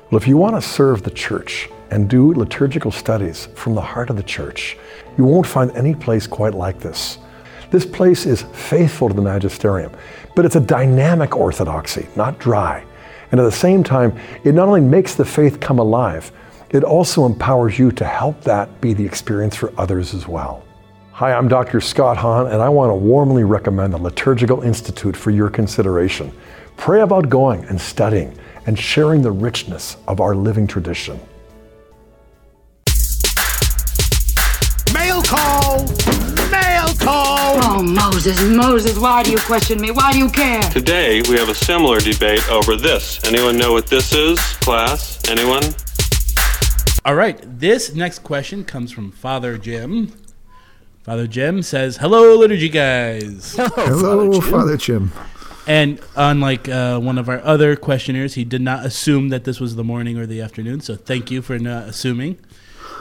Well, 0.10 0.22
if 0.22 0.28
you 0.28 0.38
want 0.38 0.56
to 0.56 0.62
serve 0.62 1.04
the 1.04 1.10
church 1.12 1.68
and 1.92 2.10
do 2.10 2.34
liturgical 2.34 2.92
studies 2.92 3.48
from 3.56 3.76
the 3.76 3.82
heart 3.82 4.10
of 4.10 4.16
the 4.16 4.24
church, 4.24 4.78
you 5.18 5.24
won't 5.24 5.48
find 5.48 5.72
any 5.72 5.96
place 5.96 6.28
quite 6.28 6.54
like 6.54 6.80
this. 6.80 7.18
This 7.72 7.86
place 7.86 8.26
is 8.26 8.44
faithful 8.54 9.10
to 9.10 9.14
the 9.14 9.22
magisterium, 9.22 9.92
but 10.36 10.46
it's 10.46 10.56
a 10.56 10.62
dynamic 10.62 11.36
orthodoxy, 11.36 12.08
not 12.16 12.40
dry. 12.40 12.86
And 13.32 13.40
at 13.40 13.44
the 13.44 13.52
same 13.52 13.84
time, 13.84 14.18
it 14.44 14.54
not 14.54 14.68
only 14.68 14.82
makes 14.82 15.16
the 15.16 15.26
faith 15.26 15.60
come 15.60 15.80
alive, 15.80 16.32
it 16.70 16.84
also 16.84 17.26
empowers 17.26 17.80
you 17.80 17.92
to 17.94 18.06
help 18.06 18.42
that 18.42 18.82
be 18.82 18.94
the 18.94 19.06
experience 19.06 19.56
for 19.56 19.74
others 19.78 20.14
as 20.14 20.28
well. 20.28 20.64
Hi, 21.14 21.34
I'm 21.34 21.48
Dr. 21.48 21.80
Scott 21.80 22.18
Hahn, 22.18 22.48
and 22.48 22.62
I 22.62 22.68
want 22.70 22.92
to 22.92 22.96
warmly 22.96 23.46
recommend 23.46 23.94
the 23.94 23.98
Liturgical 23.98 24.62
Institute 24.62 25.16
for 25.16 25.32
your 25.32 25.50
consideration. 25.50 26.32
Pray 26.76 27.02
about 27.02 27.30
going 27.30 27.64
and 27.66 27.80
studying 27.80 28.38
and 28.66 28.78
sharing 28.78 29.22
the 29.22 29.32
richness 29.32 29.98
of 30.08 30.20
our 30.20 30.36
living 30.36 30.68
tradition. 30.68 31.20
Oh, 37.58 37.82
Moses, 37.82 38.42
Moses, 38.44 39.00
why 39.00 39.24
do 39.24 39.32
you 39.32 39.38
question 39.40 39.80
me? 39.80 39.90
Why 39.90 40.12
do 40.12 40.18
you 40.18 40.30
care? 40.30 40.62
Today, 40.64 41.22
we 41.30 41.38
have 41.38 41.48
a 41.48 41.56
similar 41.56 42.00
debate 42.00 42.48
over 42.50 42.76
this. 42.76 43.24
Anyone 43.26 43.58
know 43.58 43.72
what 43.72 43.88
this 43.88 44.14
is, 44.14 44.40
class? 44.58 45.20
Anyone? 45.30 45.64
All 47.06 47.16
right, 47.16 47.40
this 47.60 47.96
next 47.96 48.20
question 48.20 48.66
comes 48.66 48.92
from 48.92 49.12
Father 49.12 49.58
Jim. 49.58 50.12
Father 51.04 51.28
Jim 51.28 51.62
says, 51.62 51.98
"Hello, 51.98 52.36
liturgy 52.36 52.68
guys." 52.68 53.56
Hello, 53.58 54.42
Father 54.42 54.76
Jim. 54.76 55.14
And 55.68 56.00
unlike 56.16 56.68
uh, 56.68 57.00
one 57.00 57.18
of 57.18 57.30
our 57.30 57.42
other 57.44 57.76
questioners, 57.76 58.34
he 58.34 58.44
did 58.44 58.62
not 58.62 58.86
assume 58.86 59.30
that 59.30 59.46
this 59.46 59.60
was 59.60 59.76
the 59.76 59.84
morning 59.84 60.18
or 60.18 60.26
the 60.26 60.42
afternoon. 60.42 60.82
So 60.82 60.96
thank 60.96 61.32
you 61.32 61.42
for 61.42 61.58
not 61.58 61.88
assuming. 61.88 62.38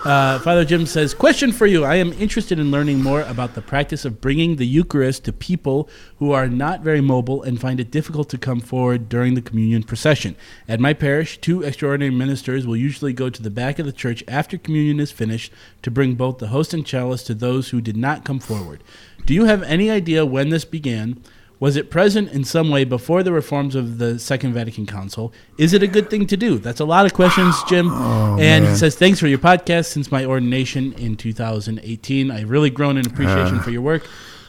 Uh, 0.04 0.38
Father 0.40 0.66
Jim 0.66 0.84
says, 0.84 1.14
Question 1.14 1.50
for 1.50 1.66
you. 1.66 1.82
I 1.82 1.94
am 1.94 2.12
interested 2.12 2.58
in 2.58 2.70
learning 2.70 3.02
more 3.02 3.22
about 3.22 3.54
the 3.54 3.62
practice 3.62 4.04
of 4.04 4.20
bringing 4.20 4.56
the 4.56 4.66
Eucharist 4.66 5.24
to 5.24 5.32
people 5.32 5.88
who 6.18 6.30
are 6.32 6.46
not 6.46 6.82
very 6.82 7.00
mobile 7.00 7.42
and 7.42 7.58
find 7.58 7.80
it 7.80 7.90
difficult 7.90 8.28
to 8.28 8.36
come 8.36 8.60
forward 8.60 9.08
during 9.08 9.32
the 9.32 9.40
communion 9.40 9.82
procession. 9.82 10.36
At 10.68 10.78
my 10.78 10.92
parish, 10.92 11.38
two 11.38 11.62
extraordinary 11.62 12.14
ministers 12.14 12.66
will 12.66 12.76
usually 12.76 13.14
go 13.14 13.30
to 13.30 13.42
the 13.42 13.48
back 13.48 13.78
of 13.78 13.86
the 13.86 13.92
church 13.92 14.22
after 14.28 14.58
communion 14.58 15.00
is 15.00 15.10
finished 15.10 15.50
to 15.80 15.90
bring 15.90 16.16
both 16.16 16.36
the 16.36 16.48
host 16.48 16.74
and 16.74 16.84
chalice 16.84 17.22
to 17.22 17.32
those 17.32 17.70
who 17.70 17.80
did 17.80 17.96
not 17.96 18.26
come 18.26 18.40
forward. 18.40 18.84
Do 19.24 19.32
you 19.32 19.46
have 19.46 19.62
any 19.62 19.90
idea 19.90 20.26
when 20.26 20.50
this 20.50 20.66
began? 20.66 21.22
Was 21.64 21.76
it 21.76 21.88
present 21.88 22.30
in 22.30 22.44
some 22.44 22.68
way 22.68 22.84
before 22.84 23.22
the 23.22 23.32
reforms 23.32 23.74
of 23.74 23.96
the 23.96 24.18
Second 24.18 24.52
Vatican 24.52 24.84
Council? 24.84 25.32
Is 25.56 25.72
it 25.72 25.82
a 25.82 25.86
good 25.86 26.10
thing 26.10 26.26
to 26.26 26.36
do? 26.36 26.58
That's 26.58 26.78
a 26.78 26.84
lot 26.84 27.06
of 27.06 27.14
questions, 27.14 27.56
Jim. 27.66 27.88
Oh, 27.90 28.36
and 28.38 28.66
he 28.66 28.74
says, 28.74 28.96
Thanks 28.96 29.18
for 29.18 29.28
your 29.28 29.38
podcast 29.38 29.86
since 29.86 30.12
my 30.12 30.26
ordination 30.26 30.92
in 30.92 31.16
2018. 31.16 32.30
I've 32.30 32.50
really 32.50 32.68
grown 32.68 32.98
in 32.98 33.06
appreciation 33.06 33.60
for 33.60 33.70
your 33.70 33.80
work 33.80 34.06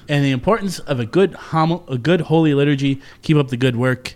and 0.09 0.25
the 0.25 0.31
importance 0.31 0.79
of 0.79 0.99
a 0.99 1.05
good, 1.05 1.35
homo- 1.35 1.85
a 1.87 1.97
good 1.97 2.19
holy 2.19 2.53
liturgy. 2.53 3.01
Keep 3.21 3.37
up 3.37 3.47
the 3.47 3.55
good 3.55 3.77
work 3.77 4.15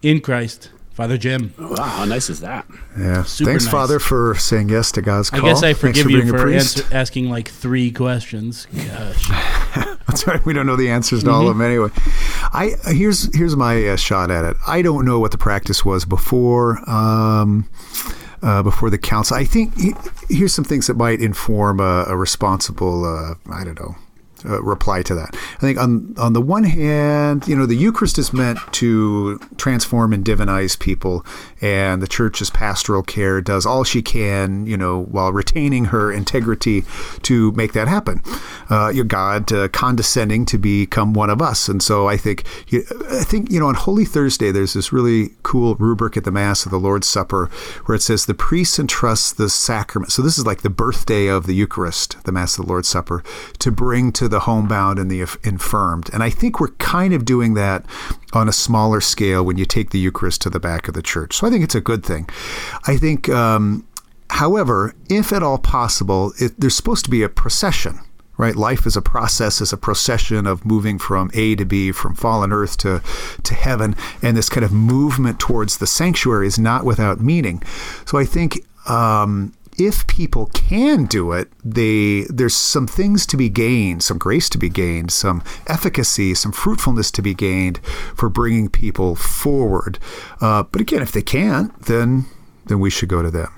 in 0.00 0.22
Christ. 0.22 0.70
Father 1.00 1.16
Jim. 1.16 1.54
Wow, 1.58 1.82
how 1.82 2.04
nice 2.04 2.28
is 2.28 2.40
that? 2.40 2.66
Yeah. 2.98 3.22
Super 3.22 3.52
Thanks, 3.52 3.64
nice. 3.64 3.72
Father, 3.72 3.98
for 3.98 4.34
saying 4.34 4.68
yes 4.68 4.92
to 4.92 5.00
God's 5.00 5.30
call. 5.30 5.40
I 5.40 5.48
guess 5.48 5.62
I 5.62 5.72
forgive 5.72 6.04
for 6.04 6.10
you 6.10 6.28
for 6.28 6.52
answer, 6.52 6.84
asking 6.92 7.30
like 7.30 7.48
three 7.48 7.90
questions. 7.90 8.66
Gosh. 8.66 9.28
That's 10.06 10.26
right. 10.26 10.44
We 10.44 10.52
don't 10.52 10.66
know 10.66 10.76
the 10.76 10.90
answers 10.90 11.24
to 11.24 11.30
all 11.30 11.48
of 11.48 11.56
them 11.56 11.66
anyway. 11.66 11.88
I 12.52 12.74
here's 12.88 13.34
here's 13.34 13.56
my 13.56 13.82
uh, 13.88 13.96
shot 13.96 14.30
at 14.30 14.44
it. 14.44 14.58
I 14.68 14.82
don't 14.82 15.06
know 15.06 15.18
what 15.18 15.30
the 15.30 15.38
practice 15.38 15.86
was 15.86 16.04
before 16.04 16.78
um, 16.86 17.66
uh, 18.42 18.62
before 18.62 18.90
the 18.90 18.98
council. 18.98 19.38
I 19.38 19.44
think 19.44 19.74
he- 19.78 19.94
here's 20.28 20.52
some 20.52 20.66
things 20.66 20.86
that 20.88 20.98
might 20.98 21.22
inform 21.22 21.80
a, 21.80 22.04
a 22.08 22.16
responsible. 22.18 23.06
Uh, 23.06 23.36
I 23.50 23.64
don't 23.64 23.80
know. 23.80 23.96
Uh, 24.44 24.62
reply 24.62 25.02
to 25.02 25.14
that. 25.14 25.34
I 25.34 25.60
think 25.60 25.78
on 25.78 26.14
on 26.18 26.32
the 26.32 26.40
one 26.40 26.64
hand, 26.64 27.46
you 27.46 27.56
know, 27.56 27.66
the 27.66 27.74
Eucharist 27.74 28.18
is 28.18 28.32
meant 28.32 28.58
to 28.72 29.38
transform 29.56 30.12
and 30.12 30.24
divinize 30.24 30.78
people, 30.78 31.24
and 31.60 32.02
the 32.02 32.08
Church's 32.08 32.50
pastoral 32.50 33.02
care 33.02 33.40
does 33.40 33.66
all 33.66 33.84
she 33.84 34.02
can, 34.02 34.66
you 34.66 34.76
know, 34.76 35.04
while 35.04 35.32
retaining 35.32 35.86
her 35.86 36.12
integrity 36.12 36.84
to 37.22 37.52
make 37.52 37.72
that 37.72 37.88
happen. 37.88 38.22
Uh, 38.68 38.90
your 38.94 39.04
God 39.04 39.52
uh, 39.52 39.68
condescending 39.68 40.46
to 40.46 40.58
become 40.58 41.12
one 41.12 41.30
of 41.30 41.42
us, 41.42 41.68
and 41.68 41.82
so 41.82 42.08
I 42.08 42.16
think, 42.16 42.44
I 42.72 43.24
think 43.24 43.50
you 43.50 43.60
know, 43.60 43.66
on 43.66 43.74
Holy 43.74 44.04
Thursday, 44.04 44.50
there's 44.50 44.74
this 44.74 44.92
really 44.92 45.30
cool 45.42 45.74
rubric 45.76 46.16
at 46.16 46.24
the 46.24 46.30
Mass 46.30 46.64
of 46.64 46.70
the 46.70 46.78
Lord's 46.78 47.06
Supper 47.06 47.50
where 47.86 47.96
it 47.96 48.02
says 48.02 48.26
the 48.26 48.34
priest 48.34 48.78
entrusts 48.78 49.32
the 49.32 49.50
sacrament. 49.50 50.12
So 50.12 50.22
this 50.22 50.38
is 50.38 50.46
like 50.46 50.62
the 50.62 50.70
birthday 50.70 51.26
of 51.26 51.46
the 51.46 51.54
Eucharist, 51.54 52.22
the 52.24 52.32
Mass 52.32 52.58
of 52.58 52.64
the 52.64 52.70
Lord's 52.70 52.88
Supper, 52.88 53.22
to 53.58 53.70
bring 53.70 54.12
to 54.12 54.28
the 54.28 54.40
homebound 54.40 54.98
and 54.98 55.10
the 55.10 55.20
infirmed. 55.42 56.10
And 56.12 56.22
I 56.22 56.30
think 56.30 56.60
we're 56.60 56.68
kind 56.68 57.12
of 57.12 57.24
doing 57.24 57.54
that 57.54 57.84
on 58.32 58.48
a 58.48 58.52
smaller 58.52 59.00
scale 59.00 59.44
when 59.44 59.58
you 59.58 59.64
take 59.64 59.90
the 59.90 59.98
Eucharist 59.98 60.42
to 60.42 60.50
the 60.50 60.60
back 60.60 60.88
of 60.88 60.94
the 60.94 61.02
church. 61.02 61.36
So 61.36 61.49
I 61.50 61.52
think 61.52 61.64
it's 61.64 61.74
a 61.74 61.80
good 61.80 62.06
thing. 62.06 62.28
I 62.86 62.96
think, 62.96 63.28
um, 63.28 63.84
however, 64.30 64.94
if 65.08 65.32
at 65.32 65.42
all 65.42 65.58
possible, 65.58 66.32
it, 66.38 66.52
there's 66.60 66.76
supposed 66.76 67.04
to 67.06 67.10
be 67.10 67.24
a 67.24 67.28
procession 67.28 67.98
right? 68.38 68.56
Life 68.56 68.86
is 68.86 68.96
a 68.96 69.02
process, 69.02 69.60
is 69.60 69.70
a 69.70 69.76
procession 69.76 70.46
of 70.46 70.64
moving 70.64 70.98
from 70.98 71.30
A 71.34 71.56
to 71.56 71.66
B, 71.66 71.92
from 71.92 72.14
fallen 72.14 72.54
earth 72.54 72.78
to, 72.78 73.02
to 73.42 73.54
heaven. 73.54 73.94
And 74.22 74.34
this 74.34 74.48
kind 74.48 74.64
of 74.64 74.72
movement 74.72 75.38
towards 75.38 75.76
the 75.76 75.86
sanctuary 75.86 76.46
is 76.46 76.58
not 76.58 76.86
without 76.86 77.20
meaning. 77.20 77.62
So 78.06 78.16
I 78.16 78.24
think 78.24 78.64
um, 78.88 79.52
if 79.80 80.06
people 80.06 80.46
can 80.46 81.06
do 81.06 81.32
it, 81.32 81.48
they 81.64 82.24
there's 82.28 82.54
some 82.54 82.86
things 82.86 83.26
to 83.26 83.36
be 83.36 83.48
gained, 83.48 84.02
some 84.02 84.18
grace 84.18 84.48
to 84.50 84.58
be 84.58 84.68
gained, 84.68 85.10
some 85.10 85.42
efficacy, 85.66 86.34
some 86.34 86.52
fruitfulness 86.52 87.10
to 87.12 87.22
be 87.22 87.34
gained 87.34 87.78
for 88.14 88.28
bringing 88.28 88.68
people 88.68 89.14
forward. 89.16 89.98
Uh, 90.40 90.62
but 90.64 90.80
again, 90.80 91.02
if 91.02 91.12
they 91.12 91.22
can't, 91.22 91.70
then 91.86 92.26
then 92.66 92.78
we 92.80 92.90
should 92.90 93.08
go 93.08 93.22
to 93.22 93.30
them. 93.30 93.48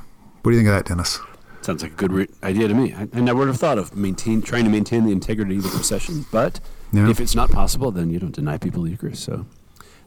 What 0.43 0.53
do 0.53 0.57
you 0.57 0.63
think 0.63 0.69
of 0.69 0.75
that, 0.75 0.87
Denis? 0.87 1.19
Sounds 1.63 1.83
like 1.83 1.93
a 1.93 1.95
good 1.97 2.13
re- 2.13 2.29
idea 2.43 2.67
to 2.69 2.75
me. 2.75 2.93
I, 2.95 3.09
I 3.13 3.21
never 3.21 3.39
would 3.41 3.49
have 3.49 3.59
thought 3.59 3.79
of 3.79 3.95
maintain, 3.95 4.43
trying 4.43 4.65
to 4.65 4.71
maintain 4.71 5.05
the 5.05 5.13
integrity 5.13 5.57
of 5.59 5.63
the 5.63 5.69
procession, 5.69 6.27
but 6.33 6.59
Yeah. 6.93 7.09
if 7.09 7.21
it's 7.21 7.35
not 7.37 7.51
possible, 7.51 7.91
then 7.93 8.11
you 8.11 8.19
don't 8.19 8.35
deny 8.35 8.59
people 8.59 8.83
the 8.83 8.91
Eucharist. 8.91 9.23
So 9.23 9.47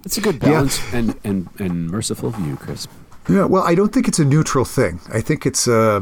that's 0.04 0.18
a 0.18 0.22
good 0.22 0.36
Yeah. 0.36 0.50
balance 0.50 0.82
and, 0.94 1.16
and, 1.24 1.48
and 1.58 1.88
merciful 1.90 2.32
view, 2.32 2.58
Chris. 2.58 2.88
Yeah, 3.30 3.46
well, 3.46 3.64
I 3.64 3.76
don't 3.76 3.92
think 3.94 4.08
it's 4.08 4.20
a 4.20 4.26
neutral 4.26 4.66
thing. 4.66 5.00
I 5.14 5.22
think 5.22 5.46
it's 5.46 5.68
uh, 5.68 6.02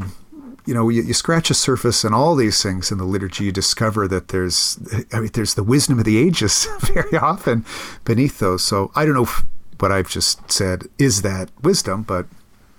you 0.66 0.74
know, 0.74 0.90
you, 0.90 1.02
you 1.04 1.14
scratch 1.14 1.50
a 1.50 1.54
surface 1.54 2.04
and 2.04 2.14
all 2.16 2.36
these 2.36 2.62
things 2.64 2.92
in 2.92 2.98
the 2.98 3.04
liturgy, 3.04 3.46
you 3.46 3.52
discover 3.52 4.08
that 4.08 4.30
there's, 4.30 4.80
I 5.12 5.20
mean, 5.20 5.30
there's 5.34 5.56
the 5.56 5.64
wisdom 5.64 6.00
of 6.00 6.06
the 6.06 6.18
ages 6.18 6.68
very 6.80 7.18
often 7.18 7.66
beneath 8.06 8.40
those. 8.40 8.64
So 8.64 8.92
I 8.96 9.04
don't 9.06 9.14
know 9.16 9.24
if 9.24 9.44
what 9.80 9.92
I've 9.92 10.08
just 10.10 10.50
said 10.52 10.84
is 10.98 11.22
that 11.24 11.50
wisdom, 11.62 12.04
but 12.04 12.28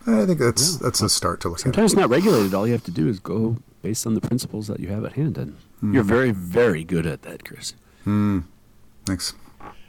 I 0.07 0.25
think 0.25 0.39
that's 0.39 0.77
that's 0.77 1.01
a 1.03 1.09
start 1.09 1.41
to 1.43 1.49
look 1.49 1.59
at. 1.59 1.63
Sometimes 1.63 1.93
at. 1.93 1.99
it's 1.99 2.01
not 2.01 2.11
regulated. 2.11 2.55
All 2.55 2.67
you 2.67 2.73
have 2.73 2.85
to 2.85 2.91
do 2.91 3.09
is 3.09 3.19
go 3.21 3.57
based 3.83 4.07
on 4.07 4.15
the 4.15 4.21
principles 4.21 4.67
that 4.69 4.81
you 4.81 4.89
have 4.89 5.05
at 5.05 5.13
hand. 5.15 5.37
And 5.39 5.57
Hmm. 5.81 5.93
you're 5.93 6.03
very, 6.05 6.31
very 6.31 6.85
good 6.85 7.07
at 7.07 7.23
that, 7.23 7.45
Chris. 7.45 7.75
Thanks. 9.05 9.35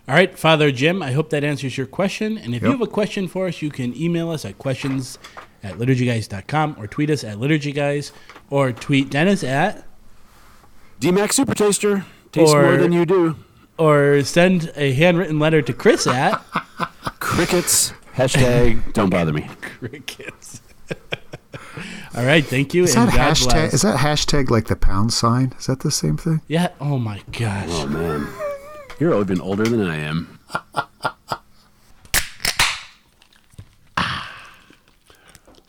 All 0.07 0.13
right, 0.13 0.37
Father 0.37 0.71
Jim, 0.71 1.01
I 1.01 1.11
hope 1.13 1.31
that 1.31 1.43
answers 1.43 1.77
your 1.77 1.87
question. 1.87 2.37
And 2.37 2.53
if 2.53 2.61
you 2.61 2.69
have 2.71 2.81
a 2.81 2.87
question 2.87 3.27
for 3.27 3.47
us, 3.47 3.61
you 3.61 3.69
can 3.71 3.95
email 3.99 4.29
us 4.29 4.45
at 4.45 4.57
questions 4.59 5.17
at 5.63 5.75
liturgyguys.com 5.75 6.75
or 6.77 6.85
tweet 6.85 7.09
us 7.09 7.23
at 7.23 7.37
liturgyguys 7.37 8.11
or 8.51 8.71
tweet 8.71 9.09
Denis 9.09 9.43
at 9.43 9.83
DMAX 10.99 11.33
Super 11.33 11.55
Taster 11.55 12.05
tastes 12.31 12.53
more 12.53 12.77
than 12.77 12.91
you 12.91 13.05
do. 13.05 13.35
or 13.79 14.21
send 14.23 14.71
a 14.75 14.93
handwritten 14.93 15.39
letter 15.39 15.61
to 15.63 15.73
Chris 15.73 16.05
at 16.05 16.33
Crickets. 17.19 17.91
Hashtag 18.15 18.93
don't 18.93 19.09
bother 19.09 19.33
me. 19.33 19.49
crickets. 19.79 20.61
All 22.15 22.23
right, 22.25 22.45
thank 22.45 22.73
you. 22.73 22.83
Is 22.83 22.95
and 22.95 23.09
that 23.09 23.15
God 23.15 23.33
hashtag? 23.35 23.49
bless. 23.51 23.73
Is 23.73 23.81
that 23.81 23.97
hashtag 23.99 24.49
like 24.49 24.67
the 24.67 24.75
pound 24.77 25.11
sign? 25.11 25.53
Is 25.59 25.65
that 25.65 25.81
the 25.81 25.91
same 25.91 26.15
thing? 26.15 26.41
Yeah. 26.47 26.69
Oh 26.79 26.97
my 26.99 27.21
gosh. 27.31 27.65
Oh 27.69 27.87
man, 27.87 28.25
you're 28.99 29.19
even 29.19 29.41
older 29.41 29.63
than 29.63 29.81
I 29.81 29.97
am. 29.97 30.39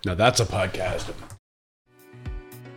Now 0.04 0.14
that's 0.14 0.38
a 0.40 0.44
podcast. 0.44 1.12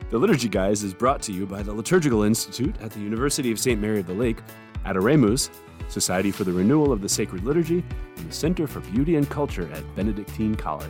The 0.09 0.17
Liturgy 0.17 0.49
Guys 0.49 0.81
is 0.83 0.95
brought 0.95 1.21
to 1.23 1.31
you 1.31 1.45
by 1.45 1.61
the 1.61 1.71
Liturgical 1.71 2.23
Institute 2.23 2.73
at 2.81 2.89
the 2.89 2.99
University 2.99 3.51
of 3.51 3.59
St. 3.59 3.79
Mary 3.79 3.99
of 3.99 4.07
the 4.07 4.13
Lake, 4.13 4.39
Adoremus, 4.85 5.51
Society 5.89 6.31
for 6.31 6.43
the 6.43 6.51
Renewal 6.51 6.91
of 6.91 7.01
the 7.01 7.09
Sacred 7.09 7.43
Liturgy, 7.43 7.83
and 8.17 8.27
the 8.27 8.33
Center 8.33 8.65
for 8.65 8.79
Beauty 8.79 9.15
and 9.15 9.29
Culture 9.29 9.69
at 9.71 9.83
Benedictine 9.95 10.55
College. 10.55 10.89